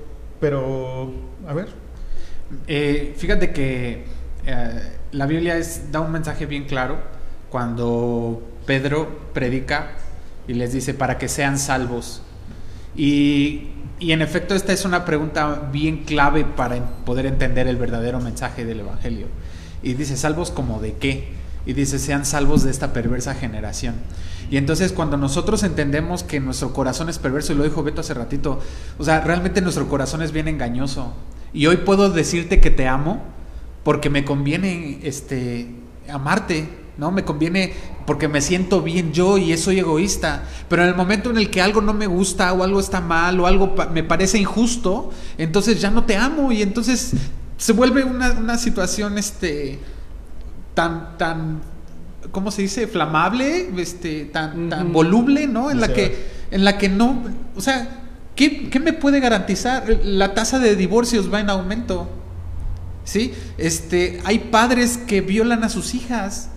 pero, 0.41 1.13
a 1.47 1.53
ver, 1.53 1.69
eh, 2.67 3.15
fíjate 3.19 3.53
que 3.53 4.05
eh, 4.47 4.93
la 5.13 5.27
Biblia 5.27 5.59
es, 5.59 5.93
da 5.93 6.01
un 6.01 6.13
mensaje 6.13 6.47
bien 6.47 6.65
claro 6.65 6.97
cuando 7.51 8.43
Pedro 8.65 9.07
predica 9.35 9.91
y 10.49 10.55
les 10.55 10.73
dice 10.73 10.95
para 10.95 11.19
que 11.19 11.29
sean 11.29 11.59
salvos. 11.59 12.23
Y, 12.97 13.69
y, 13.99 14.13
en 14.13 14.23
efecto 14.23 14.55
esta 14.55 14.73
es 14.73 14.87
una 14.87 15.05
pregunta 15.05 15.69
bien 15.71 16.05
clave 16.05 16.47
para 16.47 16.83
poder 17.05 17.27
entender 17.27 17.69
el 17.69 17.77
verdadero 17.77 18.19
mensaje 18.19 18.65
del 18.65 18.81
Evangelio. 18.81 19.27
Y 19.83 19.93
dice, 19.93 20.17
salvos 20.17 20.51
como 20.51 20.81
de 20.81 20.95
qué? 20.95 21.44
Y 21.67 21.73
dice, 21.73 21.99
sean 21.99 22.27
salvos 22.27 22.63
de 22.63 22.71
esta 22.71 22.93
perversa 22.93 23.35
generación. 23.35 23.95
Y 24.51 24.57
entonces 24.57 24.93
cuando 24.93 25.17
nosotros 25.17 25.63
entendemos 25.63 26.23
que 26.23 26.41
nuestro 26.41 26.73
corazón 26.73 27.09
es 27.09 27.19
perverso, 27.19 27.53
y 27.53 27.57
lo 27.57 27.65
dijo 27.65 27.83
Beto 27.83 28.03
hace 28.03 28.15
ratito, 28.15 28.61
o 28.99 29.05
sea, 29.05 29.21
realmente 29.21 29.61
nuestro 29.61 29.89
corazón 29.89 30.23
es 30.23 30.33
bien 30.33 30.49
engañoso. 30.49 31.15
Y 31.53 31.67
hoy 31.67 31.79
puedo 31.79 32.11
decirte 32.11 32.61
que 32.61 32.71
te 32.71 32.87
amo 32.87 33.23
porque 33.83 34.11
me 34.11 34.25
conviene 34.25 34.99
este, 35.03 35.71
amarte, 36.09 36.69
¿no? 36.97 37.11
Me 37.11 37.25
conviene 37.25 37.73
porque 38.07 38.29
me 38.29 38.41
siento 38.41 38.83
bien 38.83 39.13
yo 39.13 39.39
y 39.39 39.57
soy 39.57 39.79
egoísta. 39.79 40.45
Pero 40.69 40.83
en 40.83 40.89
el 40.89 40.95
momento 40.95 41.31
en 41.31 41.39
el 41.39 41.51
que 41.51 41.63
algo 41.63 41.81
no 41.81 41.95
me 41.95 42.07
gusta 42.07 42.53
o 42.53 42.63
algo 42.63 42.81
está 42.81 43.01
mal 43.01 43.41
o 43.41 43.47
algo 43.47 43.75
me 43.93 44.03
parece 44.03 44.39
injusto, 44.39 45.11
entonces 45.39 45.81
ya 45.81 45.91
no 45.91 46.05
te 46.05 46.17
amo 46.17 46.53
y 46.53 46.63
entonces 46.63 47.13
se 47.57 47.73
vuelve 47.73 48.05
una, 48.05 48.33
una 48.33 48.59
situación 48.59 49.17
este 49.19 49.79
tan 50.75 51.17
tan 51.17 51.61
¿cómo 52.31 52.51
se 52.51 52.63
dice? 52.63 52.87
flamable, 52.87 53.71
este 53.79 54.27
tan 54.27 54.69
tan 54.69 54.93
voluble, 54.93 55.47
¿no? 55.47 55.71
En 55.71 55.81
la 55.81 55.93
que 55.93 56.35
en 56.51 56.65
la 56.65 56.79
que 56.79 56.89
no, 56.89 57.23
o 57.57 57.61
sea, 57.61 57.89
¿qué, 58.37 58.71
qué 58.71 58.79
me 58.79 58.93
puede 58.93 59.19
garantizar? 59.21 59.89
La 60.05 60.35
tasa 60.35 60.59
de 60.59 60.77
divorcios 60.77 61.33
va 61.33 61.41
en 61.41 61.51
aumento. 61.51 62.09
¿Sí? 63.05 63.35
Este, 63.59 64.21
hay 64.25 64.39
padres 64.39 64.97
que 64.97 65.21
violan 65.21 65.65
a 65.65 65.69
sus 65.69 65.95
hijas. 65.95 66.51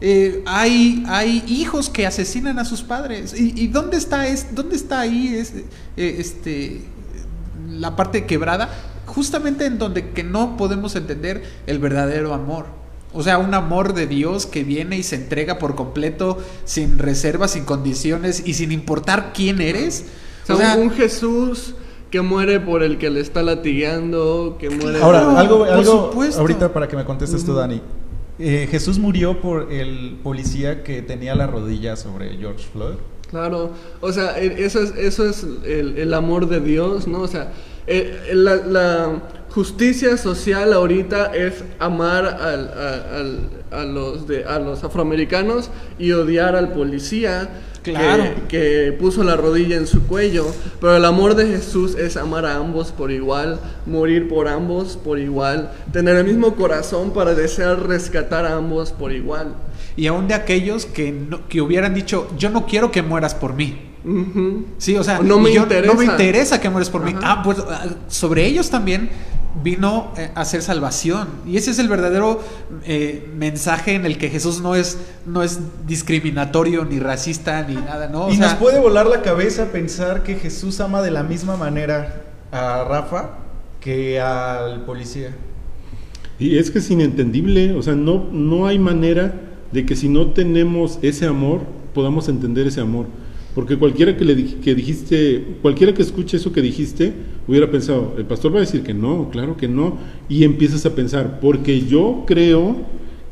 Eh, 0.00 0.42
hay, 0.46 1.04
hay 1.08 1.44
hijos 1.46 1.90
que 1.90 2.06
asesinan 2.06 2.58
a 2.58 2.64
sus 2.64 2.82
padres. 2.82 3.38
¿Y, 3.38 3.52
y 3.54 3.68
dónde 3.68 3.96
está 3.96 4.26
es, 4.26 4.54
dónde 4.54 4.76
está 4.76 5.00
ahí 5.00 5.34
es, 5.34 5.52
eh, 5.96 6.16
este, 6.18 6.82
la 7.68 7.96
parte 7.96 8.24
quebrada? 8.24 8.70
Justamente 9.06 9.66
en 9.66 9.78
donde 9.78 10.10
que 10.10 10.24
no 10.24 10.56
podemos 10.56 10.96
entender 10.96 11.42
el 11.66 11.78
verdadero 11.78 12.32
amor. 12.34 12.66
O 13.14 13.22
sea, 13.22 13.38
un 13.38 13.54
amor 13.54 13.94
de 13.94 14.06
Dios 14.06 14.46
que 14.46 14.64
viene 14.64 14.98
y 14.98 15.02
se 15.02 15.16
entrega 15.16 15.58
por 15.58 15.74
completo, 15.74 16.38
sin 16.64 16.98
reservas, 16.98 17.52
sin 17.52 17.64
condiciones 17.64 18.42
y 18.46 18.54
sin 18.54 18.70
importar 18.70 19.32
quién 19.34 19.60
eres. 19.60 20.04
O 20.44 20.46
sea, 20.46 20.54
O 20.56 20.58
sea, 20.58 20.76
un 20.76 20.90
Jesús 20.90 21.74
que 22.10 22.20
muere 22.22 22.60
por 22.60 22.82
el 22.82 22.98
que 22.98 23.10
le 23.10 23.20
está 23.20 23.42
latigando, 23.42 24.56
que 24.58 24.70
muere... 24.70 25.00
Ahora, 25.00 25.38
algo, 25.38 25.58
por 25.58 25.68
algo 25.68 26.08
supuesto. 26.08 26.40
ahorita 26.40 26.72
para 26.72 26.88
que 26.88 26.96
me 26.96 27.04
contestes 27.04 27.44
tú, 27.44 27.54
Dani. 27.54 27.80
Eh, 28.38 28.68
Jesús 28.70 28.98
murió 28.98 29.40
por 29.40 29.72
el 29.72 30.18
policía 30.22 30.84
que 30.84 31.02
tenía 31.02 31.34
la 31.34 31.46
rodilla 31.46 31.96
sobre 31.96 32.36
George 32.36 32.64
Floyd. 32.72 32.94
Claro, 33.30 33.72
o 34.00 34.12
sea, 34.12 34.38
e- 34.40 34.64
eso 34.64 34.80
es, 34.80 34.94
eso 34.96 35.28
es 35.28 35.44
el, 35.66 35.98
el 35.98 36.14
amor 36.14 36.48
de 36.48 36.60
Dios, 36.60 37.06
¿no? 37.08 37.20
O 37.20 37.28
sea, 37.28 37.52
eh, 37.88 38.30
la, 38.34 38.56
la 38.56 39.12
justicia 39.50 40.16
social 40.16 40.72
ahorita 40.72 41.34
es 41.34 41.64
amar 41.78 42.24
al- 42.26 42.68
a, 42.68 43.16
al- 43.18 43.48
a 43.70 43.84
los 43.84 44.26
de, 44.26 44.44
a 44.44 44.58
los 44.58 44.82
afroamericanos 44.84 45.70
y 45.98 46.12
odiar 46.12 46.56
al 46.56 46.72
policía 46.72 47.48
que, 48.48 48.96
puso 48.98 49.24
la 49.24 49.36
rodilla 49.36 49.76
en 49.76 49.86
su 49.86 50.06
cuello. 50.06 50.46
Pero 50.80 50.96
el 50.96 51.04
amor 51.04 51.34
de 51.34 51.46
Jesús 51.46 51.94
es 51.96 52.16
amar 52.16 52.44
a 52.46 52.56
ambos 52.56 52.92
por 52.92 53.10
igual, 53.10 53.58
morir 53.86 54.28
por 54.28 54.48
ambos 54.48 54.96
por 55.02 55.18
igual, 55.18 55.70
tener 55.92 56.16
el 56.16 56.24
mismo 56.24 56.54
corazón 56.56 57.12
para 57.12 57.34
desear 57.34 57.86
rescatar 57.86 58.46
a 58.46 58.56
ambos 58.56 58.92
por 58.92 59.12
igual. 59.12 59.48
Y 59.98 60.06
aún 60.06 60.28
de 60.28 60.34
aquellos 60.34 60.86
que, 60.86 61.10
no- 61.12 61.46
que 61.48 61.60
hubieran 61.60 61.92
dicho, 61.92 62.30
yo 62.38 62.50
no 62.50 62.64
quiero 62.66 62.90
que 62.90 63.02
mueras 63.02 63.34
por 63.34 63.52
mí. 63.54 63.78
Sí, 64.78 64.96
o 64.96 65.02
sea, 65.04 65.18
No 65.18 65.38
me 65.40 65.52
yo- 65.52 65.62
interesa. 65.64 65.92
no 65.92 65.98
me 65.98 66.04
interesa 66.06 66.60
que 66.60 66.70
mueres 66.70 66.88
por 66.88 67.02
mí. 67.04 67.14
Ah, 67.22 67.42
pues 67.44 67.58
ah, 67.68 67.84
sobre 68.06 68.46
ellos 68.46 68.70
también 68.70 69.10
vino 69.62 70.12
eh, 70.16 70.30
a 70.34 70.42
hacer 70.42 70.62
salvación. 70.62 71.28
Y 71.46 71.56
ese 71.56 71.72
es 71.72 71.78
el 71.80 71.88
verdadero 71.88 72.40
eh, 72.84 73.28
mensaje 73.36 73.94
en 73.94 74.06
el 74.06 74.16
que 74.16 74.30
Jesús 74.30 74.60
no 74.60 74.76
es, 74.76 74.98
no 75.26 75.42
es 75.42 75.58
discriminatorio, 75.86 76.84
ni 76.84 77.00
racista, 77.00 77.62
ni 77.68 77.74
nada, 77.74 78.08
¿no? 78.08 78.26
O 78.26 78.30
y 78.32 78.36
sea, 78.36 78.46
nos 78.46 78.54
puede 78.54 78.78
volar 78.78 79.06
la 79.06 79.20
cabeza 79.20 79.72
pensar 79.72 80.22
que 80.22 80.36
Jesús 80.36 80.80
ama 80.80 81.02
de 81.02 81.10
la 81.10 81.24
misma 81.24 81.56
manera 81.56 82.22
a 82.52 82.84
Rafa 82.84 83.30
que 83.80 84.20
al 84.20 84.84
policía. 84.84 85.34
Y 86.38 86.56
es 86.58 86.70
que 86.70 86.78
es 86.78 86.88
inentendible, 86.90 87.74
o 87.74 87.82
sea, 87.82 87.94
no, 87.94 88.28
no 88.30 88.66
hay 88.68 88.78
manera 88.78 89.34
de 89.72 89.84
que 89.84 89.96
si 89.96 90.08
no 90.08 90.28
tenemos 90.28 90.98
ese 91.02 91.26
amor, 91.26 91.60
podamos 91.94 92.28
entender 92.28 92.66
ese 92.66 92.80
amor. 92.80 93.06
Porque 93.54 93.76
cualquiera 93.76 94.16
que 94.16 94.24
le 94.24 94.36
que 94.60 94.74
dijiste, 94.74 95.44
cualquiera 95.62 95.92
que 95.92 96.02
escuche 96.02 96.36
eso 96.36 96.52
que 96.52 96.62
dijiste, 96.62 97.12
hubiera 97.46 97.70
pensado, 97.70 98.14
el 98.16 98.24
pastor 98.24 98.52
va 98.52 98.58
a 98.58 98.60
decir 98.60 98.82
que 98.82 98.94
no, 98.94 99.30
claro 99.30 99.56
que 99.56 99.68
no, 99.68 99.96
y 100.28 100.44
empiezas 100.44 100.86
a 100.86 100.94
pensar, 100.94 101.40
porque 101.40 101.80
yo 101.80 102.24
creo 102.26 102.76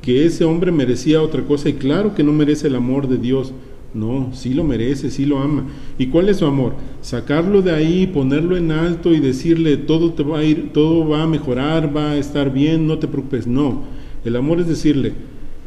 que 0.03 0.25
ese 0.25 0.45
hombre 0.45 0.73
merecía 0.73 1.23
otra 1.23 1.43
cosa 1.43 1.69
y 1.69 1.75
claro 1.75 2.15
que 2.15 2.25
no 2.25 2.33
merece 2.33 2.69
el 2.69 2.77
amor 2.77 3.09
de 3.09 3.19
Dios. 3.19 3.53
No, 3.95 4.31
sí 4.35 4.53
lo 4.53 4.63
merece, 4.63 5.11
sí 5.11 5.25
lo 5.25 5.39
ama. 5.39 5.65
¿Y 5.97 6.09
cuál 6.09 6.29
es 6.29 6.39
su 6.39 6.45
amor? 6.45 6.75
Sacarlo 7.01 7.63
de 7.63 7.73
ahí, 7.73 8.07
ponerlo 8.07 8.57
en 8.57 8.71
alto 8.71 9.15
y 9.15 9.21
decirle 9.21 9.77
todo 9.77 10.13
te 10.13 10.23
va 10.23 10.41
a 10.41 10.45
ir, 10.45 10.73
todo 10.73 11.09
va 11.09 11.23
a 11.23 11.27
mejorar, 11.27 11.97
va 11.97 12.11
a 12.11 12.17
estar 12.19 12.53
bien, 12.53 12.87
no 12.87 12.99
te 12.99 13.09
preocupes. 13.09 13.47
No, 13.47 13.85
el 14.25 14.37
amor 14.37 14.61
es 14.61 14.69
decirle, 14.69 15.15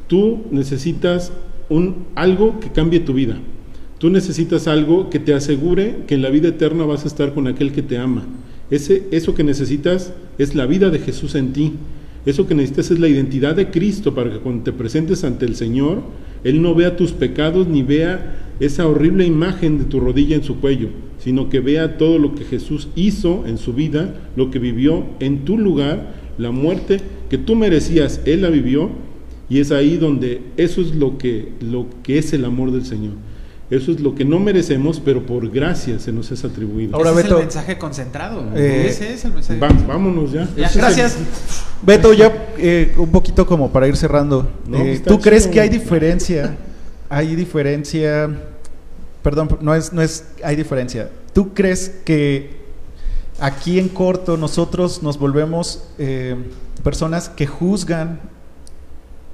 tú 0.10 0.40
necesitas 0.52 1.32
un 1.70 2.08
algo 2.16 2.60
que 2.60 2.72
cambie 2.72 3.00
tu 3.00 3.14
vida. 3.14 3.38
Tú 4.00 4.10
necesitas 4.10 4.68
algo 4.68 5.10
que 5.10 5.20
te 5.20 5.34
asegure 5.34 6.00
que 6.08 6.16
en 6.16 6.22
la 6.22 6.30
vida 6.30 6.50
eterna 6.50 6.84
vas 6.86 7.06
a 7.06 7.08
estar 7.08 7.34
con 7.34 7.48
aquel 7.48 7.72
que 7.72 7.82
te 7.82 7.98
ama. 7.98 8.26
Ese, 8.72 9.08
eso 9.12 9.36
que 9.36 9.44
necesitas 9.44 10.14
es 10.38 10.56
la 10.56 10.66
vida 10.66 10.90
de 10.90 11.00
Jesús 11.00 11.36
en 11.36 11.54
ti. 11.54 11.74
Eso 12.26 12.48
que 12.48 12.56
necesitas 12.56 12.92
es 12.92 13.00
la 13.00 13.08
identidad 13.08 13.56
de 13.56 13.70
Cristo 13.70 14.14
para 14.14 14.32
que 14.32 14.40
cuando 14.40 14.64
te 14.64 14.74
presentes 14.74 15.24
ante 15.24 15.46
el 15.46 15.56
Señor, 15.56 16.02
Él 16.44 16.62
no 16.62 16.76
vea 16.76 16.98
tus 16.98 17.12
pecados 17.12 17.68
ni 17.68 17.84
vea 17.84 18.56
esa 18.60 18.88
horrible 18.88 19.26
imagen 19.26 19.78
de 19.78 19.86
tu 19.86 20.00
rodilla 20.00 20.36
en 20.36 20.44
su 20.44 20.60
cuello, 20.60 20.90
sino 21.18 21.50
que 21.50 21.60
vea 21.60 21.98
todo 21.98 22.18
lo 22.18 22.36
que 22.36 22.44
Jesús 22.44 22.90
hizo 22.96 23.46
en 23.48 23.58
su 23.58 23.74
vida, 23.74 24.16
lo 24.36 24.52
que 24.52 24.60
vivió 24.60 25.06
en 25.20 25.46
tu 25.46 25.58
lugar, 25.58 26.14
la 26.38 26.52
muerte 26.52 27.00
que 27.30 27.38
tú 27.38 27.56
merecías, 27.56 28.22
Él 28.26 28.42
la 28.42 28.50
vivió, 28.50 28.90
y 29.50 29.60
es 29.60 29.72
ahí 29.72 29.98
donde 29.98 30.42
eso 30.58 30.80
es 30.82 30.94
lo 30.96 31.18
que, 31.18 31.54
lo 31.62 31.88
que 32.04 32.18
es 32.20 32.34
el 32.34 32.46
amor 32.46 32.72
del 32.72 32.86
Señor. 32.86 33.14
Eso 33.72 33.92
es 33.92 34.00
lo 34.00 34.16
que 34.16 34.26
no 34.26 34.40
merecemos, 34.40 35.00
pero 35.00 35.26
por 35.28 35.48
gracia 35.52 36.00
se 36.00 36.12
nos 36.12 36.32
es 36.32 36.44
atribuido. 36.44 36.96
Ahora, 36.96 37.12
ese 37.12 37.20
es 37.20 37.24
Beto, 37.26 37.38
el 37.38 37.44
mensaje 37.44 37.78
concentrado. 37.78 38.44
eh, 38.56 38.88
ese 38.88 39.14
es 39.14 39.26
el 39.26 39.34
mensaje. 39.34 39.60
Va- 39.60 39.70
vámonos 39.88 40.32
ya. 40.32 40.48
Ya, 40.58 40.66
Ese 40.66 40.66
es 40.66 40.76
el- 40.76 40.82
gracias. 40.82 41.18
Beto, 41.84 42.14
ya 42.14 42.48
eh, 42.58 42.96
un 42.98 43.12
poquito 43.12 43.46
como 43.46 43.72
para 43.72 43.88
ir 43.88 43.96
cerrando. 43.96 44.50
No, 44.68 44.80
Eh, 44.80 45.00
¿Tú 45.06 45.20
crees 45.20 45.46
que 45.46 45.60
hay 45.62 45.70
diferencia? 45.70 46.58
Hay 47.10 47.36
diferencia. 47.36 48.30
Perdón, 49.22 49.50
no 49.62 49.76
es, 49.76 49.94
no 49.94 50.02
es. 50.02 50.26
Hay 50.44 50.56
diferencia. 50.56 51.10
¿Tú 51.34 51.54
crees 51.54 51.90
que 52.06 52.50
aquí 53.40 53.78
en 53.78 53.90
corto 53.90 54.36
nosotros 54.36 55.04
nos 55.04 55.20
volvemos 55.20 55.84
eh, 56.00 56.36
personas 56.84 57.30
que 57.30 57.46
juzgan 57.46 58.20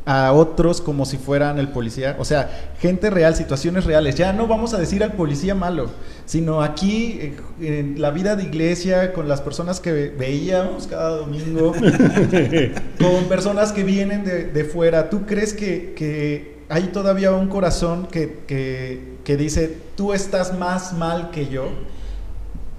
a 0.08 0.32
otros 0.34 0.82
como 0.82 1.06
si 1.06 1.18
fueran 1.18 1.58
el 1.58 1.70
policía? 1.70 2.16
O 2.20 2.26
sea, 2.26 2.72
gente 2.80 3.10
real, 3.10 3.36
situaciones 3.36 3.86
reales. 3.86 4.16
Ya 4.16 4.34
no 4.34 4.46
vamos 4.48 4.74
a 4.74 4.78
decir 4.78 5.04
al 5.04 5.14
policía 5.14 5.56
malo, 5.56 5.90
sino 6.26 6.62
aquí 6.62 7.18
eh, 7.20 7.38
en 7.62 8.02
la 8.02 8.12
vida 8.12 8.36
de 8.36 8.44
iglesia, 8.44 9.14
con 9.14 9.28
las 9.28 9.42
personas 9.42 9.80
que 9.80 9.92
ve- 9.92 10.16
veíamos 10.18 10.88
cada 10.88 11.10
domingo 11.18 11.74
con 13.00 13.26
personas 13.28 13.72
que 13.72 13.84
vienen 13.84 14.24
de, 14.26 14.46
de 14.46 14.64
fuera, 14.64 15.10
¿tú 15.10 15.26
crees 15.26 15.54
que, 15.54 15.94
que 15.96 16.56
hay 16.70 16.84
todavía 16.88 17.32
un 17.32 17.48
corazón 17.48 18.08
que, 18.08 18.40
que- 18.48 19.16
que 19.24 19.38
dice, 19.38 19.76
tú 19.96 20.14
estás 20.14 20.58
más 20.58 20.94
mal 20.94 21.32
que 21.32 21.48
yo? 21.48 21.70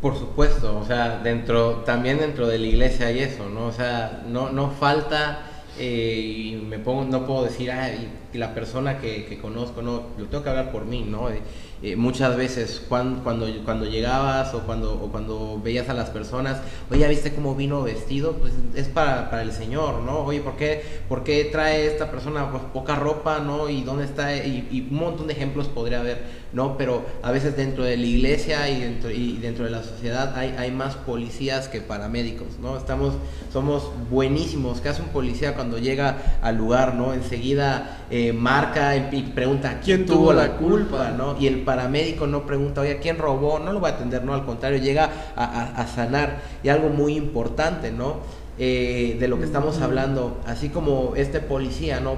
Por 0.00 0.16
supuesto, 0.16 0.78
o 0.78 0.84
sea, 0.84 1.18
dentro, 1.24 1.82
también 1.84 2.18
dentro 2.18 2.46
de 2.46 2.58
la 2.58 2.66
iglesia 2.66 3.06
hay 3.06 3.20
eso, 3.20 3.48
¿no? 3.48 3.66
O 3.66 3.72
sea, 3.72 4.22
no, 4.28 4.50
no 4.52 4.70
falta, 4.70 5.40
eh, 5.78 6.52
y 6.52 6.56
me 6.56 6.78
pongo, 6.78 7.04
no 7.04 7.26
puedo 7.26 7.44
decir, 7.44 7.70
ah, 7.70 7.90
y, 8.36 8.38
la 8.38 8.54
persona 8.54 8.98
que, 8.98 9.24
que 9.26 9.38
conozco, 9.38 9.82
no, 9.82 10.02
lo 10.18 10.26
tengo 10.26 10.44
que 10.44 10.50
hablar 10.50 10.70
por 10.72 10.84
mí, 10.84 11.04
¿no? 11.08 11.30
Eh, 11.30 11.40
eh, 11.82 11.94
muchas 11.94 12.36
veces 12.36 12.82
cuan- 12.88 13.20
cuando, 13.22 13.46
cuando 13.64 13.84
llegabas 13.84 14.54
o 14.54 14.60
cuando, 14.60 14.94
o 14.94 15.10
cuando 15.12 15.60
veías 15.62 15.88
a 15.90 15.94
las 15.94 16.08
personas, 16.08 16.58
oye, 16.90 17.00
¿ya 17.00 17.08
viste 17.08 17.34
cómo 17.34 17.54
vino 17.54 17.82
vestido? 17.82 18.32
Pues 18.32 18.54
es 18.74 18.88
para, 18.88 19.28
para 19.28 19.42
el 19.42 19.52
Señor, 19.52 20.00
¿no? 20.00 20.20
Oye, 20.20 20.40
¿por 20.40 20.56
qué, 20.56 20.82
por 21.08 21.22
qué 21.22 21.44
trae 21.52 21.86
esta 21.86 22.10
persona 22.10 22.50
pues, 22.50 22.62
poca 22.72 22.96
ropa, 22.96 23.40
¿no? 23.40 23.68
¿Y 23.68 23.82
dónde 23.82 24.04
está? 24.04 24.34
Y, 24.36 24.66
y 24.70 24.88
un 24.90 24.96
montón 24.98 25.26
de 25.26 25.34
ejemplos 25.34 25.68
podría 25.68 26.00
haber, 26.00 26.22
¿no? 26.54 26.78
Pero 26.78 27.04
a 27.22 27.30
veces 27.30 27.56
dentro 27.56 27.84
de 27.84 27.98
la 27.98 28.06
iglesia 28.06 28.70
y 28.70 28.80
dentro, 28.80 29.10
y 29.10 29.36
dentro 29.36 29.66
de 29.66 29.70
la 29.70 29.82
sociedad 29.82 30.34
hay, 30.36 30.54
hay 30.58 30.70
más 30.70 30.94
policías 30.96 31.68
que 31.68 31.82
paramédicos, 31.82 32.58
¿no? 32.60 32.78
Estamos, 32.78 33.12
somos 33.52 33.90
buenísimos. 34.10 34.80
¿Qué 34.80 34.88
hace 34.88 35.02
un 35.02 35.08
policía 35.08 35.54
cuando 35.54 35.78
llega 35.78 36.38
al 36.40 36.56
lugar, 36.56 36.94
¿no? 36.94 37.12
Enseguida 37.12 38.06
eh, 38.10 38.25
marca 38.32 38.96
y 38.96 39.22
pregunta 39.34 39.80
quién, 39.82 40.06
tuvo 40.06 40.32
la 40.32 40.56
culpa, 40.56 41.10
¿no? 41.10 41.36
Y 41.38 41.46
el 41.46 41.60
paramédico 41.60 42.26
no 42.26 42.46
pregunta, 42.46 42.80
oye, 42.82 42.98
¿quién 42.98 43.18
robó? 43.18 43.58
No 43.58 43.72
lo 43.72 43.80
va 43.80 43.90
a 43.90 43.92
atender, 43.92 44.24
no, 44.24 44.34
al 44.34 44.44
contrario, 44.44 44.78
llega 44.78 45.10
a, 45.36 45.44
a- 45.44 45.82
a 45.82 45.86
sanar. 45.86 46.40
Y 46.62 46.68
algo 46.68 46.88
muy 46.88 47.16
importante, 47.16 47.90
¿no? 47.92 48.16
Eh, 48.58 49.16
de 49.20 49.28
lo 49.28 49.38
que 49.38 49.44
estamos 49.44 49.80
hablando, 49.82 50.38
así 50.46 50.68
como 50.70 51.14
este 51.16 51.40
policía, 51.40 52.00
¿no? 52.00 52.16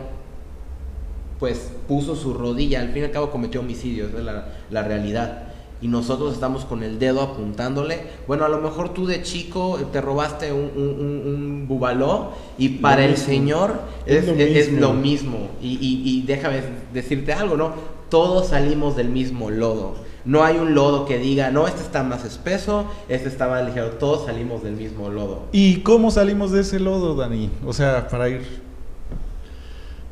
Pues 1.38 1.70
puso 1.86 2.16
su 2.16 2.34
rodilla, 2.34 2.80
al 2.80 2.88
fin 2.88 3.02
y 3.02 3.04
al 3.06 3.10
cabo 3.12 3.30
cometió 3.30 3.60
homicidio, 3.60 4.08
esa 4.08 4.18
es 4.18 4.24
la, 4.24 4.44
la 4.70 4.82
realidad. 4.82 5.47
Y 5.80 5.86
nosotros 5.88 6.34
estamos 6.34 6.64
con 6.64 6.82
el 6.82 6.98
dedo 6.98 7.20
apuntándole. 7.22 8.00
Bueno, 8.26 8.44
a 8.44 8.48
lo 8.48 8.58
mejor 8.60 8.92
tú 8.94 9.06
de 9.06 9.22
chico 9.22 9.78
te 9.92 10.00
robaste 10.00 10.52
un, 10.52 10.70
un, 10.74 10.82
un- 10.82 11.34
un 11.34 11.68
bubaló 11.68 12.32
y 12.58 12.68
para 12.70 13.04
el 13.04 13.12
mismo. 13.12 13.26
Señor 13.26 13.80
Es 14.04 14.24
es, 14.24 14.26
lo 14.26 14.34
es- 14.34 14.56
es 14.56 14.70
mismo. 14.72 14.80
lo 14.88 14.92
mismo. 14.94 15.48
Y, 15.62 15.68
y- 15.80 16.02
y 16.04 16.22
déjame 16.26 16.62
decirte 16.92 17.32
algo, 17.32 17.56
¿no? 17.56 17.72
Todos 18.10 18.48
salimos 18.48 18.96
del 18.96 19.08
mismo 19.10 19.50
lodo. 19.50 19.94
No 20.24 20.42
hay 20.44 20.56
un 20.58 20.74
lodo 20.74 21.06
que 21.06 21.18
diga, 21.18 21.50
no, 21.50 21.66
este 21.68 21.80
está 21.82 22.02
más 22.02 22.24
espeso, 22.24 22.84
este 23.08 23.28
está 23.28 23.48
más 23.48 23.64
ligero. 23.64 23.90
Todos 23.92 24.26
salimos 24.26 24.62
del 24.64 24.74
mismo 24.74 25.08
lodo. 25.10 25.42
¿Y 25.52 25.76
cómo 25.82 26.10
salimos 26.10 26.50
de 26.50 26.62
ese 26.62 26.80
lodo, 26.80 27.14
Dani? 27.14 27.50
O 27.64 27.72
sea, 27.72 28.08
para 28.08 28.28
ir... 28.28 28.42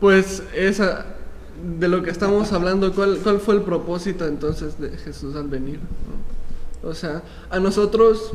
Pues 0.00 0.42
esa, 0.54 1.06
de 1.78 1.88
lo 1.88 2.02
que 2.02 2.10
estamos 2.10 2.52
hablando, 2.52 2.92
¿cuál, 2.92 3.18
cuál 3.22 3.40
fue 3.40 3.54
el 3.54 3.62
propósito 3.62 4.26
entonces 4.26 4.78
de 4.80 4.90
Jesús 4.90 5.34
al 5.36 5.48
venir? 5.48 5.80
O 6.82 6.94
sea, 6.94 7.22
a 7.50 7.58
nosotros 7.58 8.32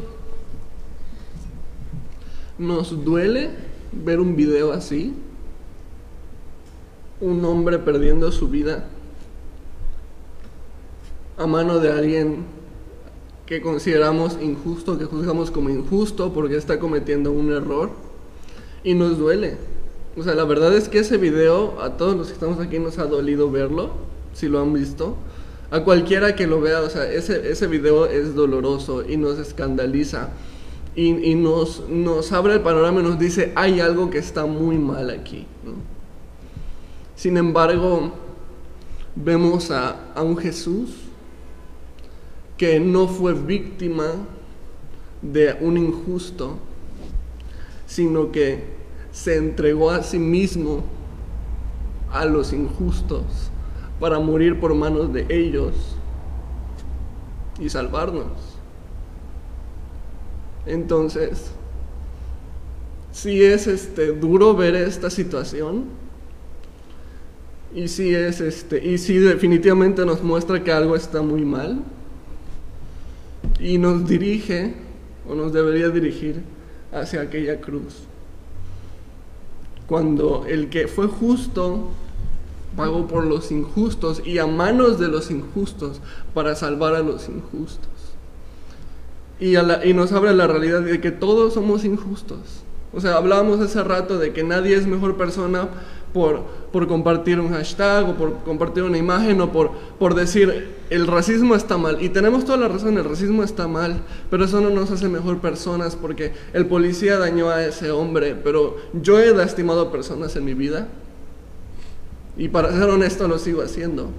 nos 2.57 3.03
duele 3.03 3.49
ver 3.91 4.19
un 4.19 4.35
video 4.35 4.71
así, 4.71 5.13
un 7.19 7.43
hombre 7.45 7.79
perdiendo 7.79 8.31
su 8.31 8.47
vida 8.47 8.85
a 11.37 11.47
mano 11.47 11.79
de 11.79 11.91
alguien 11.91 12.45
que 13.45 13.61
consideramos 13.61 14.37
injusto, 14.41 14.97
que 14.97 15.05
juzgamos 15.05 15.51
como 15.51 15.69
injusto 15.69 16.31
porque 16.33 16.55
está 16.55 16.79
cometiendo 16.79 17.31
un 17.31 17.51
error 17.51 17.89
y 18.83 18.93
nos 18.93 19.17
duele. 19.17 19.57
O 20.17 20.23
sea, 20.23 20.35
la 20.35 20.43
verdad 20.43 20.75
es 20.75 20.89
que 20.89 20.99
ese 20.99 21.17
video 21.17 21.81
a 21.81 21.95
todos 21.95 22.15
los 22.15 22.27
que 22.27 22.33
estamos 22.33 22.59
aquí 22.59 22.79
nos 22.79 22.97
ha 22.97 23.05
dolido 23.05 23.49
verlo, 23.49 23.91
si 24.33 24.47
lo 24.47 24.61
han 24.61 24.73
visto. 24.73 25.15
A 25.69 25.83
cualquiera 25.85 26.35
que 26.35 26.47
lo 26.47 26.59
vea, 26.59 26.81
o 26.81 26.89
sea, 26.89 27.09
ese, 27.09 27.49
ese 27.49 27.67
video 27.67 28.05
es 28.05 28.35
doloroso 28.35 29.07
y 29.07 29.15
nos 29.15 29.39
escandaliza 29.39 30.31
y, 30.95 31.31
y 31.31 31.35
nos, 31.35 31.87
nos 31.87 32.33
abre 32.33 32.55
el 32.55 32.61
panorama 32.61 32.99
y 32.99 33.03
nos 33.03 33.17
dice, 33.17 33.53
hay 33.55 33.79
algo 33.79 34.09
que 34.09 34.17
está 34.17 34.45
muy 34.45 34.77
mal 34.77 35.09
aquí. 35.09 35.47
¿no? 35.63 35.71
Sin 37.15 37.37
embargo, 37.37 38.11
vemos 39.15 39.71
a, 39.71 40.11
a 40.13 40.23
un 40.23 40.35
Jesús 40.35 40.89
que 42.57 42.81
no 42.81 43.07
fue 43.07 43.33
víctima 43.33 44.07
de 45.21 45.55
un 45.61 45.77
injusto, 45.77 46.57
sino 47.87 48.31
que 48.31 48.80
se 49.11 49.37
entregó 49.37 49.91
a 49.91 50.03
sí 50.03 50.19
mismo 50.19 50.83
a 52.11 52.25
los 52.25 52.53
injustos 52.53 53.23
para 53.99 54.19
morir 54.19 54.59
por 54.59 54.73
manos 54.73 55.13
de 55.13 55.25
ellos 55.29 55.73
y 57.59 57.69
salvarnos. 57.69 58.31
Entonces, 60.65 61.51
si 63.11 63.43
es 63.43 63.67
este 63.67 64.07
duro 64.07 64.55
ver 64.55 64.75
esta 64.75 65.09
situación 65.09 65.85
y 67.73 67.87
si 67.87 68.13
es 68.13 68.41
este 68.41 68.85
y 68.85 68.97
si 68.97 69.17
definitivamente 69.17 70.05
nos 70.05 70.23
muestra 70.23 70.63
que 70.63 70.71
algo 70.71 70.95
está 70.95 71.21
muy 71.21 71.43
mal 71.43 71.81
y 73.59 73.77
nos 73.77 74.07
dirige 74.07 74.73
o 75.27 75.35
nos 75.35 75.53
debería 75.53 75.89
dirigir 75.89 76.41
hacia 76.91 77.21
aquella 77.21 77.59
cruz. 77.59 78.10
Cuando 79.91 80.45
el 80.47 80.69
que 80.69 80.87
fue 80.87 81.07
justo 81.07 81.89
pagó 82.77 83.07
por 83.07 83.25
los 83.25 83.51
injustos 83.51 84.21
y 84.25 84.37
a 84.37 84.47
manos 84.47 84.97
de 84.97 85.09
los 85.09 85.29
injustos 85.29 85.99
para 86.33 86.55
salvar 86.55 86.95
a 86.95 87.01
los 87.01 87.27
injustos. 87.27 87.89
Y, 89.37 89.57
a 89.57 89.63
la- 89.63 89.85
y 89.85 89.93
nos 89.93 90.13
abre 90.13 90.33
la 90.33 90.47
realidad 90.47 90.79
de 90.79 91.01
que 91.01 91.11
todos 91.11 91.55
somos 91.55 91.83
injustos. 91.83 92.39
O 92.93 93.01
sea, 93.01 93.17
hablábamos 93.17 93.59
hace 93.59 93.83
rato 93.83 94.17
de 94.17 94.31
que 94.31 94.43
nadie 94.45 94.77
es 94.77 94.87
mejor 94.87 95.17
persona 95.17 95.67
por, 96.13 96.41
por 96.71 96.87
compartir 96.87 97.39
un 97.39 97.51
hashtag 97.51 98.09
o 98.09 98.13
por 98.13 98.43
compartir 98.43 98.83
una 98.83 98.97
imagen 98.97 99.39
o 99.41 99.51
por, 99.51 99.71
por 99.99 100.15
decir 100.15 100.69
el 100.89 101.07
racismo 101.07 101.55
está 101.55 101.77
mal. 101.77 102.01
Y 102.01 102.09
tenemos 102.09 102.45
toda 102.45 102.57
la 102.57 102.67
razón, 102.67 102.97
el 102.97 103.05
racismo 103.05 103.43
está 103.43 103.67
mal, 103.67 104.01
pero 104.29 104.45
eso 104.45 104.59
no 104.61 104.69
nos 104.69 104.91
hace 104.91 105.07
mejor 105.07 105.39
personas 105.39 105.95
porque 105.95 106.33
el 106.53 106.65
policía 106.65 107.17
dañó 107.17 107.49
a 107.49 107.65
ese 107.65 107.91
hombre, 107.91 108.35
pero 108.35 108.77
yo 108.93 109.19
he 109.19 109.33
lastimado 109.33 109.81
a 109.81 109.91
personas 109.91 110.35
en 110.35 110.45
mi 110.45 110.53
vida 110.53 110.87
y 112.37 112.49
para 112.49 112.71
ser 112.71 112.89
honesto 112.89 113.27
lo 113.27 113.37
sigo 113.37 113.61
haciendo, 113.61 114.09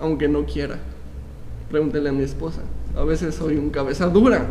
aunque 0.00 0.28
no 0.28 0.44
quiera. 0.44 0.78
Pregúntele 1.70 2.08
a 2.08 2.12
mi 2.12 2.22
esposa. 2.22 2.62
A 2.96 3.04
veces 3.04 3.34
soy 3.34 3.56
un 3.56 3.70
cabeza 3.70 4.06
dura. 4.06 4.46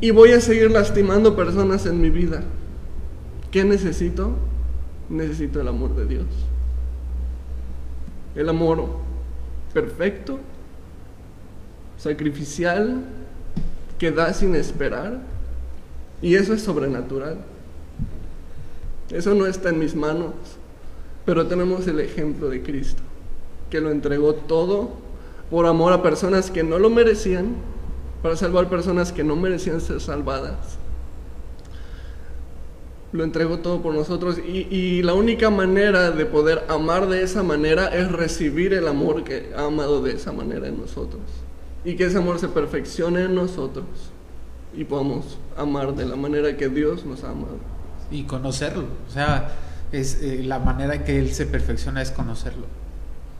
Y 0.00 0.10
voy 0.10 0.32
a 0.32 0.40
seguir 0.40 0.70
lastimando 0.70 1.36
personas 1.36 1.86
en 1.86 2.00
mi 2.00 2.10
vida. 2.10 2.42
¿Qué 3.50 3.64
necesito? 3.64 4.36
Necesito 5.08 5.60
el 5.60 5.68
amor 5.68 5.94
de 5.94 6.06
Dios. 6.06 6.26
El 8.34 8.48
amor 8.48 8.88
perfecto, 9.72 10.38
sacrificial, 11.98 13.02
que 13.98 14.10
da 14.10 14.32
sin 14.32 14.54
esperar. 14.54 15.20
Y 16.20 16.34
eso 16.34 16.54
es 16.54 16.62
sobrenatural. 16.62 17.38
Eso 19.10 19.34
no 19.34 19.46
está 19.46 19.68
en 19.70 19.78
mis 19.78 19.94
manos. 19.94 20.32
Pero 21.24 21.46
tenemos 21.46 21.86
el 21.86 22.00
ejemplo 22.00 22.48
de 22.48 22.62
Cristo, 22.62 23.02
que 23.70 23.80
lo 23.80 23.90
entregó 23.90 24.34
todo 24.34 24.90
por 25.50 25.66
amor 25.66 25.92
a 25.92 26.02
personas 26.02 26.50
que 26.50 26.62
no 26.62 26.78
lo 26.78 26.90
merecían, 26.90 27.54
para 28.22 28.36
salvar 28.36 28.68
personas 28.68 29.12
que 29.12 29.24
no 29.24 29.36
merecían 29.36 29.80
ser 29.80 30.00
salvadas. 30.00 30.78
Lo 33.16 33.24
entregó 33.24 33.60
todo 33.60 33.80
por 33.80 33.94
nosotros 33.94 34.36
y, 34.38 35.02
la 35.02 35.14
única 35.14 35.48
manera 35.48 36.10
de 36.10 36.26
poder 36.26 36.64
amar 36.68 37.08
de 37.08 37.22
esa 37.22 37.42
manera 37.42 37.86
es 37.88 38.12
recibir 38.12 38.74
el 38.74 38.86
amor 38.86 39.24
que 39.24 39.52
ha 39.56 39.64
amado 39.64 40.02
de 40.02 40.12
esa 40.12 40.32
manera 40.32 40.68
en 40.68 40.78
nosotros. 40.78 41.22
Y 41.82 41.96
que 41.96 42.04
ese 42.04 42.18
amor 42.18 42.38
se 42.38 42.48
perfeccione 42.48 43.22
en 43.22 43.34
nosotros 43.34 43.86
y 44.74 44.84
podamos 44.84 45.38
amar 45.56 45.94
de 45.94 46.04
la 46.04 46.16
manera 46.16 46.58
que 46.58 46.68
Dios 46.68 47.06
nos 47.06 47.24
ha 47.24 47.30
amado. 47.30 47.56
y 48.10 48.24
conocerlo. 48.24 48.84
O 49.08 49.10
sea, 49.10 49.48
es 49.92 50.20
eh, 50.22 50.42
la 50.44 50.58
manera 50.58 51.02
que 51.02 51.18
él 51.18 51.32
se 51.32 51.46
perfecciona 51.46 52.02
es 52.02 52.10
conocerlo. 52.10 52.66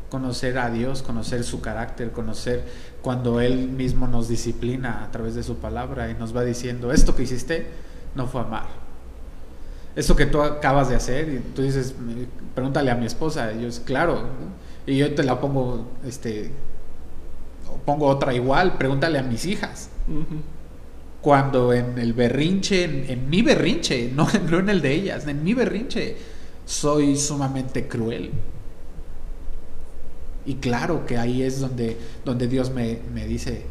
Conocer 0.09 0.57
a 0.59 0.71
Dios, 0.71 1.03
conocer 1.03 1.45
su 1.45 1.61
carácter, 1.61 2.13
conocer 2.13 2.65
cuando 3.03 3.43
él 3.43 3.69
mismo 3.69 4.09
nos 4.09 4.27
disciplina 4.27 5.05
a 5.05 5.11
través 5.11 5.35
de 5.35 5.43
su 5.43 5.57
palabra 5.57 6.11
y 6.11 6.15
nos 6.15 6.35
va 6.35 6.45
diciendo, 6.45 6.93
esto 6.93 7.15
que 7.15 7.25
hiciste 7.25 7.67
no 8.15 8.27
fue 8.27 8.41
amar. 8.41 8.86
Esto 9.97 10.15
que 10.15 10.27
tú 10.27 10.41
acabas 10.43 10.89
de 10.91 10.95
hacer, 10.97 11.29
y 11.29 11.39
tú 11.55 11.63
dices, 11.63 11.95
"Me- 11.99 12.27
pregúntale 12.55 12.91
a 12.91 12.95
mi 12.95 13.07
esposa, 13.07 13.53
y 13.53 13.63
yo 13.63 13.69
es 13.69 13.81
claro, 13.81 14.23
¿no? 14.23 14.67
y 14.87 14.99
yo 14.99 15.15
te 15.15 15.25
la 15.25 15.41
pongo, 15.41 15.87
este, 16.07 16.53
pongo 17.85 18.07
otra 18.07 18.33
igual, 18.35 18.75
pregúntale 18.79 19.19
a 19.19 19.23
mis 19.23 19.45
hijas 19.47 19.91
cuando 21.21 21.73
en 21.73 21.99
el 21.99 22.13
berrinche, 22.13 22.85
en, 22.85 23.05
en 23.11 23.31
mi 23.31 23.43
berrinche, 23.43 24.13
no, 24.15 24.29
no 24.51 24.59
en 24.61 24.69
el 24.69 24.81
de 24.81 24.93
ellas, 24.95 25.27
en 25.27 25.43
mi 25.43 25.55
berrinche, 25.55 26.17
soy 26.65 27.17
sumamente 27.17 27.89
cruel. 27.89 28.31
Y 30.45 30.55
claro 30.57 31.05
que 31.07 31.19
ahí 31.19 31.43
es 31.43 31.61
donde, 31.61 31.97
donde 32.25 32.47
Dios 32.47 32.71
me, 32.71 33.01
me 33.13 33.27
dice, 33.27 33.65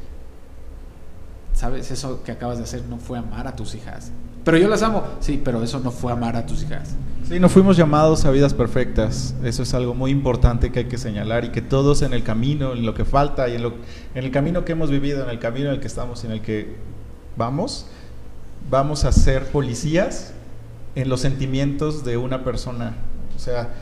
sabes, 1.53 1.89
eso 1.91 2.21
que 2.23 2.33
acabas 2.33 2.57
de 2.57 2.65
hacer 2.65 2.83
no 2.89 2.97
fue 2.97 3.17
amar 3.17 3.47
a 3.47 3.55
tus 3.55 3.75
hijas. 3.75 4.11
Pero 4.45 4.57
yo 4.59 4.69
las 4.69 4.83
amo, 4.83 5.03
sí, 5.19 5.41
pero 5.43 5.61
eso 5.63 5.79
no 5.79 5.89
fue 5.91 6.11
amar 6.11 6.35
a 6.35 6.45
tus 6.45 6.63
hijas. 6.63 6.95
Sí, 7.27 7.39
no 7.39 7.49
fuimos 7.49 7.75
llamados 7.75 8.23
a 8.25 8.31
vidas 8.31 8.53
perfectas. 8.53 9.33
Eso 9.43 9.63
es 9.63 9.73
algo 9.73 9.95
muy 9.95 10.11
importante 10.11 10.71
que 10.71 10.79
hay 10.79 10.85
que 10.85 10.99
señalar 10.99 11.45
y 11.45 11.49
que 11.49 11.63
todos 11.63 12.03
en 12.03 12.13
el 12.13 12.21
camino, 12.21 12.73
en 12.73 12.85
lo 12.85 12.93
que 12.93 13.05
falta 13.05 13.49
y 13.49 13.55
en, 13.55 13.63
lo, 13.63 13.73
en 14.13 14.23
el 14.23 14.29
camino 14.29 14.63
que 14.63 14.73
hemos 14.73 14.91
vivido, 14.91 15.23
en 15.23 15.31
el 15.31 15.39
camino 15.39 15.69
en 15.69 15.73
el 15.73 15.79
que 15.79 15.87
estamos 15.87 16.23
y 16.23 16.27
en 16.27 16.33
el 16.33 16.41
que 16.41 16.75
vamos, 17.35 17.87
vamos 18.69 19.03
a 19.03 19.11
ser 19.11 19.47
policías 19.47 20.33
en 20.93 21.09
los 21.09 21.21
sentimientos 21.21 22.05
de 22.05 22.17
una 22.17 22.43
persona. 22.43 22.93
O 23.35 23.39
sea, 23.39 23.73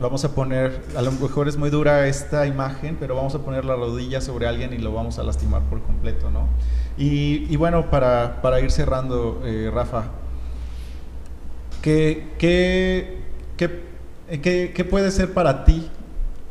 vamos 0.00 0.24
a 0.24 0.34
poner, 0.34 0.82
a 0.96 1.02
lo 1.02 1.12
mejor 1.12 1.48
es 1.48 1.56
muy 1.56 1.70
dura 1.70 2.06
esta 2.06 2.46
imagen, 2.46 2.96
pero 2.98 3.14
vamos 3.16 3.34
a 3.34 3.40
poner 3.40 3.64
la 3.64 3.76
rodilla 3.76 4.20
sobre 4.20 4.46
alguien 4.46 4.72
y 4.72 4.78
lo 4.78 4.92
vamos 4.92 5.18
a 5.18 5.22
lastimar 5.22 5.62
por 5.64 5.82
completo, 5.82 6.30
¿no? 6.30 6.48
Y, 6.96 7.56
bueno, 7.56 7.88
para, 7.90 8.42
para 8.42 8.60
ir 8.60 8.70
cerrando, 8.70 9.40
eh, 9.44 9.70
Rafa, 9.72 10.04
¿Qué, 11.82 12.28
qué, 12.38 13.22
qué, 13.56 13.80
qué- 14.42 14.72
qué 14.74 14.84
puede 14.84 15.10
ser 15.10 15.32
para 15.32 15.64
ti? 15.64 15.90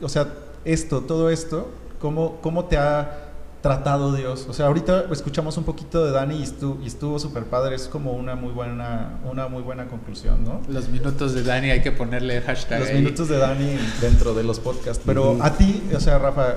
O 0.02 0.10
sea, 0.10 0.28
esto, 0.66 1.02
todo 1.02 1.30
esto, 1.30 1.70
¿cómo, 2.00 2.38
cómo 2.42 2.66
te 2.66 2.78
ha 2.78 3.29
tratado 3.62 4.14
Dios? 4.14 4.46
O 4.50 4.54
sea, 4.54 4.68
ahorita 4.68 5.06
escuchamos 5.12 5.58
un 5.58 5.64
poquito 5.66 6.06
de 6.06 6.12
Dani 6.12 6.38
y 6.38 6.44
estuvo, 6.44 6.80
y 6.84 6.88
estuvo 6.88 7.20
súper 7.20 7.44
padre, 7.44 7.76
es 7.76 7.88
como 7.88 8.14
una 8.14 8.36
muy 8.36 8.52
buena, 8.54 9.20
una 9.30 9.48
muy 9.48 9.62
buena 9.64 9.88
conclusión, 9.88 10.44
¿no? 10.46 10.62
Los 10.70 10.90
minutos 10.90 11.34
de 11.34 11.44
Dani 11.44 11.72
hay 11.72 11.82
que 11.82 11.92
ponerle 11.92 12.40
hashtag. 12.42 12.80
Los 12.80 12.90
ahí. 12.90 12.96
minutos 13.00 13.28
de 13.30 13.38
Dani 13.38 13.76
dentro 14.02 14.34
de 14.34 14.44
los 14.44 14.60
podcasts. 14.60 15.04
Pero 15.06 15.38
a 15.42 15.54
ti, 15.54 15.84
o 15.96 16.00
sea, 16.00 16.18
Rafa, 16.20 16.56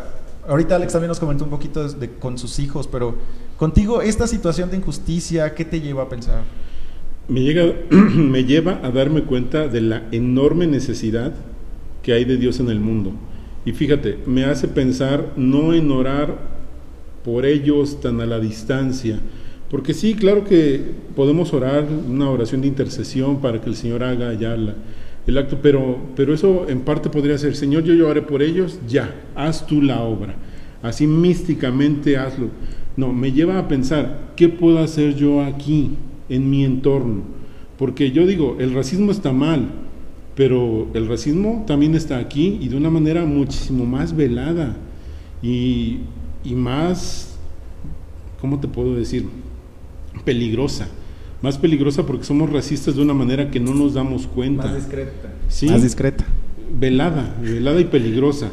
ahorita 0.49 0.77
Alex 0.77 0.93
también 0.93 1.09
nos 1.09 1.19
comentó 1.21 1.45
un 1.45 1.51
poquito 1.51 1.89
de- 1.89 2.07
de- 2.07 2.15
con 2.15 2.39
sus 2.39 2.59
hijos, 2.59 2.87
pero 2.87 3.17
contigo, 3.57 4.01
esta 4.03 4.27
situación 4.27 4.71
de 4.71 4.77
injusticia, 4.77 5.55
¿qué 5.55 5.65
te 5.65 5.81
lleva 5.81 6.05
a 6.05 6.09
pensar? 6.09 6.43
me, 7.29 7.41
llega, 7.41 7.73
me 7.91 8.45
lleva 8.45 8.81
a 8.83 8.91
darme 8.91 9.23
cuenta 9.23 9.69
de 9.69 9.81
la 9.81 10.03
enorme 10.13 10.67
necesidad 10.67 11.33
que 12.03 12.13
hay 12.13 12.25
de 12.25 12.37
Dios 12.37 12.59
en 12.61 12.69
el 12.69 12.81
mundo. 12.81 13.13
Y 13.65 13.73
fíjate, 13.73 14.19
me 14.27 14.45
hace 14.45 14.67
pensar 14.67 15.29
no 15.37 15.73
en 15.73 15.91
orar 15.93 16.37
por 17.25 17.47
ellos 17.47 18.01
tan 18.01 18.21
a 18.21 18.27
la 18.27 18.41
distancia. 18.41 19.19
Porque 19.71 19.95
sí, 19.95 20.15
claro 20.15 20.45
que 20.45 20.81
podemos 21.17 21.55
orar 21.55 21.87
una 22.09 22.29
oración 22.29 22.61
de 22.61 22.69
intercesión 22.69 23.41
para 23.41 23.61
que 23.61 23.71
el 23.71 23.77
Señor 23.77 24.05
haga 24.05 24.35
ya 24.35 24.55
el 24.55 25.39
acto, 25.39 25.59
pero, 25.63 25.99
pero 26.15 26.35
eso 26.35 26.67
en 26.69 26.81
parte 26.81 27.09
podría 27.09 27.39
ser, 27.39 27.57
Señor, 27.57 27.85
yo 27.85 27.95
lloraré 27.95 28.23
por 28.23 28.43
ellos, 28.43 28.79
ya, 28.87 29.15
haz 29.35 29.67
tú 29.67 29.81
la 29.81 30.03
obra. 30.03 30.35
Así 30.83 31.07
místicamente 31.07 32.19
hazlo. 32.19 32.49
No, 32.97 33.13
me 33.13 33.33
lleva 33.33 33.59
a 33.59 33.69
pensar, 33.69 34.33
¿qué 34.37 34.49
puedo 34.51 34.79
hacer 34.79 35.15
yo 35.15 35.43
aquí, 35.43 35.93
en 36.29 36.51
mi 36.51 36.65
entorno? 36.65 37.23
Porque 37.79 38.11
yo 38.11 38.27
digo, 38.27 38.57
el 38.61 38.75
racismo 38.75 39.11
está 39.11 39.33
mal, 39.33 39.71
pero 40.35 40.89
el 40.93 41.09
racismo 41.09 41.65
también 41.67 41.95
está 41.95 42.19
aquí 42.19 42.59
y 42.61 42.69
de 42.69 42.77
una 42.77 42.91
manera 42.91 43.25
muchísimo 43.25 43.87
más 43.87 44.15
velada 44.15 44.77
y, 45.43 46.01
y 46.45 46.55
más, 46.55 47.37
¿cómo 48.41 48.59
te 48.61 48.69
puedo 48.69 48.95
decir? 48.95 49.29
Peligrosa. 50.25 50.89
Más 51.41 51.59
peligrosa 51.59 52.07
porque 52.07 52.25
somos 52.25 52.51
racistas 52.51 52.95
de 52.95 53.03
una 53.03 53.15
manera 53.15 53.51
que 53.51 53.59
no 53.59 53.75
nos 53.75 53.95
damos 53.95 54.27
cuenta. 54.27 54.67
Más 54.67 54.77
discreta. 54.77 55.29
Sí, 55.49 55.67
Más 55.67 55.83
discreta. 55.83 56.25
velada, 56.79 57.37
velada 57.43 57.81
y 57.81 57.85
peligrosa. 57.85 58.51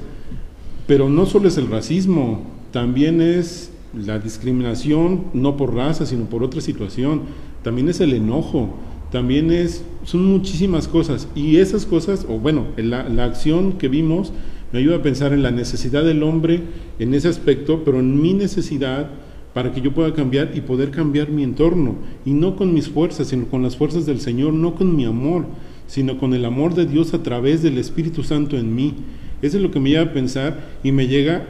Pero 0.87 1.07
no 1.09 1.25
solo 1.27 1.47
es 1.47 1.57
el 1.57 1.67
racismo, 1.69 2.41
también 2.71 3.21
es 3.21 3.71
la 3.93 4.17
discriminación, 4.19 5.25
no 5.33 5.55
por 5.55 5.75
raza, 5.75 6.05
sino 6.05 6.25
por 6.25 6.43
otra 6.43 6.61
situación. 6.61 7.21
También 7.63 7.89
es 7.89 7.99
el 7.99 8.13
enojo, 8.13 8.75
también 9.11 9.51
es, 9.51 9.83
son 10.03 10.25
muchísimas 10.25 10.87
cosas. 10.87 11.27
Y 11.35 11.57
esas 11.57 11.85
cosas, 11.85 12.25
o 12.27 12.39
bueno, 12.39 12.65
la, 12.77 13.07
la 13.07 13.25
acción 13.25 13.73
que 13.73 13.87
vimos 13.87 14.31
me 14.71 14.79
ayuda 14.79 14.97
a 14.97 15.01
pensar 15.01 15.33
en 15.33 15.43
la 15.43 15.51
necesidad 15.51 16.03
del 16.03 16.23
hombre 16.23 16.61
en 16.99 17.13
ese 17.13 17.27
aspecto, 17.27 17.83
pero 17.83 17.99
en 17.99 18.21
mi 18.21 18.33
necesidad 18.33 19.09
para 19.53 19.71
que 19.71 19.81
yo 19.81 19.93
pueda 19.93 20.13
cambiar 20.13 20.51
y 20.53 20.61
poder 20.61 20.91
cambiar 20.91 21.29
mi 21.29 21.43
entorno. 21.43 21.95
Y 22.25 22.31
no 22.31 22.55
con 22.55 22.73
mis 22.73 22.87
fuerzas, 22.87 23.27
sino 23.27 23.45
con 23.45 23.63
las 23.63 23.75
fuerzas 23.75 24.05
del 24.05 24.19
Señor, 24.19 24.53
no 24.53 24.75
con 24.75 24.95
mi 24.95 25.05
amor, 25.05 25.45
sino 25.87 26.17
con 26.19 26.33
el 26.33 26.45
amor 26.45 26.75
de 26.75 26.85
Dios 26.85 27.13
a 27.13 27.23
través 27.23 27.63
del 27.63 27.77
Espíritu 27.77 28.23
Santo 28.23 28.57
en 28.57 28.75
mí. 28.75 28.93
Eso 29.41 29.57
es 29.57 29.63
lo 29.63 29.71
que 29.71 29.79
me 29.79 29.89
lleva 29.89 30.03
a 30.03 30.13
pensar 30.13 30.59
y 30.83 30.91
me 30.91 31.07
llega 31.07 31.45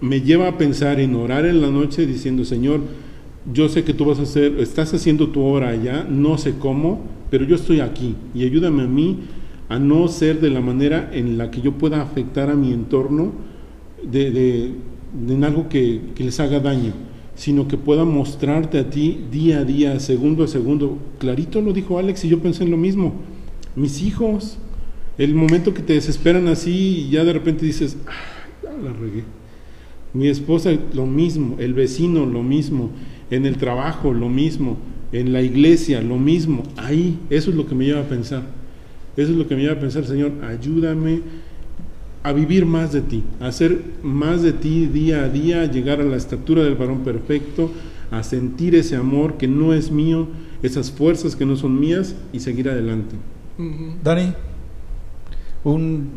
me 0.00 0.20
lleva 0.20 0.48
a 0.48 0.58
pensar 0.58 1.00
en 1.00 1.14
orar 1.16 1.44
en 1.44 1.60
la 1.60 1.70
noche 1.70 2.06
diciendo, 2.06 2.44
Señor, 2.44 2.80
yo 3.52 3.68
sé 3.68 3.84
que 3.84 3.94
tú 3.94 4.04
vas 4.04 4.18
a 4.18 4.22
hacer, 4.22 4.58
estás 4.60 4.94
haciendo 4.94 5.28
tu 5.28 5.42
obra 5.42 5.70
allá, 5.70 6.06
no 6.08 6.38
sé 6.38 6.54
cómo, 6.58 7.00
pero 7.30 7.44
yo 7.44 7.56
estoy 7.56 7.80
aquí 7.80 8.14
y 8.34 8.44
ayúdame 8.44 8.82
a 8.82 8.86
mí 8.86 9.18
a 9.68 9.78
no 9.78 10.08
ser 10.08 10.40
de 10.40 10.50
la 10.50 10.60
manera 10.60 11.10
en 11.12 11.36
la 11.38 11.50
que 11.50 11.60
yo 11.60 11.72
pueda 11.72 12.00
afectar 12.02 12.50
a 12.50 12.54
mi 12.54 12.72
entorno 12.72 13.32
de, 14.02 14.30
de- 14.30 14.72
en 15.28 15.44
algo 15.44 15.68
que, 15.68 16.00
que 16.14 16.24
les 16.24 16.38
haga 16.40 16.60
daño, 16.60 16.92
sino 17.34 17.66
que 17.68 17.76
pueda 17.76 18.04
mostrarte 18.04 18.78
a 18.78 18.90
ti 18.90 19.20
día 19.30 19.58
a 19.60 19.64
día, 19.64 19.98
segundo 20.00 20.44
a 20.44 20.48
segundo. 20.48 20.98
Clarito 21.18 21.60
lo 21.60 21.72
dijo 21.72 21.98
Alex 21.98 22.24
y 22.24 22.28
yo 22.28 22.40
pensé 22.40 22.64
en 22.64 22.70
lo 22.70 22.76
mismo. 22.76 23.14
Mis 23.76 24.02
hijos, 24.02 24.58
el 25.18 25.34
momento 25.34 25.72
que 25.74 25.82
te 25.82 25.94
desesperan 25.94 26.48
así 26.48 27.06
y 27.06 27.10
ya 27.10 27.24
de 27.24 27.32
repente 27.32 27.64
dices, 27.64 27.96
"Ah, 28.06 28.12
ya 28.62 28.72
la 28.82 28.92
regué. 28.92 29.24
Mi 30.14 30.28
esposa 30.28 30.70
lo 30.94 31.06
mismo, 31.06 31.56
el 31.58 31.74
vecino 31.74 32.24
lo 32.26 32.42
mismo, 32.42 32.90
en 33.30 33.44
el 33.46 33.56
trabajo 33.56 34.12
lo 34.14 34.28
mismo, 34.28 34.76
en 35.12 35.32
la 35.32 35.42
iglesia 35.42 36.00
lo 36.02 36.16
mismo. 36.18 36.62
Ahí, 36.76 37.18
eso 37.30 37.50
es 37.50 37.56
lo 37.56 37.66
que 37.66 37.74
me 37.74 37.84
lleva 37.84 38.00
a 38.00 38.08
pensar. 38.08 38.42
Eso 39.18 39.32
es 39.32 39.36
lo 39.36 39.48
que 39.48 39.56
me 39.56 39.62
lleva 39.62 39.74
a 39.74 39.80
pensar, 39.80 40.04
Señor, 40.04 40.30
ayúdame 40.44 41.22
a 42.22 42.32
vivir 42.32 42.64
más 42.64 42.92
de 42.92 43.00
ti, 43.00 43.24
a 43.40 43.48
hacer 43.48 43.82
más 44.00 44.42
de 44.42 44.52
ti 44.52 44.86
día 44.86 45.24
a 45.24 45.28
día, 45.28 45.62
a 45.62 45.64
llegar 45.64 46.00
a 46.00 46.04
la 46.04 46.16
estatura 46.16 46.62
del 46.62 46.76
varón 46.76 47.00
perfecto, 47.00 47.72
a 48.12 48.22
sentir 48.22 48.76
ese 48.76 48.94
amor 48.94 49.36
que 49.36 49.48
no 49.48 49.74
es 49.74 49.90
mío, 49.90 50.28
esas 50.62 50.92
fuerzas 50.92 51.34
que 51.34 51.44
no 51.44 51.56
son 51.56 51.80
mías 51.80 52.14
y 52.32 52.38
seguir 52.38 52.68
adelante. 52.68 53.16
Dani, 54.04 54.34
un, 55.64 56.10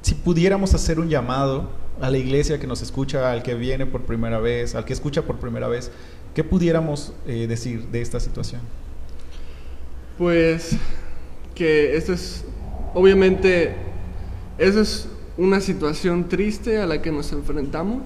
si 0.00 0.14
pudiéramos 0.14 0.72
hacer 0.72 1.00
un 1.00 1.08
llamado 1.08 1.68
a 2.00 2.10
la 2.10 2.18
iglesia 2.18 2.60
que 2.60 2.68
nos 2.68 2.80
escucha, 2.80 3.32
al 3.32 3.42
que 3.42 3.56
viene 3.56 3.86
por 3.86 4.02
primera 4.02 4.38
vez, 4.38 4.76
al 4.76 4.84
que 4.84 4.92
escucha 4.92 5.22
por 5.22 5.40
primera 5.40 5.66
vez, 5.66 5.90
¿qué 6.32 6.44
pudiéramos 6.44 7.12
eh, 7.26 7.48
decir 7.48 7.88
de 7.88 8.00
esta 8.00 8.20
situación? 8.20 8.60
Pues 10.16 10.78
que 11.60 11.94
es, 11.94 12.42
obviamente, 12.94 13.74
eso 14.56 14.80
es 14.80 15.06
una 15.36 15.60
situación 15.60 16.26
triste 16.26 16.78
a 16.78 16.86
la 16.86 17.02
que 17.02 17.12
nos 17.12 17.32
enfrentamos 17.32 18.00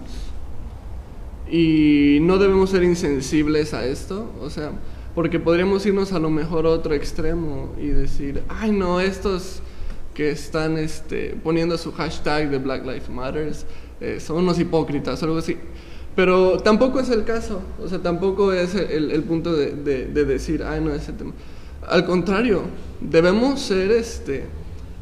y 1.48 2.18
no 2.22 2.38
debemos 2.38 2.70
ser 2.70 2.82
insensibles 2.82 3.72
a 3.72 3.86
esto, 3.86 4.28
o 4.40 4.50
sea, 4.50 4.72
porque 5.14 5.38
podríamos 5.38 5.86
irnos 5.86 6.12
a 6.12 6.18
lo 6.18 6.30
mejor 6.30 6.66
a 6.66 6.70
otro 6.70 6.94
extremo 6.94 7.72
y 7.80 7.86
decir, 7.86 8.42
ay 8.48 8.72
no, 8.72 8.98
estos 8.98 9.60
que 10.14 10.32
están 10.32 10.76
este, 10.76 11.36
poniendo 11.40 11.78
su 11.78 11.92
hashtag 11.92 12.50
de 12.50 12.58
Black 12.58 12.84
Lives 12.84 13.08
Matters 13.08 13.66
eh, 14.00 14.18
son 14.18 14.38
unos 14.38 14.58
hipócritas 14.58 15.22
o 15.22 15.26
algo 15.26 15.38
así. 15.38 15.56
Pero 16.16 16.58
tampoco 16.58 16.98
es 16.98 17.08
el 17.08 17.22
caso, 17.22 17.62
o 17.80 17.86
sea, 17.86 18.00
tampoco 18.02 18.52
es 18.52 18.74
el, 18.74 19.22
punto 19.22 19.52
de 19.52 20.24
decir, 20.24 20.64
ay 20.64 20.80
no, 20.80 20.92
ese 20.92 21.12
tema. 21.12 21.34
Al 21.88 22.04
contrario, 22.06 22.62
debemos 23.00 23.60
ser 23.60 23.90
este, 23.92 24.44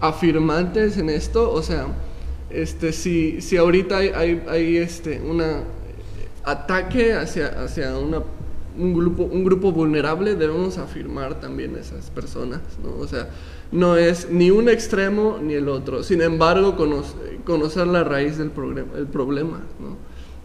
afirmantes 0.00 0.96
en 0.98 1.08
esto, 1.10 1.50
o 1.52 1.62
sea, 1.62 1.86
este, 2.50 2.92
si, 2.92 3.40
si 3.40 3.56
ahorita 3.56 3.96
hay, 3.98 4.42
hay, 4.48 4.76
este, 4.76 5.20
una 5.20 5.62
ataque 6.44 7.14
hacia, 7.14 7.48
hacia 7.62 7.96
una, 7.96 8.22
un, 8.78 8.94
grupo, 8.94 9.22
un 9.24 9.44
grupo 9.44 9.72
vulnerable, 9.72 10.34
debemos 10.34 10.78
afirmar 10.78 11.40
también 11.40 11.76
esas 11.76 12.10
personas, 12.10 12.60
¿no? 12.82 13.00
O 13.02 13.06
sea, 13.06 13.28
no 13.70 13.96
es 13.96 14.28
ni 14.30 14.50
un 14.50 14.68
extremo 14.68 15.38
ni 15.42 15.54
el 15.54 15.68
otro. 15.68 16.02
Sin 16.02 16.20
embargo, 16.20 16.76
cono- 16.76 17.04
conocer 17.44 17.86
la 17.86 18.04
raíz 18.04 18.38
del 18.38 18.50
problema, 18.50 18.90
el 18.98 19.06
problema, 19.06 19.60
¿no? 19.80 19.96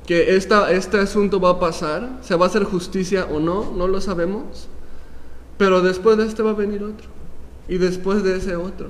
Que 0.06 0.36
esta, 0.38 0.72
este 0.72 0.98
asunto 1.00 1.42
va 1.42 1.52
a 1.52 1.60
pasar, 1.60 2.20
se 2.22 2.36
va 2.36 2.46
a 2.46 2.48
hacer 2.48 2.64
justicia 2.64 3.26
o 3.26 3.40
no, 3.42 3.74
no 3.76 3.88
lo 3.90 4.00
sabemos, 4.00 4.70
pero 5.58 5.82
después 5.82 6.18
de 6.18 6.26
este 6.26 6.44
va 6.44 6.52
a 6.52 6.56
venir 6.56 6.84
otro, 6.84 7.08
y 7.68 7.78
después 7.78 8.24
de 8.24 8.38
ese 8.38 8.56
otro, 8.56 8.90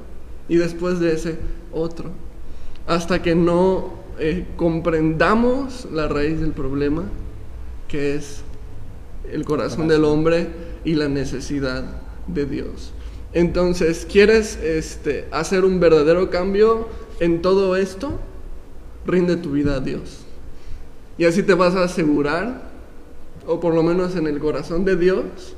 y 0.49 0.57
después 0.57 0.99
de 0.99 1.13
ese 1.13 1.37
otro, 1.71 2.11
hasta 2.85 3.21
que 3.21 3.35
no 3.35 3.93
eh, 4.19 4.45
comprendamos 4.55 5.87
la 5.91 6.07
raíz 6.07 6.39
del 6.39 6.51
problema, 6.51 7.03
que 7.87 8.15
es 8.15 8.41
el 9.31 9.45
corazón 9.45 9.87
del 9.87 10.05
hombre 10.05 10.47
y 10.83 10.95
la 10.95 11.07
necesidad 11.07 11.83
de 12.27 12.45
Dios. 12.45 12.93
Entonces, 13.33 14.07
¿quieres 14.09 14.57
este, 14.57 15.27
hacer 15.31 15.65
un 15.65 15.79
verdadero 15.79 16.29
cambio 16.29 16.87
en 17.19 17.41
todo 17.41 17.75
esto? 17.75 18.19
Rinde 19.05 19.35
tu 19.35 19.51
vida 19.51 19.75
a 19.75 19.79
Dios. 19.79 20.19
Y 21.17 21.25
así 21.25 21.43
te 21.43 21.53
vas 21.53 21.75
a 21.75 21.83
asegurar, 21.83 22.71
o 23.45 23.59
por 23.59 23.73
lo 23.73 23.83
menos 23.83 24.15
en 24.15 24.27
el 24.27 24.39
corazón 24.39 24.85
de 24.85 24.95
Dios, 24.95 25.56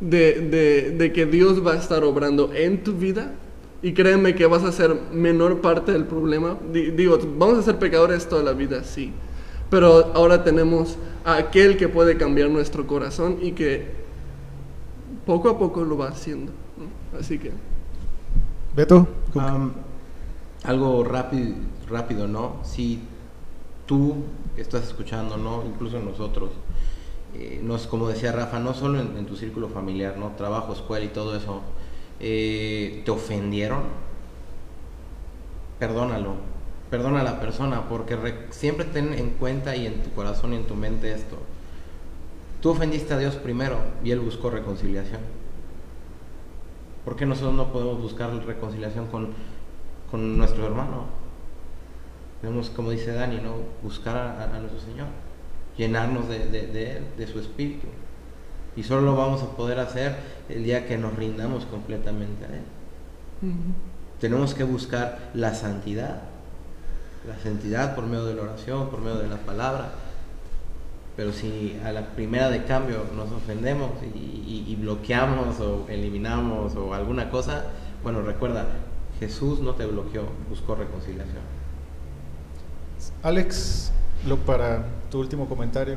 de, 0.00 0.40
de- 0.40 0.90
de 0.92 1.12
que 1.12 1.26
Dios 1.26 1.64
va 1.66 1.72
a 1.72 1.76
estar 1.76 2.04
obrando 2.04 2.52
en 2.54 2.82
tu 2.82 2.92
vida. 2.94 3.32
Y 3.82 3.94
créeme 3.94 4.34
que 4.34 4.44
vas 4.46 4.62
a 4.62 4.72
ser 4.72 4.94
menor 5.12 5.62
parte 5.62 5.92
del 5.92 6.04
problema. 6.04 6.58
Di- 6.72 6.90
digo, 6.90 7.18
vamos 7.38 7.58
a 7.58 7.62
ser 7.62 7.78
pecadores 7.78 8.28
toda 8.28 8.42
la 8.42 8.52
vida, 8.52 8.84
sí. 8.84 9.12
Pero 9.70 10.12
ahora 10.14 10.44
tenemos 10.44 10.98
a 11.24 11.36
aquel 11.36 11.76
que 11.76 11.88
puede 11.88 12.16
cambiar 12.18 12.50
nuestro 12.50 12.86
corazón 12.86 13.38
y 13.40 13.52
que 13.52 13.86
poco 15.24 15.48
a 15.48 15.58
poco 15.58 15.82
lo 15.84 15.96
va 15.96 16.08
haciendo. 16.08 16.52
¿no? 16.76 17.18
Así 17.18 17.38
que... 17.38 17.52
Beto, 18.76 19.08
algo 20.64 21.04
rápido, 21.04 21.54
rápido, 21.88 22.28
¿no? 22.28 22.56
Si 22.64 23.00
tú 23.86 24.16
estás 24.56 24.84
escuchando, 24.84 25.36
¿no? 25.36 25.64
Incluso 25.66 25.98
nosotros, 26.00 26.50
eh, 27.34 27.60
nos, 27.62 27.86
como 27.86 28.08
decía 28.08 28.32
Rafa, 28.32 28.58
no 28.58 28.74
solo 28.74 29.00
en, 29.00 29.26
tu 29.26 29.36
círculo 29.36 29.68
familiar, 29.68 30.16
¿no? 30.18 30.30
Trabajo, 30.36 30.72
escuela 30.72 31.04
y 31.04 31.08
todo 31.08 31.36
eso, 31.36 31.62
eh, 32.20 33.02
te 33.04 33.10
ofendieron, 33.10 33.82
perdónalo, 35.78 36.34
perdona 36.90 37.20
a 37.20 37.24
la 37.24 37.40
persona, 37.40 37.88
porque 37.88 38.16
re- 38.16 38.46
siempre 38.50 38.84
ten 38.84 39.14
en 39.14 39.30
cuenta 39.30 39.76
y 39.76 39.86
en 39.86 40.02
tu 40.02 40.10
corazón 40.10 40.52
y 40.52 40.56
en 40.56 40.66
tu 40.66 40.74
mente 40.74 41.12
esto. 41.12 41.36
Tú 42.60 42.70
ofendiste 42.70 43.14
a 43.14 43.18
Dios 43.18 43.36
primero 43.36 43.78
y 44.04 44.10
Él 44.10 44.20
buscó 44.20 44.50
reconciliación. 44.50 45.20
¿Por 47.04 47.16
qué 47.16 47.24
nosotros 47.24 47.54
no 47.54 47.72
podemos 47.72 48.00
buscar 48.00 48.30
reconciliación 48.44 49.06
con, 49.06 49.30
con 50.10 50.36
nuestro 50.36 50.66
hermano? 50.66 51.04
Debemos, 52.42 52.68
como 52.70 52.90
dice 52.90 53.12
Dani, 53.12 53.36
¿no? 53.36 53.54
buscar 53.82 54.16
a 54.16 54.58
nuestro 54.58 54.80
Señor, 54.80 55.06
llenarnos 55.80 56.28
de, 56.28 56.38
de- 56.46 56.66
de 56.66 56.96
Él, 56.98 57.04
de 57.16 57.26
su 57.26 57.40
Espíritu. 57.40 57.86
Y 58.76 58.82
solo 58.82 59.00
lo 59.02 59.16
vamos 59.16 59.42
a 59.42 59.56
poder 59.56 59.78
hacer 59.80 60.14
el 60.48 60.62
día 60.62 60.86
que 60.86 60.96
nos 60.98 61.14
rindamos 61.16 61.64
completamente 61.64 62.44
a 62.44 62.48
Él. 62.48 62.62
Tenemos 64.20 64.52
que 64.54 64.64
buscar 64.64 65.30
la 65.34 65.54
santidad, 65.54 66.20
la 67.26 67.36
santidad 67.42 67.94
por 67.94 68.04
medio 68.06 68.26
de 68.26 68.34
la 68.34 68.42
oración, 68.42 68.90
por 68.90 69.00
medio 69.00 69.18
de 69.18 69.28
la 69.28 69.38
palabra. 69.38 69.92
Pero 71.16 71.32
si 71.32 71.78
a 71.84 71.92
la 71.92 72.06
primera 72.14 72.50
de 72.50 72.64
cambio 72.64 72.98
nos 73.16 73.30
ofendemos 73.32 73.90
y, 74.14 74.18
y- 74.18 74.64
y 74.68 74.76
bloqueamos 74.76 75.58
o 75.60 75.86
eliminamos 75.88 76.76
o 76.76 76.92
alguna 76.94 77.30
cosa, 77.30 77.64
bueno, 78.02 78.20
recuerda, 78.22 78.66
Jesús 79.18 79.60
no 79.60 79.74
te 79.74 79.86
bloqueó, 79.86 80.24
buscó 80.48 80.74
reconciliación. 80.74 81.42
Alex, 83.22 83.92
lo 84.26 84.36
para 84.36 84.84
tu 85.10 85.18
último 85.20 85.48
comentario 85.48 85.96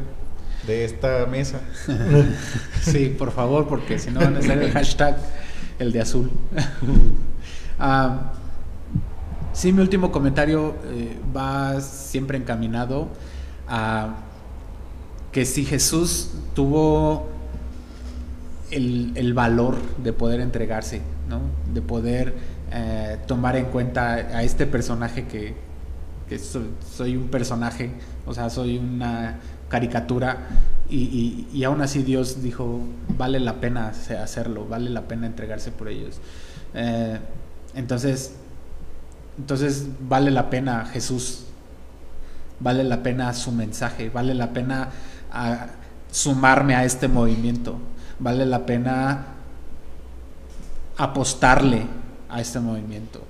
de 0.66 0.86
esta 0.86 1.26
mesa. 1.26 1.62
Sí, 2.82 3.16
por 3.18 3.32
favor, 3.32 3.68
porque 3.68 3.98
si 3.98 4.12
no 4.12 4.20
van 4.20 4.36
a 4.36 4.40
hacer 4.40 4.62
el 4.62 4.72
hashtag 4.72 5.18
el 5.80 5.92
de 5.92 6.02
azul. 6.02 6.32
Ah, 7.80 8.34
sí, 9.52 9.74
mi 9.74 9.82
último 9.82 10.12
comentario 10.12 10.76
eh, 10.86 11.18
va 11.36 11.82
siempre 11.82 12.38
encaminado 12.38 13.10
a 13.68 14.14
que 15.32 15.44
si 15.44 15.66
Jesús 15.66 16.30
tuvo 16.54 17.28
el, 18.70 19.12
el 19.16 19.34
valor 19.34 19.78
de 20.04 20.14
poder 20.14 20.40
entregarse, 20.40 21.02
¿no? 21.28 21.42
de 21.74 21.82
poder 21.82 22.36
eh, 22.72 23.18
tomar 23.28 23.56
en 23.56 23.66
cuenta 23.66 24.14
a 24.14 24.44
este 24.44 24.66
personaje 24.66 25.26
que, 25.26 25.56
que 26.30 26.40
soy, 26.40 26.70
soy 26.96 27.18
un 27.18 27.28
personaje, 27.28 27.92
o 28.26 28.34
sea, 28.34 28.50
soy 28.50 28.78
una 28.78 29.40
caricatura, 29.70 30.38
y, 30.90 30.98
y- 30.98 31.48
y 31.54 31.64
aún 31.64 31.82
así 31.82 32.04
Dios 32.04 32.44
dijo, 32.44 32.82
vale 33.18 33.40
la 33.40 33.56
pena 33.62 33.90
hace- 33.90 34.18
hacerlo, 34.18 34.66
vale 34.68 34.90
la 34.90 35.02
pena 35.04 35.26
entregarse 35.28 35.72
por 35.72 35.88
ellos. 35.90 36.20
Eh, 36.76 37.18
entonces, 37.76 38.34
entonces 39.38 39.88
vale 40.08 40.30
la 40.32 40.50
pena 40.50 40.86
Jesús, 40.86 41.46
vale 42.60 42.84
la 42.84 43.02
pena 43.02 43.34
su 43.34 43.52
mensaje, 43.52 44.10
vale 44.10 44.34
la 44.36 44.54
pena 44.54 44.90
sumarme 46.12 46.76
a 46.76 46.86
este 46.86 47.08
movimiento, 47.08 47.78
vale 48.20 48.46
la 48.46 48.66
pena 48.68 49.26
apostarle 50.98 51.86
a 52.30 52.40
este 52.42 52.60
movimiento. 52.60 53.22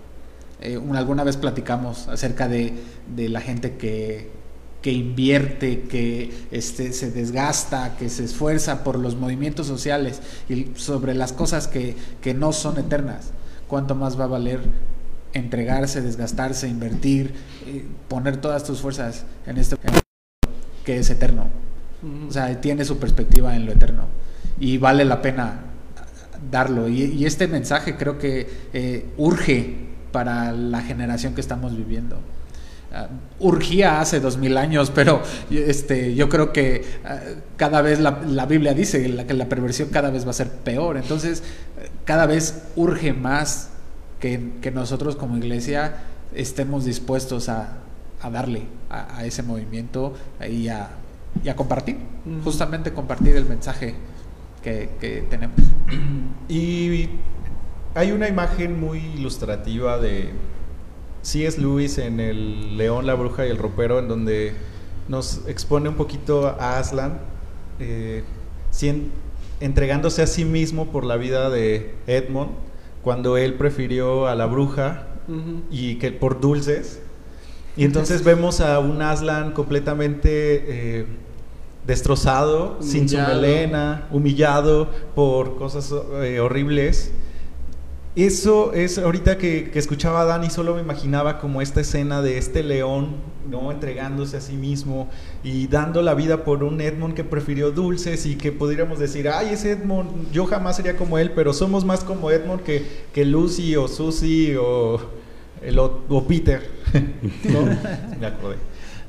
Eh, 0.59 0.77
un- 0.77 0.95
alguna 0.95 1.23
vez 1.23 1.37
platicamos 1.37 2.07
acerca 2.07 2.47
de, 2.47 2.73
de 3.15 3.29
la 3.29 3.41
gente 3.41 3.77
que, 3.77 4.31
que 4.83 4.91
invierte, 4.91 5.83
que 5.83 6.29
este, 6.51 6.91
se 6.91 7.09
desgasta, 7.09 7.95
que 7.97 8.09
se 8.09 8.25
esfuerza 8.25 8.83
por 8.83 8.99
los 8.99 9.15
movimientos 9.15 9.65
sociales 9.65 10.21
y 10.49 10.71
sobre 10.75 11.15
las 11.15 11.31
cosas 11.31 11.69
que, 11.69 11.95
que 12.21 12.33
no 12.33 12.51
son 12.51 12.77
eternas. 12.77 13.31
¿Cuánto 13.69 13.95
más 13.95 14.19
va 14.19 14.25
a 14.25 14.27
valer 14.27 14.59
entregarse, 15.31 16.01
desgastarse, 16.01 16.67
invertir, 16.67 17.33
eh, 17.65 17.85
poner 18.09 18.37
todas 18.37 18.65
tus 18.65 18.81
fuerzas 18.81 19.23
en 19.47 19.57
este 19.57 19.77
que 20.83 20.97
es 20.97 21.09
eterno? 21.09 21.47
Ujú. 22.03 22.27
O 22.27 22.31
sea, 22.31 22.59
tiene 22.59 22.83
su 22.83 22.97
perspectiva 22.97 23.55
en 23.55 23.65
lo 23.65 23.71
eterno. 23.71 24.07
Y 24.59 24.79
vale 24.79 25.05
la 25.05 25.21
pena 25.21 25.61
darlo. 26.51 26.89
Y, 26.89 27.03
y 27.03 27.25
este 27.25 27.47
mensaje 27.47 27.95
creo 27.95 28.19
que 28.19 28.49
eh, 28.73 29.05
urge 29.15 29.77
para 30.11 30.51
la 30.51 30.81
generación 30.81 31.33
que 31.33 31.41
estamos 31.41 31.75
viviendo. 31.77 32.17
Ah, 32.95 33.07
urgía 33.39 33.99
hace 34.01 34.19
dos 34.19 34.37
mil 34.37 34.55
años, 34.55 34.91
pero 34.93 35.23
este, 35.49 36.13
yo 36.13 36.29
creo 36.29 36.53
que 36.53 36.83
ah, 37.03 37.19
cada 37.57 37.81
vez 37.81 37.99
la, 37.99 38.21
la 38.27 38.45
Biblia 38.45 38.75
dice 38.75 39.07
la- 39.09 39.25
que 39.25 39.33
la 39.33 39.49
perversión 39.49 39.89
cada 39.89 40.11
vez 40.11 40.27
va 40.27 40.29
a 40.29 40.33
ser 40.33 40.49
peor. 40.51 40.97
Entonces, 40.97 41.41
cada 42.05 42.27
vez 42.27 42.65
urge 42.75 43.13
más 43.13 43.69
que, 44.19 44.51
que 44.61 44.69
nosotros 44.69 45.15
como 45.15 45.37
iglesia 45.37 45.95
estemos 46.35 46.85
dispuestos 46.85 47.49
a, 47.49 47.77
a 48.21 48.29
darle 48.29 48.63
a, 48.91 49.17
a 49.17 49.25
ese 49.25 49.41
movimiento 49.41 50.13
y 50.47 50.67
a, 50.67 50.89
y 51.43 51.49
a 51.49 51.55
compartir, 51.55 51.97
justamente 52.43 52.93
compartir 52.93 53.35
el 53.35 53.45
mensaje 53.45 53.95
que, 54.61 54.91
que 55.01 55.23
tenemos. 55.31 55.57
Y 56.47 57.09
hay 57.95 58.11
una 58.11 58.27
imagen 58.27 58.79
muy 58.79 58.99
ilustrativa 58.99 59.97
de 59.99 60.29
C.S. 61.23 61.59
Lewis 61.59 61.97
en 61.97 62.19
El 62.19 62.77
León, 62.77 63.07
la 63.07 63.15
Bruja 63.15 63.47
y 63.47 63.49
el 63.49 63.57
Ropero, 63.57 63.97
en 63.99 64.07
donde 64.07 64.53
nos 65.07 65.41
expone 65.47 65.89
un 65.89 65.95
poquito 65.95 66.47
a 66.47 66.77
Aslan 66.77 67.19
eh, 67.79 68.23
entregándose 69.59 70.21
a 70.21 70.27
sí 70.27 70.45
mismo 70.45 70.87
por 70.87 71.05
la 71.05 71.15
vida 71.15 71.49
de 71.49 71.95
Edmond, 72.07 72.51
cuando 73.01 73.37
él 73.37 73.55
prefirió 73.55 74.27
a 74.27 74.35
la 74.35 74.45
bruja 74.45 75.07
y 75.71 75.95
que 75.95 76.11
por 76.11 76.41
dulces. 76.41 77.01
Y 77.77 77.85
entonces 77.85 78.23
vemos 78.23 78.59
a 78.61 78.79
un 78.79 79.01
Aslan 79.01 79.53
completamente 79.53 80.99
eh, 80.99 81.05
destrozado, 81.87 82.77
sin 82.81 83.07
su 83.07 83.17
melena, 83.17 84.07
humillado 84.11 84.89
por 85.15 85.57
cosas 85.57 85.93
eh, 86.21 86.39
horribles. 86.39 87.11
Eso 88.15 88.73
es, 88.73 88.99
ahorita 88.99 89.39
que, 89.39 89.71
que 89.71 89.79
escuchaba 89.79 90.21
a 90.21 90.25
Dani, 90.25 90.51
solo 90.51 90.75
me 90.75 90.81
imaginaba 90.81 91.39
como 91.39 91.63
esta 91.63 91.81
escena 91.81 92.21
de 92.21 92.37
este 92.37 92.61
león, 92.61 93.15
¿no? 93.49 93.71
Entregándose 93.71 94.37
a 94.37 94.41
sí 94.41 94.53
mismo 94.53 95.09
y 95.43 95.65
dando 95.65 96.03
la 96.03 96.13
vida 96.13 96.43
por 96.43 96.63
un 96.63 96.79
Edmond 96.79 97.15
que 97.15 97.23
prefirió 97.23 97.71
dulces 97.71 98.27
y 98.27 98.35
que 98.35 98.51
podríamos 98.51 98.99
decir, 98.99 99.27
ay, 99.29 99.53
ese 99.53 99.71
Edmond, 99.71 100.31
yo 100.31 100.45
jamás 100.45 100.75
sería 100.75 100.95
como 100.95 101.17
él, 101.17 101.31
pero 101.31 101.53
somos 101.53 101.85
más 101.85 102.03
como 102.03 102.29
Edmond 102.29 102.61
que, 102.61 102.85
que 103.11 103.25
Lucy 103.25 103.75
o 103.75 103.87
Susie 103.87 104.57
o, 104.57 104.99
el, 105.63 105.79
o, 105.79 106.03
o 106.07 106.27
Peter. 106.27 106.69
¿no? 107.45 107.61
Me 108.19 108.27
acordé. 108.27 108.57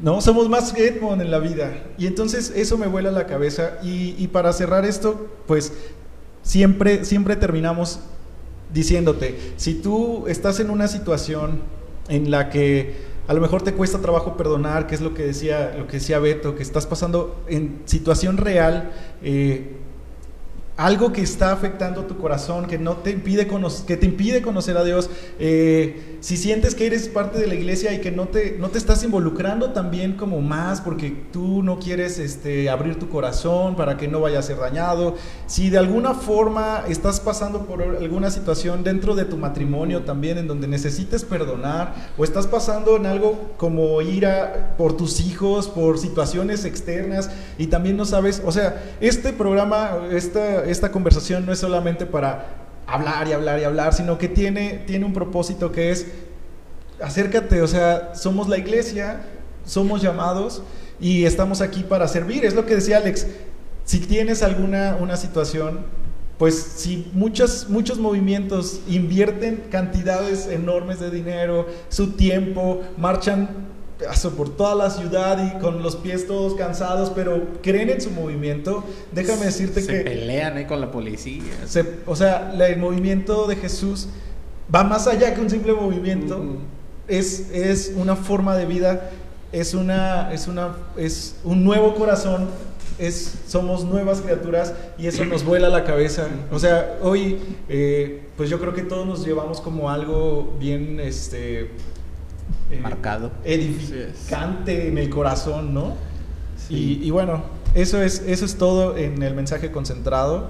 No, 0.00 0.22
somos 0.22 0.48
más 0.48 0.72
que 0.72 0.88
Edmond 0.88 1.20
en 1.20 1.30
la 1.30 1.40
vida. 1.40 1.84
Y 1.98 2.06
entonces 2.06 2.52
eso 2.56 2.76
me 2.76 2.86
vuela 2.86 3.10
la 3.10 3.26
cabeza. 3.26 3.78
Y, 3.82 4.14
y 4.18 4.28
para 4.28 4.52
cerrar 4.52 4.84
esto, 4.84 5.28
pues 5.46 5.72
siempre, 6.42 7.04
siempre 7.04 7.36
terminamos 7.36 8.00
diciéndote, 8.74 9.38
si 9.56 9.74
tú 9.74 10.26
estás 10.26 10.60
en 10.60 10.68
una 10.68 10.88
situación 10.88 11.60
en 12.08 12.30
la 12.30 12.50
que 12.50 13.14
a 13.26 13.32
lo 13.32 13.40
mejor 13.40 13.62
te 13.62 13.72
cuesta 13.72 14.00
trabajo 14.00 14.36
perdonar, 14.36 14.86
que 14.86 14.94
es 14.94 15.00
lo 15.00 15.14
que 15.14 15.22
decía, 15.22 15.74
lo 15.78 15.86
que 15.86 15.94
decía 15.94 16.18
Beto, 16.18 16.54
que 16.54 16.62
estás 16.62 16.86
pasando 16.86 17.42
en 17.48 17.80
situación 17.86 18.36
real, 18.36 18.92
eh, 19.22 19.76
algo 20.76 21.12
que 21.12 21.22
está 21.22 21.52
afectando 21.52 22.04
tu 22.04 22.18
corazón, 22.18 22.66
que 22.66 22.78
no 22.78 22.96
te 22.96 23.10
impide, 23.10 23.46
que 23.86 23.96
te 23.96 24.06
impide 24.06 24.42
conocer 24.42 24.76
a 24.76 24.82
Dios, 24.82 25.08
eh, 25.38 26.18
si 26.20 26.36
sientes 26.36 26.74
que 26.74 26.86
eres 26.86 27.08
parte 27.08 27.38
de 27.38 27.46
la 27.46 27.54
iglesia 27.54 27.92
y 27.92 28.00
que 28.00 28.10
no 28.10 28.28
te, 28.28 28.56
no 28.58 28.70
te 28.70 28.78
estás 28.78 29.04
involucrando 29.04 29.70
también 29.70 30.14
como 30.14 30.40
más 30.40 30.80
porque 30.80 31.14
tú 31.32 31.62
no 31.62 31.78
quieres 31.78 32.18
este, 32.18 32.70
abrir 32.70 32.98
tu 32.98 33.08
corazón 33.08 33.76
para 33.76 33.96
que 33.96 34.08
no 34.08 34.20
vaya 34.20 34.40
a 34.40 34.42
ser 34.42 34.56
dañado, 34.56 35.14
si 35.46 35.70
de 35.70 35.78
alguna 35.78 36.14
forma 36.14 36.84
estás 36.88 37.20
pasando 37.20 37.66
por 37.66 37.82
alguna 37.82 38.30
situación 38.30 38.82
dentro 38.82 39.14
de 39.14 39.26
tu 39.26 39.36
matrimonio 39.36 40.02
también 40.02 40.38
en 40.38 40.48
donde 40.48 40.66
necesites 40.66 41.24
perdonar 41.24 41.94
o 42.18 42.24
estás 42.24 42.46
pasando 42.46 42.96
en 42.96 43.06
algo 43.06 43.52
como 43.58 44.00
ira 44.02 44.74
por 44.76 44.96
tus 44.96 45.20
hijos, 45.20 45.68
por 45.68 45.98
situaciones 45.98 46.64
externas 46.64 47.30
y 47.58 47.68
también 47.68 47.96
no 47.96 48.06
sabes, 48.06 48.42
o 48.44 48.50
sea, 48.50 48.82
este 49.00 49.32
programa, 49.32 50.08
esta, 50.10 50.63
esta 50.66 50.90
conversación 50.90 51.46
no 51.46 51.52
es 51.52 51.58
solamente 51.58 52.06
para 52.06 52.46
hablar 52.86 53.28
y 53.28 53.32
hablar 53.32 53.60
y 53.60 53.64
hablar, 53.64 53.94
sino 53.94 54.18
que 54.18 54.28
tiene, 54.28 54.82
tiene 54.86 55.04
un 55.04 55.12
propósito 55.12 55.72
que 55.72 55.90
es 55.90 56.06
acércate, 57.02 57.62
o 57.62 57.66
sea, 57.66 58.14
somos 58.14 58.48
la 58.48 58.58
iglesia, 58.58 59.22
somos 59.64 60.02
llamados 60.02 60.62
y 61.00 61.24
estamos 61.24 61.60
aquí 61.60 61.82
para 61.82 62.08
servir. 62.08 62.44
Es 62.44 62.54
lo 62.54 62.66
que 62.66 62.76
decía 62.76 62.98
Alex, 62.98 63.26
si 63.84 64.00
tienes 64.00 64.42
alguna 64.42 64.96
una 65.00 65.16
situación, 65.16 65.80
pues 66.38 66.56
si 66.56 67.10
muchos, 67.12 67.68
muchos 67.68 67.98
movimientos 67.98 68.80
invierten 68.88 69.64
cantidades 69.70 70.46
enormes 70.46 71.00
de 71.00 71.10
dinero, 71.10 71.66
su 71.88 72.12
tiempo, 72.12 72.82
marchan 72.96 73.73
eso, 74.12 74.30
por 74.32 74.48
toda 74.56 74.74
la 74.74 74.90
ciudad 74.90 75.54
y 75.54 75.58
con 75.60 75.82
los 75.82 75.96
pies 75.96 76.26
todos 76.26 76.54
cansados, 76.54 77.10
pero 77.10 77.42
creen 77.62 77.90
en 77.90 78.00
su 78.00 78.10
movimiento, 78.10 78.82
déjame 79.12 79.46
decirte 79.46 79.80
Se 79.82 79.92
que... 79.92 80.00
pelean 80.00 80.56
ahí 80.56 80.64
con 80.66 80.80
la 80.80 80.90
policía. 80.90 81.42
Se- 81.66 82.00
o 82.06 82.16
sea, 82.16 82.52
el 82.58 82.78
movimiento 82.78 83.46
de 83.46 83.56
Jesús 83.56 84.08
va 84.74 84.82
más 84.84 85.06
allá 85.06 85.34
que 85.34 85.40
un 85.40 85.48
simple 85.50 85.72
movimiento. 85.72 86.42
Es, 87.06 87.50
es 87.52 87.92
una 87.96 88.16
forma 88.16 88.56
de 88.56 88.66
vida, 88.66 89.10
es, 89.52 89.74
una, 89.74 90.32
es, 90.32 90.48
una, 90.48 90.74
es 90.96 91.36
un 91.44 91.62
nuevo 91.62 91.94
corazón, 91.94 92.48
es, 92.98 93.34
somos 93.46 93.84
nuevas 93.84 94.20
criaturas 94.22 94.72
y 94.98 95.06
eso 95.06 95.24
nos 95.24 95.44
vuela 95.46 95.68
la 95.68 95.84
cabeza. 95.84 96.26
O 96.50 96.58
sea, 96.58 96.98
hoy, 97.02 97.38
eh, 97.68 98.22
pues 98.36 98.50
yo 98.50 98.58
creo 98.58 98.74
que 98.74 98.82
todos 98.82 99.06
nos 99.06 99.24
llevamos 99.24 99.60
como 99.60 99.88
algo 99.90 100.56
bien, 100.58 100.98
este... 100.98 101.70
eh, 102.70 102.78
Marcado. 102.80 103.30
Edificante 103.44 104.88
en 104.88 104.98
el 104.98 105.10
corazón, 105.10 105.74
¿no? 105.74 105.94
Sí. 106.56 106.98
Y, 107.02 107.06
y 107.08 107.10
bueno, 107.10 107.44
eso 107.74 108.00
es, 108.02 108.22
eso 108.26 108.44
es 108.44 108.56
todo 108.56 108.96
en 108.96 109.22
el 109.22 109.34
mensaje 109.34 109.70
concentrado. 109.70 110.48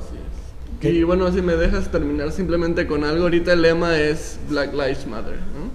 ¿Qué? 0.80 0.90
Y 0.90 1.02
bueno, 1.02 1.30
si 1.32 1.40
me 1.42 1.56
dejas 1.56 1.90
terminar 1.90 2.32
simplemente 2.32 2.86
con 2.86 3.04
algo, 3.04 3.24
ahorita 3.24 3.52
el 3.54 3.62
lema 3.62 3.96
es 3.98 4.38
Black 4.48 4.72
Lives 4.72 5.06
Matter, 5.06 5.36
¿no? 5.38 5.66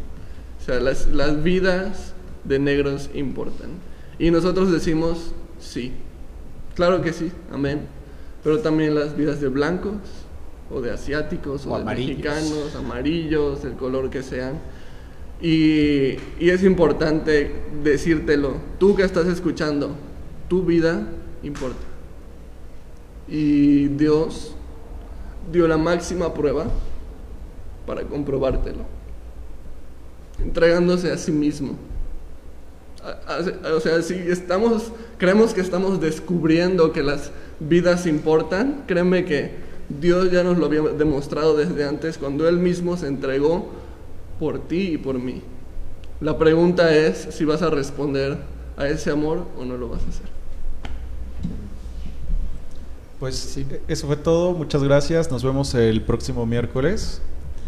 O 0.61 0.65
sea, 0.65 0.79
las, 0.79 1.07
las 1.07 1.41
vidas 1.41 2.13
de 2.43 2.59
negros 2.59 3.09
importan. 3.13 3.71
Y 4.19 4.31
nosotros 4.31 4.71
decimos 4.71 5.33
sí. 5.59 5.93
Claro 6.75 7.01
que 7.01 7.11
sí, 7.13 7.31
amén. 7.51 7.87
Pero 8.43 8.59
también 8.59 8.95
las 8.95 9.17
vidas 9.17 9.41
de 9.41 9.47
blancos, 9.49 9.95
o 10.71 10.79
de 10.81 10.91
asiáticos, 10.91 11.65
o, 11.65 11.71
O 11.71 11.75
de 11.77 11.81
amarillos. 11.81 12.17
mexicanos, 12.17 12.75
amarillos, 12.75 13.65
el 13.65 13.73
color 13.73 14.09
que 14.09 14.21
sean. 14.21 14.59
Y, 15.41 16.17
y 16.39 16.49
es 16.49 16.63
importante 16.63 17.51
decírtelo, 17.83 18.55
tú 18.77 18.95
que 18.95 19.03
estás 19.03 19.27
escuchando, 19.27 19.95
tu 20.49 20.63
vida 20.63 21.07
importa. 21.43 21.79
Y 23.27 23.87
Dios 23.87 24.53
dio 25.51 25.67
la 25.67 25.77
máxima 25.77 26.33
prueba 26.33 26.65
para 27.85 28.03
comprobártelo, 28.03 28.83
entregándose 30.43 31.11
a 31.11 31.17
sí 31.17 31.31
mismo. 31.31 31.75
O 33.75 33.79
sea, 33.79 34.01
si 34.01 34.13
estamos, 34.13 34.91
creemos 35.17 35.53
que 35.53 35.61
estamos 35.61 36.01
descubriendo 36.01 36.91
que 36.91 37.01
las 37.01 37.31
vidas 37.59 38.05
importan, 38.05 38.83
créeme 38.87 39.25
que 39.25 39.51
Dios 39.87 40.31
ya 40.31 40.43
nos 40.43 40.57
lo 40.57 40.65
había 40.65 40.81
demostrado 40.81 41.55
desde 41.55 41.85
antes 41.85 42.17
cuando 42.17 42.47
Él 42.47 42.57
mismo 42.57 42.97
se 42.97 43.07
entregó 43.07 43.71
por 44.39 44.67
ti 44.67 44.93
y 44.93 44.97
por 44.97 45.19
mí. 45.19 45.41
La 46.21 46.37
pregunta 46.37 46.93
es 46.93 47.27
si 47.31 47.45
vas 47.45 47.61
a 47.61 47.69
responder 47.69 48.37
a 48.77 48.87
ese 48.87 49.11
amor 49.11 49.45
o 49.57 49.65
no 49.65 49.77
lo 49.77 49.89
vas 49.89 50.01
a 50.03 50.09
hacer. 50.09 50.29
Pues 53.19 53.59
eso 53.87 54.07
fue 54.07 54.15
todo. 54.15 54.53
Muchas 54.53 54.83
gracias. 54.83 55.29
Nos 55.31 55.43
vemos 55.43 55.73
el 55.75 56.01
próximo 56.01 56.45
miércoles. 56.45 57.21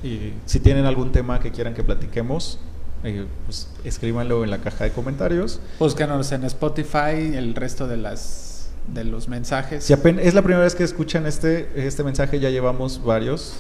Y 0.04 0.34
si 0.46 0.60
tienen 0.60 0.86
algún 0.86 1.12
tema 1.12 1.40
que 1.40 1.52
quieran 1.52 1.74
que 1.74 1.84
platiquemos, 1.84 2.58
eh, 3.04 3.26
pues 3.46 3.68
escríbanlo 3.84 4.44
en 4.44 4.50
la 4.50 4.60
caja 4.60 4.86
de 4.86 4.92
comentarios. 4.92 5.60
Búscanos 5.80 6.32
en 6.32 6.44
Spotify, 6.46 7.36
el 7.36 7.54
resto 7.54 7.88
de 7.88 7.98
las 7.98 8.70
de 8.88 9.04
los 9.04 9.28
mensajes. 9.28 9.84
Si 9.84 9.94
apen- 9.94 10.20
es 10.20 10.34
la 10.34 10.42
primera 10.42 10.64
vez 10.64 10.74
que 10.74 10.84
escuchan 10.84 11.28
este, 11.28 11.70
este 11.76 12.04
mensaje, 12.04 12.40
ya 12.40 12.50
llevamos 12.50 13.04
varios. 13.04 13.54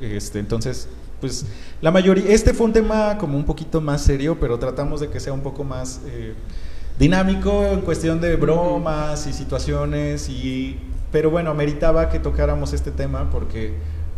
Este, 0.00 0.38
entonces, 0.38 0.88
pues 1.20 1.46
la 1.80 1.90
mayoría, 1.90 2.24
este 2.28 2.52
fue 2.52 2.66
un 2.66 2.72
tema 2.72 3.16
como 3.18 3.36
un 3.36 3.44
poquito 3.44 3.80
más 3.80 4.02
serio, 4.02 4.36
pero 4.38 4.58
tratamos 4.58 5.00
de 5.00 5.08
que 5.08 5.20
sea 5.20 5.32
un 5.32 5.40
poco 5.40 5.64
más 5.64 6.00
eh, 6.06 6.34
dinámico 6.98 7.64
en 7.64 7.80
cuestión 7.80 8.20
de 8.20 8.36
bromas 8.36 9.26
y 9.26 9.32
situaciones. 9.32 10.28
Y, 10.28 10.78
pero 11.10 11.30
bueno, 11.30 11.54
meritaba 11.54 12.10
que 12.10 12.18
tocáramos 12.18 12.72
este 12.72 12.90
tema 12.90 13.30
porque, 13.30 13.74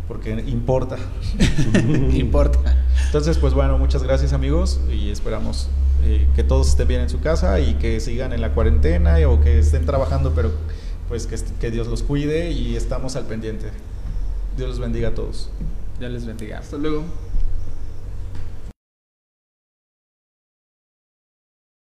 porque 0.07 0.31
importa. 0.47 0.97
importa. 2.13 2.59
Entonces, 3.05 3.37
pues 3.37 3.53
bueno, 3.53 3.77
muchas 3.77 4.03
gracias 4.03 4.33
amigos 4.33 4.81
y 4.91 5.09
esperamos 5.09 5.69
eh, 6.03 6.27
que 6.35 6.43
todos 6.43 6.69
estén 6.69 6.87
bien 6.87 7.01
en 7.01 7.09
su 7.09 7.21
casa 7.21 7.59
y 7.59 7.75
que 7.75 7.99
sigan 8.01 8.33
en 8.33 8.41
la 8.41 8.53
cuarentena 8.53 9.15
o 9.27 9.39
que 9.39 9.59
estén 9.59 9.85
trabajando, 9.85 10.33
pero 10.35 10.51
pues 11.07 11.27
que, 11.27 11.37
que 11.59 11.71
Dios 11.71 11.87
los 11.87 12.03
cuide 12.03 12.51
y 12.51 12.75
estamos 12.75 13.15
al 13.15 13.25
pendiente. 13.25 13.67
Dios 14.57 14.69
los 14.69 14.79
bendiga 14.79 15.09
a 15.09 15.13
todos. 15.15 15.49
Dios 15.99 16.11
les 16.11 16.25
bendiga. 16.25 16.59
Hasta 16.59 16.77
luego. 16.77 17.03